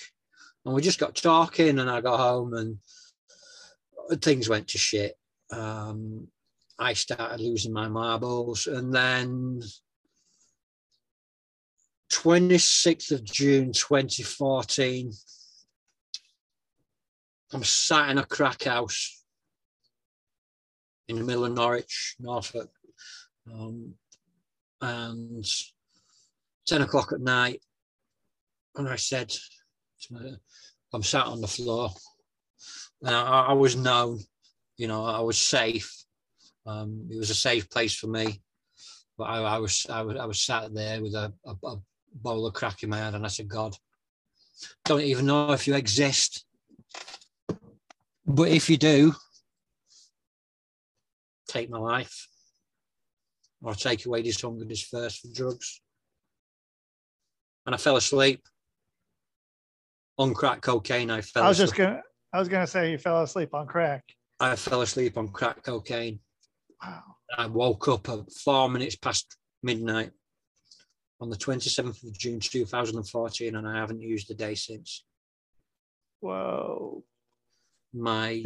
and 0.65 0.75
we 0.75 0.83
just 0.83 1.01
got 1.01 1.17
talking, 1.17 1.79
and 1.79 1.91
I 1.91 2.01
got 2.01 2.19
home, 2.19 2.55
and 2.55 4.23
things 4.23 4.49
went 4.49 4.69
to 4.69 4.79
shit 4.79 5.17
um, 5.53 6.29
I 6.79 6.95
started 6.95 7.41
losing 7.41 7.73
my 7.73 7.89
marbles, 7.89 8.67
and 8.67 8.93
then 8.93 9.63
26th 12.13 13.13
of 13.13 13.25
June 13.25 13.73
2014. 13.73 15.13
I'm 17.53 17.65
sat 17.65 18.11
in 18.11 18.19
a 18.19 18.25
crack 18.25 18.65
house 18.65 19.23
in 21.07 21.17
the 21.17 21.25
middle 21.25 21.45
of 21.45 21.53
Norwich, 21.53 22.17
Norfolk. 22.19 22.71
Um, 23.53 23.95
and 24.81 25.47
10 26.67 26.83
o'clock 26.83 27.13
at 27.13 27.21
night, 27.21 27.61
and 28.77 28.89
I 28.89 28.97
said, 28.97 29.33
I'm 30.93 31.03
sat 31.03 31.27
on 31.27 31.41
the 31.41 31.47
floor. 31.47 31.91
And 33.03 33.15
I, 33.15 33.47
I 33.47 33.53
was 33.53 33.77
known, 33.77 34.21
you 34.77 34.89
know, 34.89 35.05
I 35.05 35.21
was 35.21 35.39
safe. 35.39 35.93
Um, 36.67 37.09
it 37.11 37.19
was 37.19 37.31
a 37.31 37.35
safe 37.35 37.69
place 37.69 37.95
for 37.95 38.07
me. 38.07 38.41
But 39.19 39.25
I, 39.25 39.39
I, 39.43 39.59
was 39.59 39.87
I 39.89 40.03
was 40.03 40.17
I 40.17 40.25
was 40.25 40.41
sat 40.41 40.75
there 40.75 41.01
with 41.01 41.15
a, 41.15 41.33
a, 41.45 41.55
a 41.67 41.77
bowl 42.15 42.47
of 42.47 42.55
crack 42.55 42.83
in 42.83 42.91
my 42.91 42.99
hand, 42.99 43.15
and 43.15 43.25
I 43.25 43.29
said, 43.29 43.49
God, 43.49 43.77
don't 44.85 45.03
even 45.03 45.27
know 45.27 45.53
if 45.53 45.67
you 45.67 45.75
exist. 45.75 46.45
But 48.27 48.49
if 48.49 48.71
you 48.71 48.77
do, 48.77 49.15
take 51.47 51.71
my 51.71 51.79
life 51.79 52.29
or 53.63 53.75
take 53.75 54.07
away 54.07 54.23
this 54.23 54.41
hunger, 54.41 54.65
this 54.65 54.89
thirst 54.89 55.21
for 55.21 55.29
drugs. 55.33 55.81
And 57.67 57.75
I 57.75 57.79
fell 57.79 57.97
asleep 57.97 58.43
on 60.19 60.35
crack 60.35 60.61
cocaine. 60.61 61.11
I 61.11 61.21
fell. 61.21 61.45
I 61.45 61.49
was 61.49 61.59
asleep. 61.61 61.69
just 61.69 61.79
gonna. 61.79 62.03
I 62.33 62.39
was 62.39 62.49
gonna 62.49 62.67
say 62.67 62.91
you 62.91 62.99
fell 62.99 63.23
asleep 63.23 63.55
on 63.55 63.67
crack. 63.67 64.05
I 64.41 64.57
fell 64.57 64.83
asleep 64.83 65.17
on 65.17 65.29
crack 65.29 65.63
cocaine. 65.63 66.21
Wow. 66.83 67.03
I 67.37 67.47
woke 67.47 67.89
up 67.89 68.09
at 68.09 68.33
four 68.33 68.69
minutes 68.69 68.97
past 68.97 69.37
midnight 69.63 70.11
on 71.21 71.31
the 71.31 71.37
27th 71.37 72.07
of 72.07 72.19
June 72.19 72.41
2014, 72.41 73.57
and 73.57 73.67
I 73.67 73.77
haven't 73.77 74.01
used 74.01 74.31
a 74.31 74.35
day 74.35 74.55
since. 74.55 75.05
Whoa. 76.21 77.05
My 77.93 78.43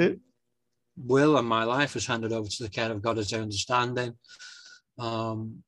will 0.97 1.39
and 1.39 1.49
my 1.49 1.65
life 1.65 1.95
was 1.95 2.07
handed 2.07 2.33
over 2.33 2.49
to 2.49 2.63
the 2.63 2.69
care 2.69 2.91
of 2.91 3.03
God 3.03 3.19
as 3.19 3.33
I 3.33 3.39
understand 3.39 3.99
Him. 3.99 4.15
Um, 4.99 5.63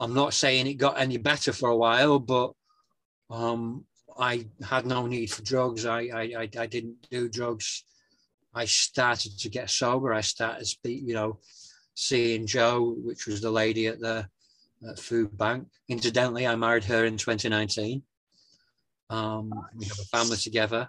I'm 0.00 0.14
not 0.14 0.34
saying 0.34 0.66
it 0.66 0.74
got 0.74 0.98
any 0.98 1.16
better 1.16 1.52
for 1.52 1.70
a 1.70 1.76
while, 1.76 2.18
but 2.18 2.52
um, 3.30 3.84
I 4.18 4.46
had 4.62 4.86
no 4.86 5.06
need 5.06 5.30
for 5.30 5.42
drugs. 5.42 5.86
I, 5.86 6.00
I, 6.00 6.48
I, 6.58 6.66
didn't 6.66 7.06
do 7.10 7.28
drugs. 7.28 7.84
I 8.54 8.64
started 8.64 9.38
to 9.40 9.48
get 9.48 9.70
sober. 9.70 10.14
I 10.14 10.20
started, 10.20 10.66
speak, 10.66 11.02
you 11.04 11.14
know, 11.14 11.40
seeing 11.94 12.46
Joe, 12.46 12.94
which 12.98 13.26
was 13.26 13.40
the 13.40 13.50
lady 13.50 13.86
at 13.86 14.00
the 14.00 14.28
at 14.88 14.98
food 14.98 15.36
bank. 15.36 15.66
Incidentally, 15.88 16.46
I 16.46 16.54
married 16.54 16.84
her 16.84 17.04
in 17.04 17.16
2019. 17.16 18.02
Um, 19.10 19.52
we 19.76 19.86
have 19.86 19.98
a 19.98 20.04
family 20.04 20.36
together. 20.36 20.88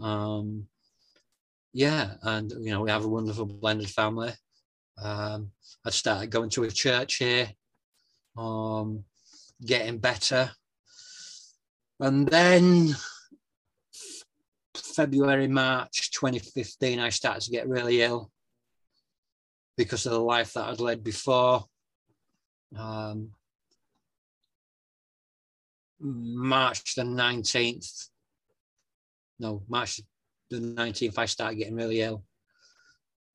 Um, 0.00 0.66
yeah, 1.72 2.14
and 2.22 2.52
you 2.60 2.70
know 2.70 2.82
we 2.82 2.90
have 2.90 3.04
a 3.04 3.08
wonderful 3.08 3.46
blended 3.46 3.90
family. 3.90 4.32
Um, 5.02 5.50
I 5.84 5.90
started 5.90 6.30
going 6.30 6.50
to 6.50 6.64
a 6.64 6.70
church 6.70 7.16
here, 7.16 7.50
um, 8.36 9.04
getting 9.64 9.98
better, 9.98 10.50
and 12.00 12.28
then 12.28 12.94
February, 14.74 15.48
March 15.48 16.10
2015, 16.12 16.98
I 16.98 17.10
started 17.10 17.42
to 17.42 17.50
get 17.50 17.68
really 17.68 18.02
ill 18.02 18.30
because 19.76 20.06
of 20.06 20.12
the 20.12 20.20
life 20.20 20.54
that 20.54 20.68
I'd 20.68 20.80
led 20.80 21.04
before. 21.04 21.64
Um, 22.76 23.30
March 26.00 26.94
the 26.94 27.02
19th, 27.02 28.08
no, 29.38 29.62
March 29.68 30.00
the 30.50 30.58
19th, 30.58 31.18
I 31.18 31.26
started 31.26 31.56
getting 31.56 31.76
really 31.76 32.00
ill. 32.00 32.22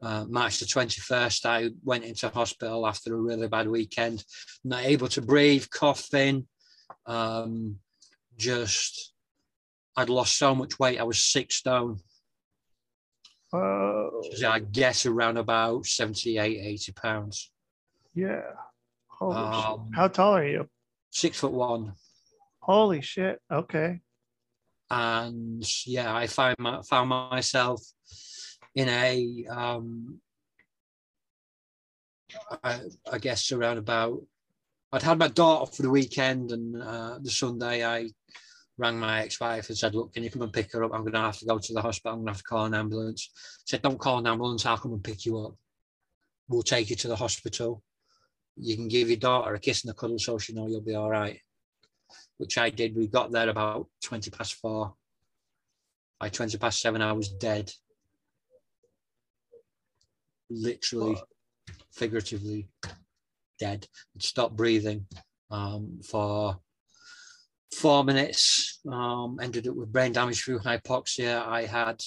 Uh, 0.01 0.25
March 0.27 0.59
the 0.59 0.65
21st, 0.65 1.45
I 1.45 1.69
went 1.83 2.03
into 2.03 2.29
hospital 2.29 2.87
after 2.87 3.13
a 3.13 3.21
really 3.21 3.47
bad 3.47 3.67
weekend, 3.67 4.23
not 4.63 4.83
able 4.83 5.07
to 5.09 5.21
breathe, 5.21 5.65
coughing, 5.69 6.47
um, 7.05 7.77
just, 8.37 9.13
I'd 9.95 10.09
lost 10.09 10.37
so 10.37 10.55
much 10.55 10.79
weight. 10.79 10.99
I 10.99 11.03
was 11.03 11.21
six 11.21 11.55
stone. 11.55 11.99
So 13.53 14.49
I 14.49 14.59
guess 14.59 15.05
around 15.05 15.37
about 15.37 15.85
78, 15.85 16.59
80 16.65 16.91
pounds. 16.93 17.51
Yeah. 18.15 18.41
Holy. 19.07 19.35
Um, 19.35 19.91
How 19.93 20.07
tall 20.07 20.37
are 20.37 20.47
you? 20.47 20.69
Six 21.11 21.39
foot 21.39 21.51
one. 21.51 21.93
Holy 22.61 23.01
shit. 23.01 23.39
Okay. 23.51 23.99
And 24.89 25.63
yeah, 25.85 26.13
I 26.15 26.27
found, 26.27 26.55
my, 26.59 26.81
found 26.81 27.09
myself 27.09 27.81
in 28.75 28.89
a, 28.89 29.45
um, 29.49 30.19
I, 32.63 32.79
I 33.11 33.17
guess 33.17 33.51
around 33.51 33.77
about, 33.77 34.21
I'd 34.91 35.03
had 35.03 35.19
my 35.19 35.27
daughter 35.27 35.71
for 35.71 35.81
the 35.81 35.89
weekend 35.89 36.51
and 36.51 36.81
uh, 36.81 37.19
the 37.21 37.29
Sunday 37.31 37.85
I 37.85 38.09
rang 38.77 38.99
my 38.99 39.21
ex-wife 39.21 39.69
and 39.69 39.77
said, 39.77 39.95
look, 39.95 40.13
can 40.13 40.23
you 40.23 40.29
come 40.29 40.41
and 40.41 40.51
pick 40.51 40.71
her 40.73 40.83
up? 40.83 40.91
I'm 40.93 41.01
going 41.01 41.13
to 41.13 41.19
have 41.19 41.37
to 41.39 41.45
go 41.45 41.59
to 41.59 41.73
the 41.73 41.81
hospital. 41.81 42.13
I'm 42.13 42.19
going 42.19 42.27
to 42.27 42.31
have 42.31 42.37
to 42.39 42.43
call 42.43 42.65
an 42.65 42.73
ambulance. 42.73 43.29
said, 43.65 43.81
don't 43.81 43.99
call 43.99 44.19
an 44.19 44.27
ambulance. 44.27 44.65
I'll 44.65 44.77
come 44.77 44.93
and 44.93 45.03
pick 45.03 45.25
you 45.25 45.39
up. 45.39 45.55
We'll 46.49 46.63
take 46.63 46.89
you 46.89 46.95
to 46.97 47.07
the 47.07 47.15
hospital. 47.15 47.83
You 48.57 48.75
can 48.75 48.87
give 48.87 49.07
your 49.07 49.17
daughter 49.17 49.53
a 49.53 49.59
kiss 49.59 49.83
and 49.83 49.91
a 49.91 49.93
cuddle 49.93 50.19
so 50.19 50.37
she 50.37 50.53
know 50.53 50.67
you'll 50.67 50.81
be 50.81 50.95
all 50.95 51.09
right. 51.09 51.39
Which 52.37 52.57
I 52.57 52.69
did. 52.69 52.95
We 52.95 53.07
got 53.07 53.31
there 53.31 53.49
about 53.49 53.87
20 54.03 54.31
past 54.31 54.55
four. 54.55 54.95
By 56.19 56.29
20 56.29 56.57
past 56.57 56.81
seven, 56.81 57.01
I 57.01 57.13
was 57.13 57.29
dead. 57.29 57.71
Literally, 60.53 61.15
figuratively 61.93 62.67
dead. 63.57 63.87
I'd 64.15 64.23
stopped 64.23 64.57
breathing 64.57 65.05
um, 65.49 66.01
for 66.03 66.59
four 67.73 68.03
minutes. 68.03 68.81
Um, 68.91 69.39
ended 69.41 69.67
up 69.67 69.75
with 69.75 69.93
brain 69.93 70.11
damage 70.11 70.43
through 70.43 70.59
hypoxia. 70.59 71.45
I 71.45 71.65
had 71.65 72.01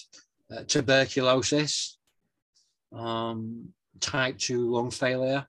uh, 0.54 0.64
tuberculosis, 0.66 1.98
um, 2.92 3.68
type 4.00 4.38
2 4.38 4.70
lung 4.70 4.90
failure, 4.90 5.46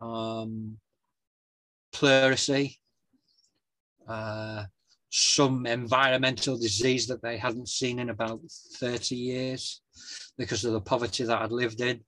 um, 0.00 0.78
pleurisy, 1.92 2.76
uh, 4.06 4.64
some 5.18 5.64
environmental 5.64 6.58
disease 6.58 7.06
that 7.06 7.22
they 7.22 7.38
hadn't 7.38 7.70
seen 7.70 7.98
in 7.98 8.10
about 8.10 8.38
30 8.74 9.16
years 9.16 9.80
because 10.36 10.62
of 10.62 10.74
the 10.74 10.80
poverty 10.80 11.24
that 11.24 11.40
I'd 11.40 11.52
lived 11.52 11.80
in, 11.80 12.00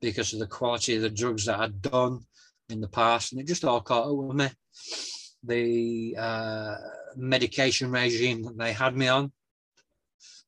because 0.00 0.32
of 0.32 0.40
the 0.40 0.46
quality 0.48 0.96
of 0.96 1.02
the 1.02 1.10
drugs 1.10 1.44
that 1.44 1.60
I'd 1.60 1.80
done 1.80 2.18
in 2.68 2.80
the 2.80 2.88
past. 2.88 3.30
And 3.30 3.40
it 3.40 3.46
just 3.46 3.64
all 3.64 3.80
caught 3.80 4.08
up 4.08 4.16
with 4.16 4.36
me. 4.36 4.48
The 5.44 6.16
uh, 6.18 6.74
medication 7.16 7.92
regime 7.92 8.42
that 8.42 8.58
they 8.58 8.72
had 8.72 8.96
me 8.96 9.06
on, 9.06 9.30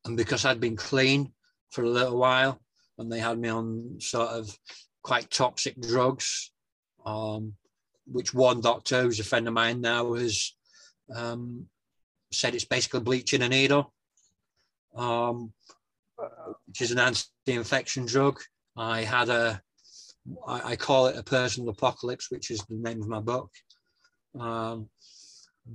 and 0.04 0.16
because 0.16 0.44
I'd 0.44 0.58
been 0.58 0.76
clean 0.76 1.32
for 1.70 1.84
a 1.84 1.88
little 1.88 2.18
while, 2.18 2.60
and 2.98 3.10
they 3.10 3.20
had 3.20 3.38
me 3.38 3.50
on 3.50 3.98
sort 4.00 4.30
of 4.30 4.58
quite 5.04 5.30
toxic 5.30 5.80
drugs, 5.80 6.50
um, 7.06 7.54
which 8.06 8.34
one 8.34 8.60
doctor, 8.60 9.02
who's 9.02 9.20
a 9.20 9.24
friend 9.24 9.46
of 9.46 9.54
mine 9.54 9.80
now, 9.80 10.14
has 10.14 10.56
um, 11.14 11.66
said 12.32 12.54
it's 12.54 12.64
basically 12.64 13.00
bleaching 13.00 13.42
a 13.42 13.48
needle, 13.48 13.92
um, 14.96 15.52
which 16.66 16.80
is 16.80 16.90
an 16.90 16.98
anti-infection 16.98 18.06
drug. 18.06 18.40
I 18.76 19.02
had 19.02 19.28
a, 19.28 19.60
I, 20.46 20.72
I 20.72 20.76
call 20.76 21.06
it 21.06 21.16
a 21.16 21.22
personal 21.22 21.70
apocalypse, 21.70 22.30
which 22.30 22.50
is 22.50 22.60
the 22.68 22.76
name 22.76 23.02
of 23.02 23.08
my 23.08 23.20
book, 23.20 23.50
um, 24.38 24.88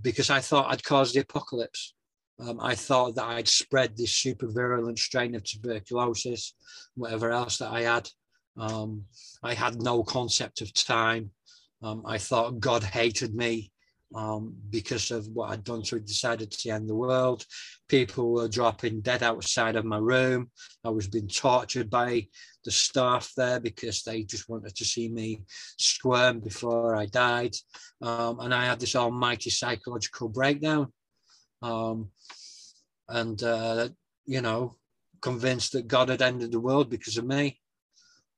because 0.02 0.30
I 0.30 0.40
thought 0.40 0.72
I'd 0.72 0.84
caused 0.84 1.16
the 1.16 1.22
apocalypse. 1.22 1.94
Um, 2.40 2.60
I 2.62 2.76
thought 2.76 3.16
that 3.16 3.26
I'd 3.26 3.48
spread 3.48 3.96
this 3.96 4.12
super 4.16 4.48
virulent 4.48 5.00
strain 5.00 5.36
of 5.36 5.44
tuberculosis, 5.44 6.54
whatever 6.96 7.32
else 7.32 7.58
that 7.60 7.72
I 7.72 7.84
had. 7.84 8.10
Um, 8.58 9.06
I 9.44 9.54
had 9.54 9.82
no 9.82 10.04
concept 10.04 10.62
of 10.62 10.74
time. 10.74 11.32
Um, 11.82 12.04
I 12.06 12.18
thought 12.18 12.60
God 12.60 12.84
hated 12.84 13.36
me 13.36 13.72
um, 14.14 14.56
because 14.70 15.12
of 15.12 15.28
what 15.28 15.52
I'd 15.52 15.64
done. 15.64 15.84
So 15.84 15.96
he 15.96 16.04
decided 16.04 16.52
to 16.52 16.70
end 16.70 16.90
the 16.90 16.96
world. 16.96 17.46
People 17.88 18.34
were 18.34 18.48
dropping 18.48 19.02
dead 19.02 19.24
outside 19.24 19.76
of 19.76 19.86
my 19.86 19.98
room. 19.98 20.52
I 20.84 20.90
was 20.90 21.08
being 21.08 21.28
tortured 21.28 21.90
by 21.90 22.28
the 22.64 22.72
staff 22.72 23.32
there 23.36 23.60
because 23.60 24.04
they 24.04 24.24
just 24.24 24.50
wanted 24.50 24.76
to 24.76 24.86
see 24.86 25.10
me 25.10 25.42
squirm 25.78 26.40
before 26.40 26.96
I 26.96 27.06
died. 27.08 27.56
Um, 28.02 28.40
and 28.40 28.54
I 28.54 28.66
had 28.66 28.80
this 28.80 28.96
almighty 28.96 29.50
psychological 29.50 30.30
breakdown. 30.30 30.92
Um, 31.62 32.10
and, 33.10 33.42
uh, 33.42 33.90
you 34.26 34.42
know, 34.42 34.76
convinced 35.22 35.74
that 35.74 35.88
God 35.88 36.10
had 36.10 36.22
ended 36.22 36.52
the 36.52 36.60
world 36.60 36.90
because 36.90 37.18
of 37.18 37.26
me. 37.26 37.60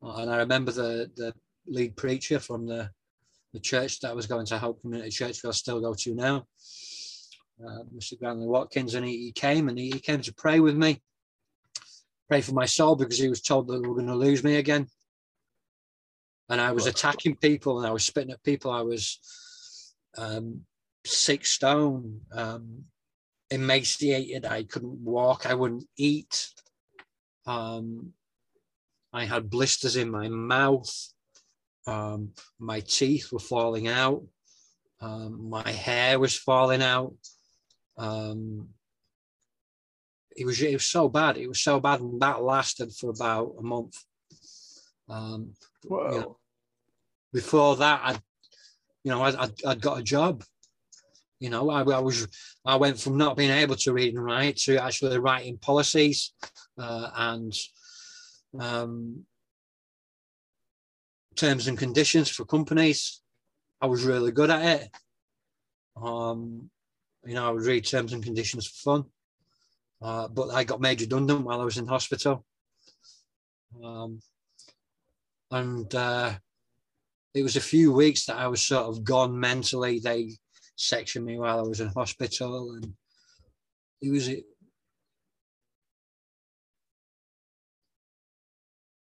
And 0.02 0.30
I 0.30 0.38
remember 0.38 0.72
the, 0.72 1.12
the 1.16 1.34
lead 1.66 1.96
preacher 1.96 2.40
from 2.40 2.68
the, 2.68 2.92
the 3.58 3.62
church 3.62 4.00
that 4.00 4.12
I 4.12 4.14
was 4.14 4.28
going 4.28 4.46
to 4.48 4.60
help 4.60 4.82
Community 4.82 5.10
Church, 5.10 5.44
where 5.44 5.50
I 5.50 5.54
still 5.54 5.82
go 5.82 5.94
to 5.96 6.16
now. 6.16 6.46
Uh, 7.60 7.84
Mr. 7.96 8.20
Granley 8.20 8.46
Watkins, 8.46 8.94
and 8.94 9.04
he, 9.06 9.18
he 9.18 9.32
came 9.32 9.68
and 9.68 9.80
he, 9.80 9.90
he 9.90 10.00
came 10.00 10.22
to 10.22 10.34
pray 10.34 10.60
with 10.60 10.78
me, 10.78 11.02
pray 12.28 12.42
for 12.42 12.54
my 12.54 12.66
soul 12.66 12.96
because 12.96 13.18
he 13.18 13.30
was 13.30 13.42
told 13.42 13.68
that 13.68 13.82
we 13.82 13.88
were 13.88 13.96
going 13.96 14.06
to 14.08 14.16
lose 14.16 14.44
me 14.44 14.58
again. 14.58 14.86
And 16.50 16.62
I 16.62 16.72
was 16.72 16.86
attacking 16.86 17.38
people 17.38 17.80
and 17.80 17.88
I 17.88 17.92
was 17.92 18.06
spitting 18.06 18.32
at 18.32 18.44
people. 18.44 18.72
I 18.72 18.82
was 18.82 19.20
um, 20.18 20.62
six 21.04 21.50
stone, 21.50 22.22
um, 22.32 22.84
emaciated. 23.50 24.46
I 24.46 24.64
couldn't 24.64 25.04
walk. 25.04 25.48
I 25.48 25.56
wouldn't 25.56 25.86
eat. 25.98 26.52
Um, 27.48 28.14
I 29.12 29.26
had 29.26 29.50
blisters 29.50 29.96
in 29.96 30.12
my 30.12 30.28
mouth. 30.30 30.94
Um, 31.88 32.32
my 32.60 32.82
teeth 32.82 33.32
were 33.32 33.40
falling 33.40 33.88
out. 33.88 34.24
Um, 35.00 35.50
my 35.50 35.70
hair 35.70 36.20
was 36.20 36.36
falling 36.36 36.82
out. 36.82 37.14
Um, 37.98 38.70
it 40.36 40.46
was 40.46 40.62
it 40.62 40.74
was 40.74 40.86
so 40.86 41.10
bad. 41.10 41.38
It 41.38 41.48
was 41.48 41.62
so 41.62 41.80
bad, 41.80 42.00
and 42.00 42.22
that 42.22 42.44
lasted 42.44 42.94
for 42.94 43.10
about 43.10 43.56
a 43.58 43.64
month. 43.64 43.96
Um, 45.10 45.54
Whoa. 45.86 46.12
you 46.12 46.20
know, 46.20 46.38
before 47.34 47.76
that, 47.78 48.02
I, 48.04 48.12
you 49.04 49.12
know, 49.12 49.22
I, 49.22 49.44
I'd, 49.44 49.66
I'd 49.66 49.82
got 49.82 50.00
a 50.00 50.04
job. 50.04 50.44
You 51.40 51.50
know, 51.50 51.70
I, 51.70 51.82
I 51.82 52.00
was 52.00 52.28
I 52.66 52.76
went 52.76 53.00
from 53.00 53.18
not 53.18 53.38
being 53.38 53.52
able 53.52 53.76
to 53.78 53.94
read 53.94 54.14
and 54.14 54.24
write 54.24 54.58
to 54.58 54.84
actually 54.84 55.18
writing 55.20 55.58
policies 55.58 56.34
uh, 56.78 57.10
and 57.16 57.54
um, 58.60 59.24
terms 61.38 61.68
and 61.68 61.78
conditions 61.78 62.30
for 62.30 62.46
companies. 62.46 63.22
I 63.82 63.86
was 63.86 64.04
really 64.04 64.32
good 64.32 64.50
at 64.50 64.82
it. 64.82 64.90
Um, 65.96 66.70
you 67.26 67.34
know, 67.36 67.48
I 67.48 67.52
would 67.52 67.66
read 67.66 67.86
terms 67.86 68.14
and 68.14 68.24
conditions 68.24 68.68
for 68.68 68.92
fun. 68.92 69.06
Uh, 70.02 70.28
but 70.28 70.50
I 70.50 70.64
got 70.64 70.82
made 70.82 71.02
redundant 71.02 71.46
while 71.46 71.62
I 71.62 71.66
was 71.66 71.78
in 71.78 71.88
hospital. 71.88 72.46
Um, 73.84 74.20
and 75.52 75.94
uh, 75.96 76.34
it 77.34 77.44
was 77.44 77.56
a 77.56 77.62
few 77.62 77.92
weeks 77.92 78.26
that 78.26 78.38
I 78.38 78.48
was 78.48 78.62
sort 78.62 78.86
of 78.86 79.04
gone 79.04 79.40
mentally. 79.40 80.00
They 80.00 80.32
sectioned 80.76 81.26
me 81.26 81.38
while 81.38 81.60
I 81.60 81.68
was 81.68 81.82
in 81.82 81.90
hospital, 81.90 82.72
and 82.74 82.94
it 84.02 84.12
was 84.12 84.28
it, 84.28 84.44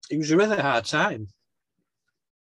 it 0.09 0.17
was 0.17 0.31
a 0.31 0.37
really 0.37 0.57
hard 0.57 0.85
time, 0.85 1.27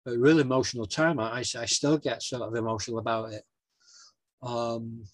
a 0.08 0.18
really 0.18 0.40
emotional 0.40 0.86
time. 0.86 1.18
I, 1.20 1.38
I 1.38 1.42
still 1.42 1.98
get 1.98 2.22
sort 2.22 2.42
of 2.42 2.54
emotional 2.54 2.98
about 2.98 3.32
it. 3.32 3.42
Um, 4.42 5.04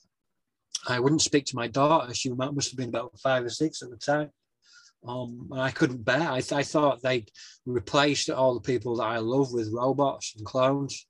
I 0.87 1.01
wouldn't 1.01 1.23
speak 1.23 1.47
to 1.47 1.57
my 1.57 1.69
daughter. 1.69 2.13
She 2.15 2.31
must 2.31 2.71
have 2.71 2.79
been 2.79 2.91
about 2.91 3.19
five 3.19 3.45
or 3.45 3.51
six 3.51 3.83
at 3.83 3.91
the 3.91 3.97
time. 3.97 4.31
Um, 5.07 5.49
and 5.51 5.61
I 5.61 5.71
couldn't 5.71 6.05
bear. 6.05 6.31
I, 6.31 6.41
th- 6.41 6.53
I 6.53 6.63
thought 6.63 7.03
they'd 7.03 7.31
replaced 7.67 8.31
all 8.31 8.55
the 8.55 8.61
people 8.61 8.97
that 8.97 9.05
I 9.05 9.19
love 9.19 9.53
with 9.53 9.73
robots 9.73 10.35
and 10.37 10.47
clones. 10.47 11.07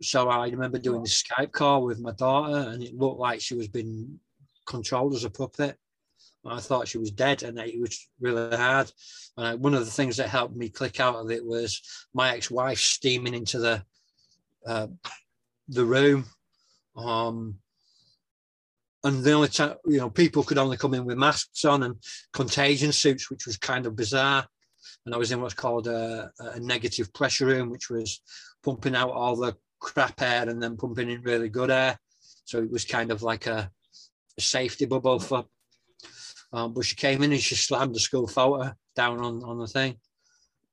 So 0.00 0.28
I 0.28 0.48
remember 0.48 0.78
doing 0.78 1.02
the 1.02 1.08
Skype 1.08 1.52
call 1.52 1.84
with 1.84 1.98
my 1.98 2.12
daughter, 2.12 2.70
and 2.70 2.82
it 2.82 2.94
looked 2.94 3.18
like 3.18 3.40
she 3.40 3.54
was 3.54 3.68
being 3.68 4.20
controlled 4.66 5.14
as 5.14 5.24
a 5.24 5.30
puppet. 5.30 5.76
I 6.52 6.60
thought 6.60 6.88
she 6.88 6.98
was 6.98 7.10
dead, 7.10 7.42
and 7.42 7.58
it 7.58 7.80
was 7.80 8.08
really 8.20 8.56
hard. 8.56 8.90
And 9.36 9.46
I, 9.46 9.54
one 9.54 9.74
of 9.74 9.84
the 9.84 9.90
things 9.90 10.16
that 10.16 10.28
helped 10.28 10.56
me 10.56 10.68
click 10.68 11.00
out 11.00 11.16
of 11.16 11.30
it 11.30 11.44
was 11.44 11.80
my 12.14 12.34
ex-wife 12.34 12.80
steaming 12.80 13.34
into 13.34 13.58
the 13.58 13.82
uh, 14.66 14.88
the 15.68 15.84
room 15.84 16.24
um, 16.98 17.58
and 19.04 19.22
the 19.22 19.32
only 19.32 19.48
time, 19.48 19.74
you 19.86 19.98
know, 19.98 20.10
people 20.10 20.42
could 20.42 20.58
only 20.58 20.76
come 20.76 20.94
in 20.94 21.04
with 21.04 21.16
masks 21.16 21.64
on 21.64 21.84
and 21.84 21.94
contagion 22.32 22.92
suits, 22.92 23.30
which 23.30 23.46
was 23.46 23.56
kind 23.56 23.86
of 23.86 23.94
bizarre. 23.94 24.46
And 25.06 25.14
I 25.14 25.18
was 25.18 25.30
in 25.30 25.40
what's 25.40 25.54
called 25.54 25.86
a, 25.86 26.30
a 26.38 26.58
negative 26.58 27.12
pressure 27.14 27.46
room, 27.46 27.70
which 27.70 27.88
was 27.88 28.20
pumping 28.64 28.96
out 28.96 29.10
all 29.10 29.36
the 29.36 29.56
crap 29.78 30.20
air 30.20 30.48
and 30.48 30.60
then 30.60 30.76
pumping 30.76 31.10
in 31.10 31.22
really 31.22 31.48
good 31.48 31.70
air. 31.70 31.98
So 32.44 32.58
it 32.58 32.70
was 32.70 32.84
kind 32.84 33.12
of 33.12 33.22
like 33.22 33.46
a, 33.46 33.70
a 34.36 34.40
safety 34.40 34.86
bubble 34.86 35.20
for. 35.20 35.44
Um, 36.52 36.72
but 36.72 36.84
she 36.84 36.96
came 36.96 37.22
in 37.22 37.32
and 37.32 37.40
she 37.40 37.54
slammed 37.54 37.94
the 37.94 38.00
school 38.00 38.26
photo 38.26 38.72
down 38.96 39.20
on, 39.20 39.42
on 39.44 39.58
the 39.58 39.66
thing. 39.66 39.96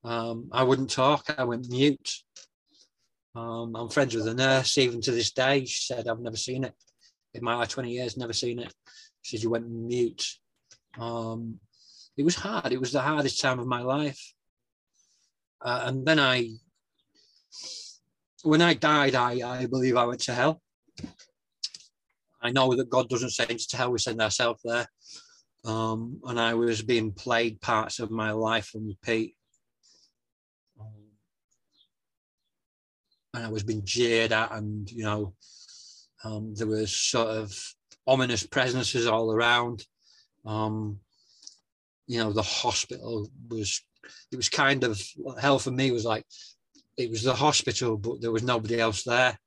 Um, 0.04 0.48
I 0.52 0.62
wouldn't 0.62 0.90
talk. 0.90 1.24
I 1.36 1.44
went 1.44 1.68
mute. 1.68 2.10
Um, 3.34 3.76
I'm 3.76 3.90
friends 3.90 4.14
with 4.14 4.24
the 4.24 4.34
nurse 4.34 4.78
even 4.78 5.00
to 5.02 5.12
this 5.12 5.32
day. 5.32 5.64
She 5.64 5.92
said, 5.92 6.08
I've 6.08 6.20
never 6.20 6.36
seen 6.36 6.64
it 6.64 6.74
in 7.34 7.44
my 7.44 7.54
life, 7.54 7.68
20 7.68 7.90
years, 7.90 8.16
never 8.16 8.32
seen 8.32 8.58
it. 8.58 8.72
She 9.22 9.36
said, 9.36 9.42
You 9.42 9.50
went 9.50 9.70
mute. 9.70 10.26
Um, 10.98 11.60
it 12.16 12.24
was 12.24 12.34
hard. 12.34 12.72
It 12.72 12.80
was 12.80 12.92
the 12.92 13.02
hardest 13.02 13.40
time 13.40 13.58
of 13.58 13.66
my 13.66 13.82
life. 13.82 14.32
Uh, 15.60 15.82
and 15.84 16.06
then 16.06 16.18
I, 16.18 16.50
when 18.42 18.62
I 18.62 18.74
died, 18.74 19.14
I, 19.14 19.60
I 19.60 19.66
believe 19.66 19.96
I 19.96 20.04
went 20.04 20.20
to 20.22 20.34
hell. 20.34 20.62
I 22.40 22.52
know 22.52 22.74
that 22.74 22.88
God 22.88 23.08
doesn't 23.08 23.30
send 23.30 23.50
us 23.52 23.66
to 23.66 23.76
hell, 23.76 23.90
we 23.90 23.98
send 23.98 24.22
ourselves 24.22 24.60
there. 24.64 24.86
Um, 25.66 26.20
and 26.24 26.38
I 26.38 26.54
was 26.54 26.80
being 26.80 27.12
played 27.12 27.60
parts 27.60 27.98
of 27.98 28.10
my 28.10 28.30
life 28.30 28.70
on 28.74 28.86
repeat. 28.86 29.36
and 33.36 33.44
I 33.44 33.48
was 33.50 33.62
being 33.62 33.84
jeered 33.84 34.32
at, 34.32 34.50
and 34.52 34.90
you 34.90 35.04
know, 35.04 35.34
um, 36.24 36.54
there 36.54 36.66
was 36.66 36.96
sort 36.96 37.28
of 37.28 37.74
ominous 38.06 38.46
presences 38.46 39.06
all 39.06 39.30
around. 39.30 39.84
Um, 40.44 41.00
you 42.06 42.18
know, 42.18 42.32
the 42.32 42.42
hospital 42.42 43.28
was 43.48 43.82
it 44.32 44.36
was 44.36 44.48
kind 44.48 44.84
of 44.84 45.00
hell 45.38 45.58
for 45.58 45.70
me 45.70 45.90
was 45.90 46.04
like 46.04 46.24
it 46.96 47.10
was 47.10 47.22
the 47.22 47.34
hospital, 47.34 47.96
but 47.96 48.20
there 48.20 48.32
was 48.32 48.42
nobody 48.42 48.80
else 48.80 49.02
there. 49.04 49.38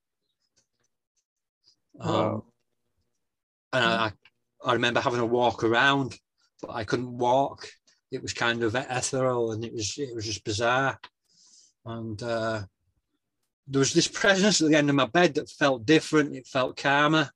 Um, 1.99 2.13
Wow. 2.13 2.45
and 3.73 3.85
I, 3.85 4.05
I 4.05 4.11
remember 4.65 4.99
having 4.99 5.19
a 5.19 5.25
walk 5.25 5.63
around, 5.63 6.17
but 6.61 6.71
I 6.71 6.83
couldn't 6.83 7.17
walk. 7.17 7.69
It 8.11 8.21
was 8.21 8.33
kind 8.33 8.63
of 8.63 8.75
ethereal, 8.75 9.51
and 9.51 9.63
it 9.63 9.73
was 9.73 9.97
it 9.97 10.15
was 10.15 10.25
just 10.25 10.43
bizarre. 10.43 10.99
And 11.85 12.21
uh, 12.21 12.63
there 13.67 13.79
was 13.79 13.93
this 13.93 14.07
presence 14.07 14.61
at 14.61 14.69
the 14.69 14.75
end 14.75 14.89
of 14.89 14.95
my 14.95 15.05
bed 15.05 15.35
that 15.35 15.49
felt 15.49 15.85
different. 15.85 16.35
It 16.35 16.47
felt 16.47 16.77
calmer, 16.77 17.29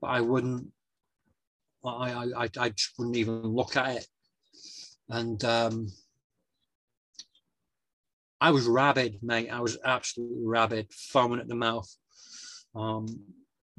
but 0.00 0.08
I 0.08 0.20
wouldn't. 0.20 0.68
I 1.84 2.12
I 2.12 2.24
I, 2.44 2.48
I 2.58 2.68
just 2.70 2.92
wouldn't 2.98 3.16
even 3.16 3.42
look 3.42 3.76
at 3.76 3.96
it, 3.96 4.06
and 5.08 5.42
um, 5.44 5.88
I 8.40 8.50
was 8.50 8.66
rabid, 8.66 9.18
mate. 9.22 9.50
I 9.50 9.60
was 9.60 9.78
absolutely 9.84 10.46
rabid, 10.46 10.92
foaming 10.92 11.40
at 11.40 11.48
the 11.48 11.54
mouth. 11.54 11.88
Um, 12.74 13.06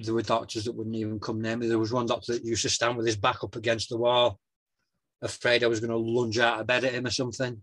there 0.03 0.13
were 0.13 0.21
doctors 0.21 0.65
that 0.65 0.73
wouldn't 0.73 0.95
even 0.95 1.19
come 1.19 1.41
near 1.41 1.57
me. 1.57 1.67
There 1.67 1.79
was 1.79 1.93
one 1.93 2.05
doctor 2.05 2.33
that 2.33 2.45
used 2.45 2.63
to 2.63 2.69
stand 2.69 2.97
with 2.97 3.05
his 3.05 3.15
back 3.15 3.43
up 3.43 3.55
against 3.55 3.89
the 3.89 3.97
wall, 3.97 4.39
afraid 5.21 5.63
I 5.63 5.67
was 5.67 5.79
going 5.79 5.91
to 5.91 5.97
lunge 5.97 6.39
out 6.39 6.59
of 6.59 6.67
bed 6.67 6.83
at 6.83 6.93
him 6.93 7.05
or 7.05 7.11
something 7.11 7.61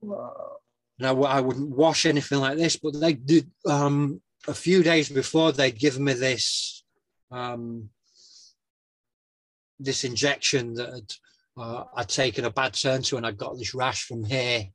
Wow. 0.00 0.56
and 0.98 1.06
I, 1.06 1.10
w- 1.10 1.28
I 1.28 1.40
wouldn't 1.40 1.70
wash 1.70 2.06
anything 2.06 2.38
like 2.40 2.58
this, 2.58 2.76
but 2.76 3.00
they 3.00 3.14
did 3.14 3.50
um, 3.68 4.20
a 4.46 4.54
few 4.54 4.82
days 4.82 5.08
before 5.08 5.52
they'd 5.52 5.78
given 5.78 6.04
me 6.04 6.12
this 6.12 6.84
um, 7.30 7.88
this 9.80 10.04
injection 10.04 10.74
that 10.74 10.88
had, 10.92 11.12
uh, 11.56 11.84
I'd 11.96 12.08
taken 12.08 12.44
a 12.44 12.50
bad 12.50 12.74
turn 12.74 13.02
to, 13.02 13.16
and 13.16 13.26
I 13.26 13.32
got 13.32 13.58
this 13.58 13.74
rash 13.74 14.04
from 14.04 14.24
here 14.24 14.66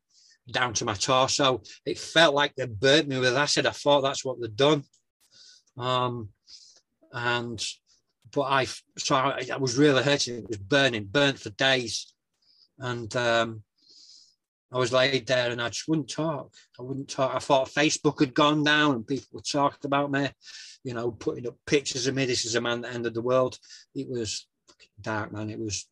down 0.51 0.73
to 0.75 0.85
my 0.85 0.93
torso. 0.93 1.61
It 1.85 1.97
felt 1.97 2.35
like 2.35 2.55
they 2.55 2.65
burnt 2.65 3.07
me 3.07 3.19
with 3.19 3.35
acid. 3.35 3.65
I 3.65 3.71
thought 3.71 4.01
that's 4.01 4.25
what 4.25 4.39
they'd 4.41 4.55
done, 4.55 4.83
um, 5.77 6.29
and 7.11 7.63
but 8.31 8.43
I 8.43 8.65
so 8.97 9.15
I, 9.15 9.45
I 9.53 9.57
was 9.57 9.77
really 9.77 10.03
hurting. 10.03 10.39
It 10.39 10.47
was 10.47 10.57
burning, 10.57 11.05
burnt 11.05 11.39
for 11.39 11.49
days, 11.51 12.13
and 12.79 13.13
um, 13.15 13.63
I 14.71 14.77
was 14.77 14.93
laid 14.93 15.27
there 15.27 15.51
and 15.51 15.61
I 15.61 15.69
just 15.69 15.87
wouldn't 15.87 16.09
talk. 16.09 16.53
I 16.79 16.83
wouldn't 16.83 17.09
talk. 17.09 17.35
I 17.35 17.39
thought 17.39 17.67
Facebook 17.67 18.19
had 18.19 18.33
gone 18.33 18.63
down 18.63 18.95
and 18.95 19.07
people 19.07 19.27
were 19.33 19.41
talking 19.41 19.85
about 19.85 20.11
me, 20.11 20.29
you 20.83 20.93
know, 20.93 21.11
putting 21.11 21.47
up 21.47 21.55
pictures 21.65 22.07
of 22.07 22.15
me. 22.15 22.25
This 22.25 22.45
is 22.45 22.55
a 22.55 22.61
man 22.61 22.81
that 22.81 22.93
ended 22.93 23.13
the 23.13 23.21
world. 23.21 23.59
It 23.93 24.09
was 24.09 24.47
dark, 25.01 25.33
man. 25.33 25.49
It 25.49 25.59
was 25.59 25.87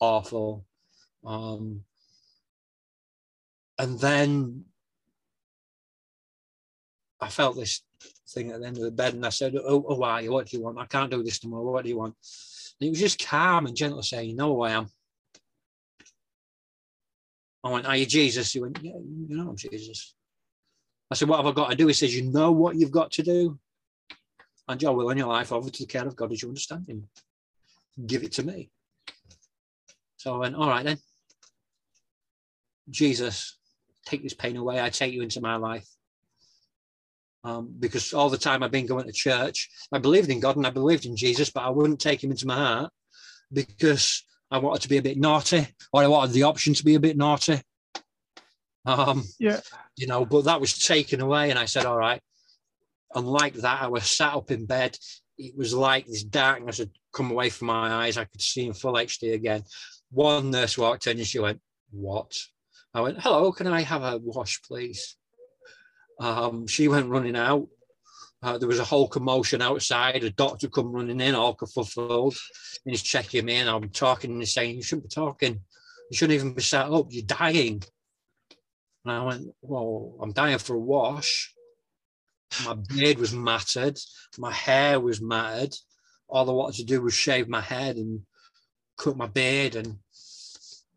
awful. 0.00 0.64
Um, 1.26 1.82
and 3.78 3.98
then 4.00 4.64
I 7.20 7.28
felt 7.28 7.56
this 7.56 7.82
thing 8.32 8.50
at 8.50 8.60
the 8.60 8.66
end 8.66 8.76
of 8.76 8.84
the 8.84 8.90
bed 8.90 9.14
and 9.14 9.26
I 9.26 9.30
said, 9.30 9.54
Oh, 9.56 9.84
oh 9.88 9.96
why? 9.96 10.26
What 10.26 10.46
do 10.46 10.56
you 10.56 10.62
want? 10.62 10.78
I 10.78 10.86
can't 10.86 11.10
do 11.10 11.22
this 11.22 11.38
tomorrow. 11.38 11.70
What 11.70 11.84
do 11.84 11.90
you 11.90 11.98
want? 11.98 12.14
And 12.14 12.86
he 12.86 12.90
was 12.90 13.00
just 13.00 13.24
calm 13.24 13.66
and 13.66 13.76
gentle 13.76 14.02
saying, 14.02 14.30
You 14.30 14.36
know 14.36 14.54
who 14.54 14.62
I 14.62 14.70
am. 14.72 14.88
I 17.62 17.70
went, 17.70 17.86
Are 17.86 17.96
you 17.96 18.06
Jesus? 18.06 18.52
He 18.52 18.60
went, 18.60 18.78
Yeah, 18.82 18.92
you 18.92 19.36
know 19.36 19.50
I'm 19.50 19.56
Jesus. 19.56 20.14
I 21.10 21.14
said, 21.14 21.28
What 21.28 21.38
have 21.38 21.46
I 21.46 21.52
got 21.52 21.70
to 21.70 21.76
do? 21.76 21.86
He 21.86 21.92
says, 21.92 22.16
You 22.16 22.30
know 22.30 22.52
what 22.52 22.76
you've 22.76 22.90
got 22.90 23.10
to 23.12 23.22
do? 23.22 23.58
And 24.68 24.80
your 24.80 24.92
oh, 24.92 24.94
will 24.94 25.10
and 25.10 25.18
your 25.18 25.28
life 25.28 25.52
over 25.52 25.68
to 25.68 25.82
the 25.82 25.86
care 25.86 26.06
of 26.06 26.16
God 26.16 26.32
as 26.32 26.42
you 26.42 26.48
understand 26.48 26.88
Him. 26.88 27.08
Give 28.06 28.22
it 28.22 28.32
to 28.32 28.44
me. 28.44 28.70
So 30.16 30.34
I 30.34 30.38
went, 30.38 30.54
All 30.54 30.68
right 30.68 30.84
then. 30.84 30.98
Jesus, 32.88 33.56
take 34.04 34.22
this 34.22 34.34
pain 34.34 34.56
away. 34.56 34.80
I 34.80 34.90
take 34.90 35.12
you 35.12 35.22
into 35.22 35.40
my 35.40 35.56
life. 35.56 35.86
Um, 37.42 37.74
because 37.78 38.12
all 38.12 38.28
the 38.28 38.36
time 38.36 38.62
I've 38.62 38.70
been 38.70 38.86
going 38.86 39.06
to 39.06 39.12
church, 39.12 39.68
I 39.92 39.98
believed 39.98 40.28
in 40.28 40.40
God 40.40 40.56
and 40.56 40.66
I 40.66 40.70
believed 40.70 41.06
in 41.06 41.16
Jesus, 41.16 41.50
but 41.50 41.62
I 41.64 41.70
wouldn't 41.70 42.00
take 42.00 42.22
him 42.22 42.30
into 42.30 42.46
my 42.46 42.54
heart 42.56 42.92
because 43.52 44.24
I 44.50 44.58
wanted 44.58 44.82
to 44.82 44.88
be 44.88 44.98
a 44.98 45.02
bit 45.02 45.18
naughty 45.18 45.66
or 45.92 46.02
I 46.02 46.06
wanted 46.08 46.32
the 46.32 46.42
option 46.42 46.74
to 46.74 46.84
be 46.84 46.96
a 46.96 47.00
bit 47.00 47.16
naughty. 47.16 47.62
Um, 48.84 49.24
Yeah. 49.38 49.60
you 49.96 50.06
know, 50.06 50.24
but 50.24 50.44
that 50.44 50.60
was 50.60 50.78
taken 50.78 51.20
away. 51.20 51.50
And 51.50 51.58
I 51.58 51.64
said, 51.64 51.86
all 51.86 51.96
right. 51.96 52.20
And 53.14 53.26
like 53.26 53.54
that, 53.54 53.82
I 53.82 53.86
was 53.88 54.04
sat 54.04 54.34
up 54.34 54.50
in 54.50 54.66
bed. 54.66 54.96
It 55.38 55.56
was 55.56 55.72
like 55.72 56.06
this 56.06 56.22
darkness 56.24 56.78
had 56.78 56.90
come 57.12 57.30
away 57.30 57.48
from 57.50 57.68
my 57.68 58.04
eyes. 58.04 58.18
I 58.18 58.24
could 58.24 58.42
see 58.42 58.66
in 58.66 58.74
full 58.74 58.94
HD 58.94 59.32
again. 59.32 59.62
One 60.10 60.50
nurse 60.50 60.76
walked 60.76 61.06
in 61.06 61.18
and 61.18 61.26
she 61.26 61.38
went, 61.38 61.60
What? 61.90 62.32
I 62.92 63.00
went, 63.00 63.20
Hello, 63.20 63.50
can 63.52 63.66
I 63.66 63.80
have 63.82 64.02
a 64.02 64.18
wash, 64.18 64.60
please? 64.62 65.16
Um, 66.20 66.66
she 66.66 66.86
went 66.86 67.08
running 67.08 67.36
out. 67.36 67.66
Uh, 68.42 68.58
there 68.58 68.68
was 68.68 68.78
a 68.78 68.84
whole 68.84 69.08
commotion 69.08 69.60
outside. 69.60 70.22
A 70.22 70.30
doctor 70.30 70.68
come 70.68 70.92
running 70.92 71.20
in, 71.20 71.34
all 71.34 71.56
kerfuffled, 71.56 72.36
and 72.84 72.92
he's 72.92 73.02
checking 73.02 73.46
me. 73.46 73.56
And 73.56 73.68
I'm 73.68 73.88
talking, 73.88 74.30
and 74.30 74.40
he's 74.40 74.54
saying, 74.54 74.76
"You 74.76 74.82
shouldn't 74.82 75.08
be 75.08 75.14
talking. 75.14 75.60
You 76.10 76.16
shouldn't 76.16 76.36
even 76.36 76.54
be 76.54 76.62
sat 76.62 76.90
up. 76.90 77.06
You're 77.08 77.24
dying." 77.26 77.82
And 79.04 79.12
I 79.12 79.24
went, 79.24 79.46
"Well, 79.62 80.16
I'm 80.20 80.32
dying 80.32 80.58
for 80.58 80.74
a 80.74 80.78
wash." 80.78 81.54
My 82.64 82.74
beard 82.74 83.18
was 83.18 83.32
matted. 83.32 83.98
My 84.38 84.52
hair 84.52 85.00
was 85.00 85.20
matted. 85.20 85.74
All 86.28 86.48
I 86.48 86.52
wanted 86.52 86.76
to 86.76 86.84
do 86.84 87.00
was 87.00 87.14
shave 87.14 87.48
my 87.48 87.60
head 87.60 87.96
and 87.96 88.22
cut 88.98 89.16
my 89.16 89.26
beard. 89.26 89.76
And 89.76 89.98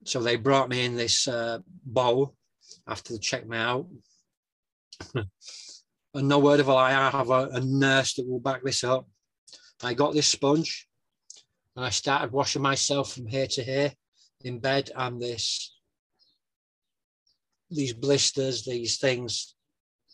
so 0.04 0.22
they 0.22 0.36
brought 0.36 0.70
me 0.70 0.86
in 0.86 0.96
this 0.96 1.28
uh, 1.28 1.60
bowl 1.86 2.36
after 2.88 3.14
they 3.14 3.20
checked 3.20 3.48
me 3.48 3.58
out. 3.58 3.88
Hmm. 5.14 5.20
and 6.14 6.28
no 6.28 6.40
word 6.40 6.60
of 6.60 6.68
a 6.68 6.74
lie, 6.74 6.92
I 6.92 7.10
have 7.10 7.30
a, 7.30 7.50
a 7.54 7.62
nurse 7.62 8.14
that 8.16 8.28
will 8.28 8.40
back 8.40 8.64
this 8.64 8.84
up. 8.84 9.08
I 9.84 9.94
got 9.94 10.14
this 10.14 10.28
sponge 10.28 10.88
and 11.76 11.86
I 11.86 11.90
started 11.90 12.32
washing 12.32 12.62
myself 12.62 13.14
from 13.14 13.28
here 13.28 13.48
to 13.48 13.64
here 13.64 13.94
in 14.42 14.60
bed, 14.60 14.92
and 14.96 15.22
this 15.22 15.76
these 17.70 17.94
blisters, 17.94 18.66
these 18.66 18.98
things, 18.98 19.56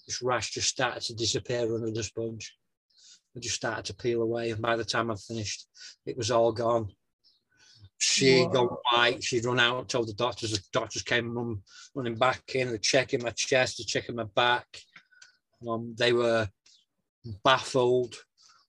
this 0.08 0.22
rash 0.22 0.52
just 0.52 0.70
started 0.70 1.02
to 1.04 1.16
disappear 1.16 1.74
under 1.74 1.92
the 1.92 2.04
sponge. 2.04 2.56
It 3.36 3.42
just 3.42 3.56
started 3.56 3.86
to 3.86 3.96
peel 3.96 4.22
away, 4.22 4.52
and 4.52 4.62
by 4.62 4.76
the 4.76 4.86
time 4.86 5.12
I 5.12 5.16
finished, 5.16 5.68
it 6.06 6.18
was 6.18 6.32
all 6.32 6.52
gone. 6.52 6.90
She'd 8.00 8.46
Wow. 8.48 8.52
gone 8.52 8.78
white. 8.92 9.24
She'd 9.24 9.46
run 9.46 9.60
out, 9.60 9.90
told 9.90 10.08
the 10.08 10.14
doctors. 10.14 10.52
The 10.52 10.64
doctors 10.72 11.04
came 11.04 11.36
run, 11.36 11.62
running 11.94 12.16
back 12.18 12.56
in, 12.56 12.70
they're 12.70 12.78
checking 12.78 13.22
my 13.22 13.32
chest, 13.32 13.78
they're 13.78 13.86
checking 13.86 14.16
my 14.16 14.24
back. 14.24 14.66
Um, 15.68 15.94
they 15.98 16.14
were 16.14 16.50
baffled. 17.44 18.16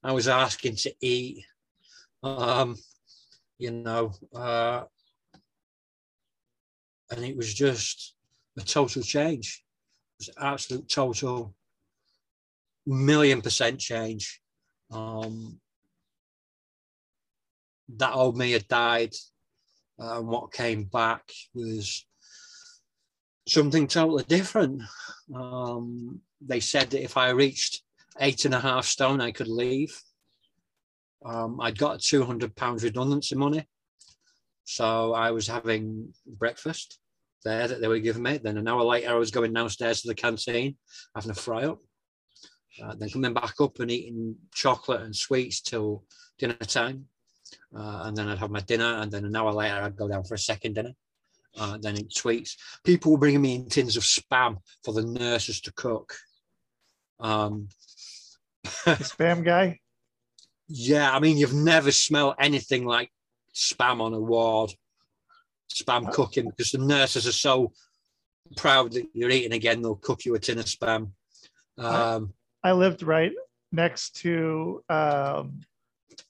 I 0.03 0.11
was 0.11 0.27
asking 0.27 0.75
to 0.77 0.93
eat. 1.01 1.45
Um, 2.23 2.75
you 3.57 3.71
know, 3.71 4.11
uh, 4.35 4.83
and 7.11 7.23
it 7.23 7.37
was 7.37 7.53
just 7.53 8.15
a 8.57 8.61
total 8.61 9.01
change. 9.01 9.63
It 10.19 10.27
was 10.27 10.35
absolute 10.37 10.89
total 10.89 11.55
million 12.85 13.41
percent 13.41 13.79
change. 13.79 14.41
Um, 14.91 15.59
that 17.97 18.13
old 18.13 18.37
me 18.37 18.51
had 18.51 18.67
died, 18.67 19.13
uh, 19.99 20.19
and 20.19 20.27
what 20.27 20.53
came 20.53 20.83
back 20.85 21.31
was 21.53 22.05
something 23.47 23.87
totally 23.87 24.23
different. 24.23 24.81
Um, 25.33 26.21
they 26.39 26.59
said 26.59 26.89
that 26.91 27.03
if 27.03 27.17
I 27.17 27.29
reached 27.29 27.83
eight 28.19 28.45
and 28.45 28.53
a 28.53 28.59
half 28.59 28.85
stone, 28.85 29.21
I 29.21 29.31
could 29.31 29.47
leave. 29.47 29.99
Um, 31.23 31.59
I'd 31.61 31.77
got 31.77 32.01
two 32.01 32.23
hundred 32.23 32.55
pounds 32.55 32.83
redundancy 32.83 33.35
money, 33.35 33.67
so 34.63 35.13
I 35.13 35.31
was 35.31 35.47
having 35.47 36.13
breakfast 36.25 36.99
there 37.43 37.67
that 37.67 37.81
they 37.81 37.87
were 37.87 37.99
giving 37.99 38.23
me. 38.23 38.37
Then 38.37 38.57
an 38.57 38.67
hour 38.67 38.83
later, 38.83 39.09
I 39.09 39.13
was 39.13 39.31
going 39.31 39.53
downstairs 39.53 40.01
to 40.01 40.07
the 40.07 40.15
canteen, 40.15 40.77
having 41.15 41.31
a 41.31 41.35
fry 41.35 41.65
up. 41.65 41.79
Uh, 42.81 42.95
then 42.95 43.09
coming 43.09 43.33
back 43.33 43.55
up 43.59 43.79
and 43.79 43.91
eating 43.91 44.35
chocolate 44.53 45.01
and 45.01 45.15
sweets 45.15 45.61
till 45.61 46.05
dinner 46.39 46.53
time. 46.55 47.05
Uh, 47.75 48.03
and 48.05 48.17
then 48.17 48.27
I'd 48.27 48.39
have 48.39 48.51
my 48.51 48.59
dinner, 48.61 48.97
and 49.01 49.11
then 49.11 49.25
an 49.25 49.35
hour 49.35 49.51
later, 49.53 49.75
I'd 49.75 49.95
go 49.95 50.07
down 50.07 50.23
for 50.23 50.35
a 50.35 50.39
second 50.39 50.75
dinner. 50.75 50.93
Uh, 51.59 51.77
then 51.77 51.97
eat 51.97 52.13
sweets. 52.13 52.55
People 52.85 53.11
were 53.11 53.17
bringing 53.17 53.41
me 53.41 53.55
in 53.55 53.67
tins 53.67 53.97
of 53.97 54.03
spam 54.03 54.57
for 54.83 54.93
the 54.93 55.03
nurses 55.03 55.59
to 55.61 55.73
cook. 55.73 56.15
Um, 57.19 57.67
spam 58.65 59.43
guy. 59.43 59.79
yeah, 60.67 61.13
I 61.13 61.19
mean, 61.19 61.37
you've 61.37 61.53
never 61.53 61.91
smelled 61.91 62.35
anything 62.39 62.85
like 62.85 63.11
spam 63.53 64.01
on 64.01 64.13
a 64.13 64.19
ward, 64.19 64.73
spam 65.71 66.07
Uh, 66.07 66.11
cooking, 66.11 66.49
because 66.49 66.71
the 66.71 66.77
nurses 66.77 67.27
are 67.27 67.33
so 67.33 67.73
proud 68.55 68.93
that 68.93 69.07
you're 69.13 69.29
eating 69.29 69.53
again. 69.53 69.81
They'll 69.81 69.95
cook 69.95 70.23
you 70.25 70.35
a 70.35 70.39
tin 70.39 70.59
of 70.59 70.65
spam. 70.65 71.11
Um, 71.77 72.33
I 72.63 72.71
lived 72.73 73.03
right 73.03 73.31
next 73.71 74.15
to 74.17 74.83
um, 74.89 75.61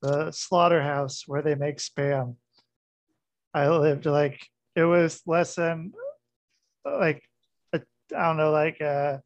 the 0.02 0.32
slaughterhouse 0.32 1.24
where 1.28 1.42
they 1.42 1.56
make 1.56 1.78
spam. 1.78 2.36
I 3.54 3.70
lived 3.70 4.06
like 4.06 4.48
it 4.76 4.84
was 4.84 5.22
less 5.26 5.56
than 5.56 5.92
like 6.86 7.24
I 7.74 7.82
I 8.16 8.28
don't 8.28 8.38
know, 8.38 8.52
like 8.52 8.82
uh 8.82 9.18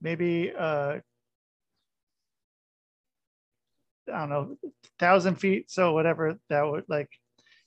maybe 0.00 0.52
uh 0.56 0.98
I 4.08 4.18
don't 4.20 4.30
know, 4.30 4.56
thousand 4.98 5.36
feet. 5.36 5.70
So 5.70 5.92
whatever 5.92 6.38
that 6.48 6.62
would 6.62 6.84
like, 6.88 7.08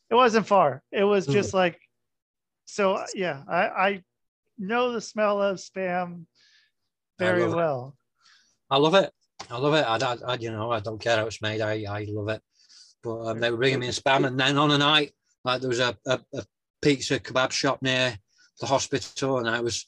it 0.10 0.16
wasn't 0.16 0.47
far. 0.47 0.82
It 0.91 1.04
was 1.04 1.28
just 1.28 1.54
like, 1.54 1.80
so 2.66 3.04
yeah, 3.14 3.43
I 3.47 3.68
I 3.68 4.04
know 4.58 4.91
the 4.91 5.02
smell 5.02 5.41
of 5.41 5.58
spam 5.58 6.26
I 7.20 7.24
very 7.24 7.43
it. 7.43 7.50
well. 7.50 7.95
I 8.72 8.78
love 8.78 8.95
it. 8.95 9.12
I 9.50 9.58
love 9.58 9.74
it. 9.74 9.86
I, 9.86 9.95
I, 9.97 10.34
I- 10.34 10.38
you 10.39 10.52
know, 10.52 10.72
I 10.72 10.80
don't 10.80 11.02
care 11.02 11.18
how 11.18 11.26
it's 11.26 11.41
made. 11.41 11.62
I, 11.62 11.84
I 11.89 12.06
love 12.10 12.30
it. 12.30 12.41
But 13.02 13.20
um, 13.28 13.39
they 13.39 13.50
were 13.50 13.58
bringing 13.58 13.80
me 13.80 13.88
in 13.88 13.93
spam, 13.93 14.26
and 14.28 14.39
then 14.39 14.58
on 14.58 14.72
a 14.72 14.78
night, 14.78 15.14
like 15.45 15.62
there 15.62 15.70
was 15.70 15.80
a, 15.80 15.95
a, 16.06 16.20
a 16.34 16.43
pizza 16.82 17.20
kebab 17.20 17.52
shop 17.52 17.82
near 17.82 18.18
the 18.60 18.66
hospital, 18.66 19.38
and 19.39 19.47
I 19.50 19.62
was 19.62 19.86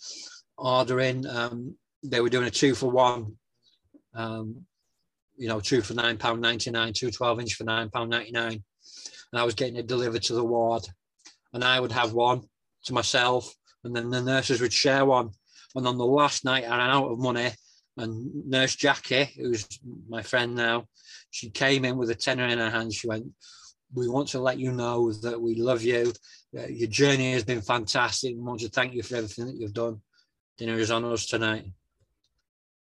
ordering. 0.58 1.28
Um, 1.28 1.76
they 2.04 2.22
were 2.22 2.30
doing 2.30 2.48
a 2.48 2.52
two 2.52 2.74
for 2.74 2.90
one. 2.90 3.36
Um, 4.14 4.66
you 5.38 5.48
know, 5.48 5.60
two 5.60 5.82
for 5.82 5.94
nine 5.94 6.18
pound 6.18 6.40
ninety 6.42 6.72
nine, 6.72 6.94
two 6.94 7.12
12 7.12 7.40
inch 7.42 7.54
for 7.56 7.64
nine 7.64 7.90
pound 7.90 8.10
ninety 8.10 8.32
nine, 8.32 8.64
and 9.34 9.42
I 9.42 9.44
was 9.44 9.56
getting 9.56 9.76
it 9.76 9.88
delivered 9.88 10.24
to 10.24 10.34
the 10.34 10.44
ward, 10.44 10.84
and 11.54 11.64
I 11.64 11.80
would 11.80 11.92
have 11.92 12.14
one 12.14 12.44
to 12.86 12.94
myself, 12.94 13.54
and 13.84 13.94
then 13.96 14.10
the 14.10 14.22
nurses 14.22 14.62
would 14.62 14.74
share 14.74 15.04
one. 15.06 15.32
And 15.76 15.88
on 15.88 15.98
the 15.98 16.06
last 16.06 16.46
night, 16.46 16.64
I 16.66 16.78
ran 16.78 16.90
out 16.90 17.12
of 17.12 17.20
money, 17.20 17.52
and 18.02 18.46
Nurse 18.50 18.76
Jackie, 18.76 19.26
who's 19.38 19.68
my 20.10 20.22
friend 20.22 20.56
now, 20.56 20.88
she 21.30 21.50
came 21.50 21.86
in 21.86 21.98
with 21.98 22.10
a 22.10 22.16
tenner 22.16 22.48
in 22.48 22.58
her 22.60 22.70
hand. 22.70 22.94
She 22.94 23.08
went, 23.08 23.28
"We 23.94 24.10
want 24.10 24.30
to 24.30 24.40
let 24.40 24.60
you 24.60 24.72
know 24.72 25.12
that 25.14 25.40
we 25.40 25.56
love 25.56 25.84
you. 25.84 26.12
Uh, 26.58 26.68
Your 26.68 26.90
journey 26.90 27.34
has 27.34 27.44
been 27.44 27.62
fantastic. 27.62 28.36
We 28.36 28.42
want 28.42 28.62
to 28.62 28.70
thank 28.70 28.94
you 28.94 29.04
for 29.04 29.16
everything 29.16 29.46
that 29.48 29.56
you've 29.56 29.74
done. 29.74 30.02
Dinner 30.58 30.78
is 30.80 30.92
on 30.92 31.06
us 31.06 31.26
tonight." 31.26 31.66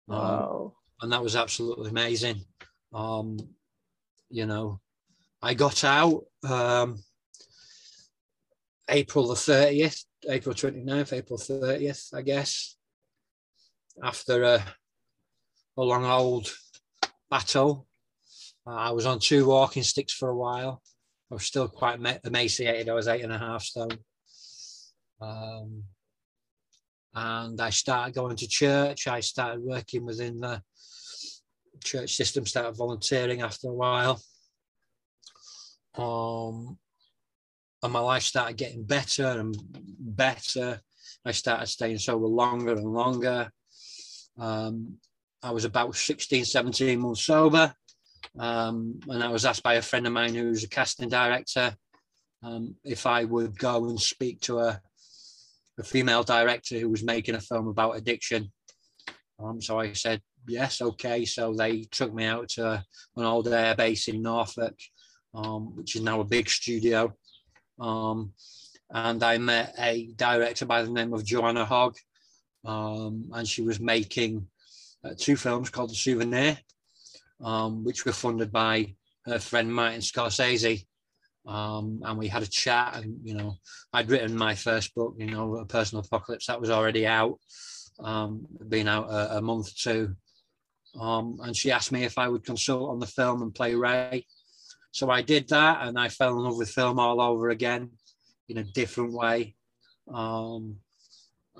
Um, 0.08 0.18
Wow. 0.18 0.72
and 1.02 1.12
that 1.12 1.22
was 1.22 1.36
absolutely 1.36 1.90
amazing. 1.90 2.44
Um, 2.92 3.38
you 4.30 4.46
know, 4.46 4.80
I 5.42 5.54
got 5.54 5.84
out 5.84 6.24
um, 6.48 6.98
April 8.88 9.28
the 9.28 9.34
30th, 9.34 10.04
April 10.28 10.54
29th, 10.54 11.12
April 11.12 11.38
30th, 11.38 12.14
I 12.14 12.22
guess, 12.22 12.76
after 14.02 14.42
a, 14.44 14.64
a 15.78 15.82
long 15.82 16.04
old 16.04 16.52
battle. 17.30 17.86
Uh, 18.66 18.74
I 18.74 18.90
was 18.90 19.06
on 19.06 19.20
two 19.20 19.46
walking 19.46 19.84
sticks 19.84 20.12
for 20.12 20.28
a 20.28 20.36
while. 20.36 20.82
I 21.30 21.34
was 21.34 21.44
still 21.44 21.68
quite 21.68 21.98
ema- 21.98 22.20
emaciated. 22.24 22.88
I 22.88 22.94
was 22.94 23.06
eight 23.06 23.22
and 23.22 23.32
a 23.32 23.38
half 23.38 23.62
stone. 23.62 23.96
Um, 25.20 25.84
and 27.14 27.60
I 27.60 27.70
started 27.70 28.14
going 28.14 28.36
to 28.36 28.48
church. 28.48 29.06
I 29.06 29.20
started 29.20 29.62
working 29.62 30.04
within 30.04 30.40
the 30.40 30.60
church 31.84 32.14
system, 32.14 32.44
started 32.44 32.76
volunteering 32.76 33.42
after 33.42 33.68
a 33.68 33.74
while. 33.74 34.20
Um, 35.94 36.76
and 37.84 37.92
my 37.92 38.00
life 38.00 38.24
started 38.24 38.56
getting 38.56 38.82
better 38.82 39.26
and 39.26 39.56
better. 40.00 40.80
I 41.24 41.30
started 41.30 41.66
staying 41.68 41.98
sober 41.98 42.26
longer 42.26 42.72
and 42.72 42.92
longer. 42.92 43.52
Um, 44.36 44.98
I 45.42 45.50
was 45.50 45.64
about 45.64 45.94
16, 45.94 46.44
17 46.44 46.98
months 46.98 47.24
sober. 47.24 47.74
Um, 48.38 49.00
and 49.08 49.22
I 49.22 49.28
was 49.28 49.44
asked 49.44 49.62
by 49.62 49.74
a 49.74 49.82
friend 49.82 50.06
of 50.06 50.12
mine 50.12 50.34
who's 50.34 50.64
a 50.64 50.68
casting 50.68 51.08
director 51.08 51.74
um, 52.42 52.74
if 52.84 53.06
I 53.06 53.24
would 53.24 53.58
go 53.58 53.88
and 53.88 54.00
speak 54.00 54.40
to 54.42 54.58
a, 54.60 54.80
a 55.78 55.82
female 55.82 56.22
director 56.22 56.78
who 56.78 56.88
was 56.88 57.04
making 57.04 57.34
a 57.34 57.40
film 57.40 57.68
about 57.68 57.96
addiction. 57.96 58.52
Um, 59.40 59.60
so 59.60 59.78
I 59.78 59.92
said, 59.92 60.20
yes, 60.46 60.80
okay. 60.80 61.24
So 61.24 61.54
they 61.54 61.82
took 61.82 62.12
me 62.12 62.24
out 62.24 62.48
to 62.50 62.84
an 63.16 63.24
old 63.24 63.48
air 63.48 63.74
base 63.74 64.08
in 64.08 64.22
Norfolk, 64.22 64.76
um, 65.34 65.76
which 65.76 65.96
is 65.96 66.02
now 66.02 66.20
a 66.20 66.24
big 66.24 66.48
studio. 66.48 67.14
Um, 67.78 68.32
and 68.90 69.22
I 69.22 69.38
met 69.38 69.74
a 69.78 70.08
director 70.16 70.66
by 70.66 70.82
the 70.82 70.90
name 70.90 71.12
of 71.12 71.24
Joanna 71.24 71.64
Hogg, 71.64 71.96
um, 72.64 73.30
and 73.32 73.46
she 73.46 73.62
was 73.62 73.78
making 73.78 74.48
uh, 75.04 75.14
two 75.16 75.36
films 75.36 75.70
called 75.70 75.90
The 75.90 75.94
Souvenir, 75.94 76.58
um, 77.40 77.84
which 77.84 78.04
were 78.04 78.12
funded 78.12 78.50
by 78.50 78.94
her 79.24 79.38
friend 79.38 79.72
Martin 79.72 80.00
Scorsese. 80.00 80.84
Um, 81.46 82.00
and 82.04 82.18
we 82.18 82.28
had 82.28 82.42
a 82.42 82.46
chat, 82.46 82.96
and 82.96 83.20
you 83.22 83.34
know, 83.34 83.56
I'd 83.92 84.10
written 84.10 84.36
my 84.36 84.54
first 84.54 84.94
book, 84.94 85.14
you 85.18 85.26
know, 85.26 85.56
A 85.56 85.64
Personal 85.64 86.04
Apocalypse, 86.04 86.46
that 86.46 86.60
was 86.60 86.68
already 86.68 87.06
out, 87.06 87.38
um, 88.00 88.46
been 88.68 88.86
out 88.86 89.08
a, 89.08 89.38
a 89.38 89.40
month 89.40 89.68
or 89.68 89.74
two. 89.76 90.16
Um, 91.00 91.38
and 91.42 91.56
she 91.56 91.70
asked 91.70 91.92
me 91.92 92.04
if 92.04 92.18
I 92.18 92.28
would 92.28 92.44
consult 92.44 92.90
on 92.90 92.98
the 92.98 93.06
film 93.06 93.42
and 93.42 93.54
play 93.54 93.74
Ray. 93.74 94.26
So 94.90 95.10
I 95.10 95.22
did 95.22 95.48
that, 95.48 95.86
and 95.86 95.98
I 95.98 96.08
fell 96.08 96.32
in 96.32 96.44
love 96.44 96.58
with 96.58 96.70
film 96.70 96.98
all 96.98 97.20
over 97.20 97.48
again 97.48 97.92
in 98.48 98.58
a 98.58 98.64
different 98.64 99.12
way. 99.12 99.54
Um, 100.12 100.76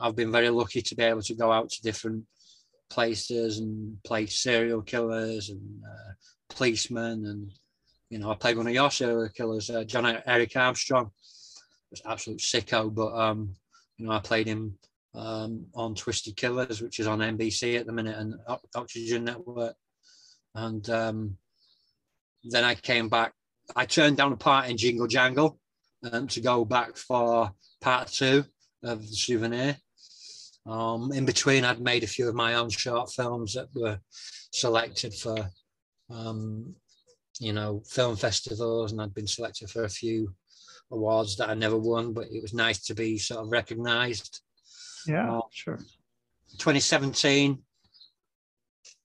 I've 0.01 0.17
been 0.17 0.33
very 0.33 0.51
lucky 0.51 0.83
to 0.83 0.95
be 0.95 1.05
able 1.05 1.23
to 1.23 1.35
go 1.35 1.51
out 1.51 1.71
to 1.71 1.83
different 1.83 2.25
places 2.91 3.59
and 3.59 4.03
played 4.05 4.31
serial 4.31 4.83
killers 4.83 5.51
and 5.51 5.61
uh, 5.85 6.13
policemen. 6.51 7.27
And, 7.27 7.53
you 8.11 8.19
know, 8.19 8.31
I 8.31 8.35
played 8.35 8.57
one 8.57 8.67
of 8.67 8.73
your 8.73 8.91
serial 8.91 9.29
killers, 9.29 9.71
uh, 9.71 9.85
John 9.85 10.21
Eric 10.27 10.57
Armstrong. 10.57 11.07
It 11.07 11.91
was 11.91 12.03
absolute 12.07 12.41
sicko, 12.41 12.95
but, 12.95 13.15
um, 13.15 13.55
you 13.97 14.07
know, 14.07 14.13
I 14.13 14.21
played 14.21 14.47
him 14.47 14.79
um, 15.15 15.67
on 15.75 15.95
Twisted 15.95 16.37
Killers, 16.37 16.81
which 16.81 17.01
is 17.01 17.07
on 17.07 17.19
NBC 17.19 17.79
at 17.79 17.87
the 17.87 17.93
minute 17.93 18.17
and 18.17 18.35
Oxygen 18.75 19.25
Network. 19.25 19.75
And 20.55 20.89
um, 20.91 21.37
then 22.45 22.65
I 22.65 22.75
came 22.75 23.09
back. 23.09 23.33
I 23.75 23.85
turned 23.87 24.17
down 24.17 24.33
a 24.33 24.37
part 24.37 24.69
in 24.69 24.77
Jingle 24.77 25.07
Jangle 25.07 25.59
um, 26.13 26.27
to 26.29 26.41
go 26.41 26.65
back 26.65 26.97
for 26.97 27.53
part 27.81 28.09
two 28.09 28.45
of 28.83 29.01
the 29.01 29.15
souvenir. 29.15 29.77
Um, 30.67 31.13
in 31.13 31.25
between, 31.25 31.65
I'd 31.65 31.81
made 31.81 32.05
a 32.05 32.09
few 32.09 32.29
of 32.29 32.35
my 32.35 32.55
own 32.55 32.71
short 32.71 33.11
films 33.11 33.55
that 33.55 33.69
were 33.75 33.99
selected 34.53 35.15
for, 35.15 35.51
um, 36.11 36.75
you 37.41 37.53
know, 37.53 37.83
film 37.87 38.17
festivals, 38.17 38.93
and 38.93 39.01
I'd 39.01 39.15
been 39.15 39.27
selected 39.27 39.71
for 39.71 39.85
a 39.85 39.89
few 39.89 40.35
awards 40.91 41.37
that 41.37 41.49
I 41.49 41.55
never 41.55 41.79
won, 41.79 42.13
but 42.13 42.29
it 42.31 42.43
was 42.43 42.55
nice 42.55 42.85
to 42.87 42.95
be 42.95 43.19
sort 43.19 43.45
of 43.45 43.53
recognised. 43.53 44.41
Yeah, 45.07 45.39
uh, 45.39 45.41
sure. 45.51 45.79
2017, 46.59 47.59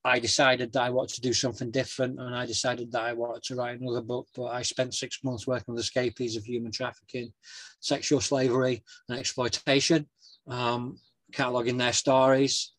I 0.06 0.20
decided 0.20 0.74
that 0.74 0.82
I 0.82 0.90
wanted 0.90 1.16
to 1.16 1.22
do 1.22 1.34
something 1.34 1.72
different 1.72 2.20
and 2.20 2.36
I 2.36 2.46
decided 2.46 2.92
that 2.92 3.04
I 3.04 3.14
wanted 3.14 3.44
to 3.44 3.56
write 3.56 3.80
another 3.80 4.02
book. 4.02 4.28
But 4.36 4.48
I 4.48 4.62
spent 4.62 4.94
six 4.94 5.24
months 5.24 5.48
working 5.48 5.74
with 5.74 5.84
escapees 5.84 6.36
of 6.36 6.44
human 6.44 6.72
trafficking, 6.72 7.32
sexual 7.80 8.20
slavery, 8.20 8.84
and 9.08 9.18
exploitation, 9.18 10.08
um, 10.48 10.98
cataloguing 11.34 11.78
their 11.78 11.94
stories. 11.94 12.74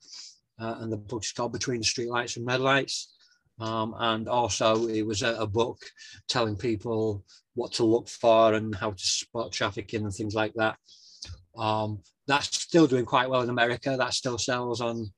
Uh, 0.60 0.76
and 0.80 0.92
the 0.92 0.96
book 0.96 1.24
is 1.24 1.32
called 1.32 1.52
Between 1.52 1.80
the 1.80 1.86
Streetlights 1.86 2.36
and 2.36 2.46
Red 2.46 2.60
Lights. 2.60 3.14
Um, 3.60 3.94
and 3.98 4.28
also, 4.28 4.88
it 4.88 5.02
was 5.02 5.22
a, 5.22 5.34
a, 5.34 5.46
book 5.46 5.78
telling 6.28 6.56
people 6.56 7.24
what 7.54 7.72
to 7.74 7.84
look 7.84 8.08
for 8.08 8.54
and 8.54 8.74
how 8.74 8.90
to 8.90 9.04
spot 9.04 9.52
trafficking 9.52 10.02
and 10.02 10.12
things 10.12 10.34
like 10.34 10.52
that. 10.54 10.76
Um, 11.56 12.00
that's 12.26 12.60
still 12.60 12.88
doing 12.88 13.04
quite 13.04 13.30
well 13.30 13.42
in 13.42 13.50
America. 13.50 13.96
That 13.96 14.14
still 14.14 14.38
sells 14.38 14.80
on 14.80 15.12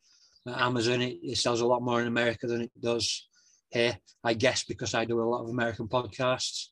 Amazon. 0.46 1.00
It, 1.00 1.18
it, 1.22 1.38
sells 1.38 1.62
a 1.62 1.66
lot 1.66 1.82
more 1.82 2.00
in 2.00 2.08
America 2.08 2.46
than 2.46 2.60
it 2.60 2.70
does 2.78 3.26
here. 3.70 3.96
I 4.22 4.34
guess 4.34 4.64
because 4.64 4.92
I 4.92 5.06
do 5.06 5.20
a 5.20 5.24
lot 5.24 5.42
of 5.42 5.48
American 5.48 5.88
podcasts. 5.88 6.66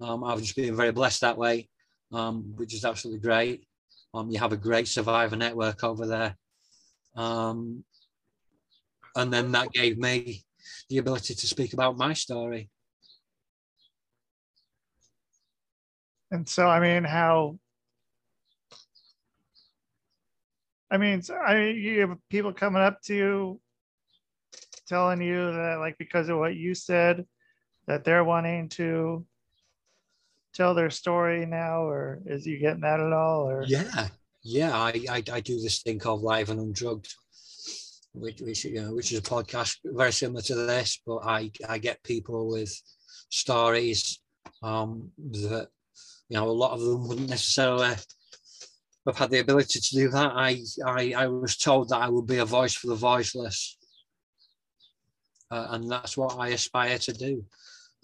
Um, 0.00 0.24
I've 0.24 0.40
just 0.40 0.56
been 0.56 0.76
very 0.76 0.92
blessed 0.92 1.20
that 1.20 1.36
way, 1.36 1.68
um, 2.12 2.54
which 2.56 2.74
is 2.74 2.86
absolutely 2.86 3.20
great. 3.20 3.66
Um, 4.14 4.30
you 4.30 4.38
have 4.38 4.52
a 4.52 4.56
great 4.56 4.88
survivor 4.88 5.36
network 5.36 5.82
over 5.84 6.06
there. 6.06 6.36
Um, 7.16 7.84
and 9.16 9.32
then 9.32 9.52
that 9.52 9.72
gave 9.72 9.98
me 9.98 10.44
the 10.88 10.98
ability 10.98 11.34
to 11.34 11.46
speak 11.46 11.72
about 11.72 11.96
my 11.96 12.12
story. 12.12 12.70
And 16.30 16.48
so, 16.48 16.66
I 16.66 16.80
mean, 16.80 17.04
how 17.04 17.58
I 20.90 20.98
mean, 20.98 21.22
I 21.46 21.54
mean, 21.54 21.76
you 21.76 22.00
have 22.00 22.18
people 22.28 22.52
coming 22.52 22.82
up 22.82 23.00
to 23.04 23.14
you 23.14 23.60
telling 24.86 25.22
you 25.22 25.52
that 25.52 25.76
like 25.78 25.96
because 25.96 26.28
of 26.28 26.36
what 26.36 26.54
you 26.54 26.74
said 26.74 27.24
that 27.86 28.04
they're 28.04 28.24
wanting 28.24 28.68
to 28.68 29.24
tell 30.54 30.74
their 30.74 30.90
story 30.90 31.46
now 31.46 31.82
or 31.82 32.20
is 32.26 32.46
you 32.46 32.58
getting 32.58 32.82
that 32.82 33.00
at 33.00 33.12
all 33.12 33.48
or 33.48 33.64
yeah 33.66 34.08
yeah 34.42 34.76
i 34.76 35.04
i, 35.10 35.22
I 35.32 35.40
do 35.40 35.60
this 35.60 35.82
thing 35.82 35.98
called 35.98 36.22
live 36.22 36.50
and 36.50 36.60
undrugged 36.60 37.12
which, 38.14 38.40
which 38.40 38.64
you 38.64 38.82
know 38.82 38.94
which 38.94 39.12
is 39.12 39.18
a 39.18 39.22
podcast 39.22 39.78
very 39.84 40.12
similar 40.12 40.42
to 40.42 40.54
this 40.54 41.00
but 41.06 41.20
i 41.24 41.50
i 41.68 41.78
get 41.78 42.02
people 42.02 42.48
with 42.48 42.72
stories 43.30 44.20
um 44.62 45.10
that 45.18 45.68
you 46.28 46.36
know 46.36 46.48
a 46.48 46.50
lot 46.50 46.72
of 46.72 46.80
them 46.80 47.08
wouldn't 47.08 47.30
necessarily 47.30 47.94
I've 49.06 49.18
had 49.18 49.30
the 49.30 49.40
ability 49.40 49.80
to 49.80 49.94
do 49.94 50.08
that. 50.10 50.32
I, 50.32 50.62
I, 50.86 51.12
I 51.16 51.26
was 51.26 51.56
told 51.56 51.88
that 51.88 52.00
I 52.00 52.08
would 52.08 52.26
be 52.26 52.38
a 52.38 52.44
voice 52.44 52.74
for 52.74 52.86
the 52.86 52.94
voiceless. 52.94 53.76
Uh, 55.50 55.66
and 55.70 55.90
that's 55.90 56.16
what 56.16 56.38
I 56.38 56.48
aspire 56.48 56.98
to 56.98 57.12
do. 57.12 57.44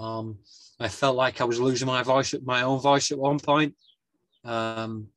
Um, 0.00 0.38
I 0.80 0.88
felt 0.88 1.16
like 1.16 1.40
I 1.40 1.44
was 1.44 1.60
losing 1.60 1.86
my 1.86 2.02
voice, 2.02 2.34
my 2.44 2.62
own 2.62 2.80
voice 2.80 3.10
at 3.10 3.18
one 3.18 3.38
point. 3.38 3.74
Um, 4.44 5.08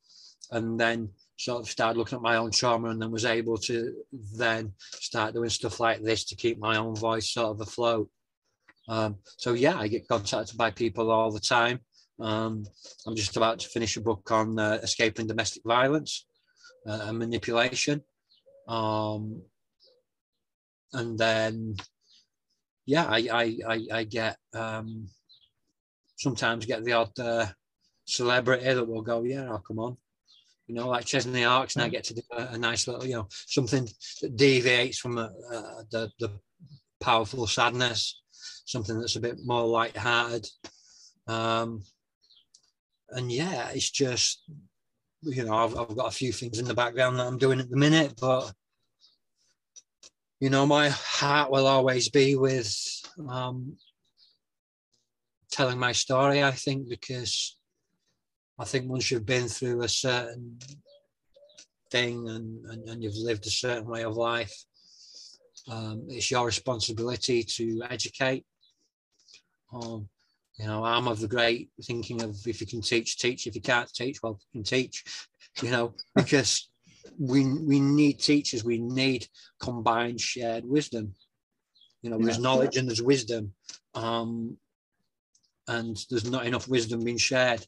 and 0.50 0.78
then 0.78 1.10
sort 1.38 1.62
of 1.62 1.68
started 1.68 1.98
looking 1.98 2.16
at 2.16 2.22
my 2.22 2.36
own 2.36 2.50
trauma 2.50 2.88
and 2.90 3.00
then 3.00 3.10
was 3.10 3.24
able 3.24 3.56
to 3.56 3.94
then 4.36 4.72
start 4.92 5.34
doing 5.34 5.48
stuff 5.48 5.80
like 5.80 6.02
this 6.02 6.24
to 6.24 6.36
keep 6.36 6.58
my 6.58 6.76
own 6.76 6.94
voice 6.94 7.30
sort 7.30 7.50
of 7.50 7.60
afloat. 7.60 8.08
Um, 8.88 9.16
so 9.38 9.54
yeah, 9.54 9.76
I 9.78 9.88
get 9.88 10.06
contacted 10.06 10.56
by 10.56 10.70
people 10.70 11.10
all 11.10 11.30
the 11.32 11.40
time. 11.40 11.80
Um, 12.20 12.64
I'm 13.06 13.16
just 13.16 13.36
about 13.36 13.58
to 13.60 13.68
finish 13.68 13.96
a 13.96 14.00
book 14.00 14.30
on 14.30 14.58
uh, 14.58 14.78
escaping 14.82 15.26
domestic 15.26 15.62
violence 15.64 16.26
uh, 16.86 17.06
and 17.06 17.18
manipulation. 17.18 18.02
Um, 18.68 19.42
and 20.92 21.18
then, 21.18 21.76
yeah, 22.86 23.06
I, 23.06 23.28
I, 23.32 23.58
I, 23.68 23.86
I 23.92 24.04
get 24.04 24.36
um, 24.52 25.08
sometimes 26.22 26.66
get 26.66 26.84
the 26.84 26.92
odd 26.92 27.18
uh, 27.18 27.46
celebrity 28.04 28.64
that 28.64 28.88
will 28.88 29.02
go, 29.02 29.24
yeah, 29.24 29.50
I'll 29.50 29.58
come 29.58 29.78
on. 29.78 29.96
You 30.68 30.76
know, 30.76 30.88
like 30.88 31.04
Chesney 31.04 31.42
Hawkes, 31.42 31.74
and 31.74 31.84
I 31.84 31.88
get 31.88 32.04
to 32.04 32.14
do 32.14 32.22
a, 32.30 32.52
a, 32.52 32.58
nice 32.58 32.86
little, 32.86 33.04
you 33.04 33.14
know, 33.14 33.26
something 33.30 33.88
that 34.22 34.36
deviates 34.36 34.98
from 34.98 35.18
uh, 35.18 35.28
uh, 35.52 35.82
the, 35.90 36.10
the 36.20 36.30
powerful 37.00 37.46
sadness, 37.46 38.22
something 38.64 38.98
that's 38.98 39.16
a 39.16 39.20
bit 39.20 39.38
more 39.44 39.66
light-hearted. 39.66 40.46
Um, 41.26 41.82
and 43.10 43.30
yeah, 43.30 43.68
it's 43.70 43.90
just 43.90 44.44
you 45.22 45.44
know 45.44 45.54
I've, 45.54 45.76
I've 45.76 45.96
got 45.96 46.08
a 46.08 46.16
few 46.16 46.32
things 46.32 46.58
in 46.58 46.64
the 46.64 46.74
background 46.74 47.18
that 47.18 47.26
I'm 47.26 47.38
doing 47.38 47.60
at 47.60 47.70
the 47.70 47.76
minute, 47.76 48.14
but 48.20 48.52
you 50.40 50.48
know 50.48 50.64
my 50.64 50.88
heart 50.88 51.50
will 51.50 51.66
always 51.66 52.08
be 52.08 52.36
with 52.36 52.74
um, 53.28 53.76
telling 55.52 55.78
my 55.78 55.92
story. 55.92 56.42
I 56.42 56.50
think 56.50 56.88
because 56.88 57.56
I 58.58 58.64
think 58.64 58.88
once 58.88 59.10
you've 59.10 59.26
been 59.26 59.48
through 59.48 59.82
a 59.82 59.88
certain 59.88 60.58
thing 61.90 62.28
and, 62.28 62.64
and, 62.66 62.88
and 62.88 63.02
you've 63.02 63.16
lived 63.16 63.46
a 63.46 63.50
certain 63.50 63.86
way 63.86 64.02
of 64.02 64.16
life, 64.16 64.54
um, 65.70 66.06
it's 66.08 66.30
your 66.30 66.46
responsibility 66.46 67.42
to 67.44 67.82
educate. 67.88 68.44
Um, 69.72 70.08
you 70.58 70.66
know, 70.66 70.84
I'm 70.84 71.08
of 71.08 71.20
the 71.20 71.28
great 71.28 71.70
thinking 71.82 72.22
of 72.22 72.36
if 72.46 72.60
you 72.60 72.66
can 72.66 72.82
teach, 72.82 73.18
teach. 73.18 73.46
If 73.46 73.54
you 73.54 73.62
can't 73.62 73.92
teach, 73.92 74.22
well, 74.22 74.38
you 74.52 74.60
can 74.60 74.64
teach. 74.64 75.04
You 75.62 75.70
know, 75.70 75.94
because 76.14 76.68
we 77.18 77.44
we 77.44 77.80
need 77.80 78.20
teachers. 78.20 78.64
We 78.64 78.78
need 78.78 79.26
combined 79.60 80.20
shared 80.20 80.64
wisdom. 80.64 81.14
You 82.02 82.10
know, 82.10 82.18
yeah. 82.18 82.26
there's 82.26 82.38
knowledge 82.38 82.76
and 82.76 82.88
there's 82.88 83.02
wisdom, 83.02 83.54
um, 83.94 84.56
and 85.68 85.96
there's 86.10 86.30
not 86.30 86.46
enough 86.46 86.68
wisdom 86.68 87.04
being 87.04 87.18
shared. 87.18 87.66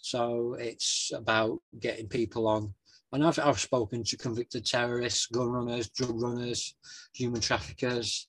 So 0.00 0.54
it's 0.58 1.10
about 1.14 1.60
getting 1.78 2.08
people 2.08 2.46
on 2.46 2.74
and 3.12 3.24
I've, 3.24 3.38
I've 3.38 3.58
spoken 3.58 4.04
to 4.04 4.16
convicted 4.16 4.66
terrorists, 4.66 5.26
gun 5.26 5.48
runners, 5.48 5.88
drug 5.88 6.20
runners, 6.20 6.74
human 7.14 7.40
traffickers, 7.40 8.28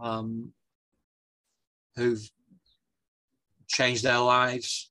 um, 0.00 0.52
who've 1.96 2.22
changed 3.68 4.02
their 4.02 4.18
lives, 4.18 4.90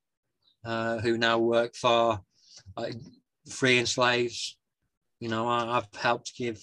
uh, 0.66 0.98
who 1.00 1.18
now 1.18 1.38
work 1.38 1.76
for 1.76 2.20
uh, 2.78 2.86
freeing 3.48 3.86
slaves. 3.86 4.58
You 5.20 5.30
know, 5.30 5.48
I, 5.48 5.76
have 5.76 5.88
helped 5.96 6.36
give 6.36 6.60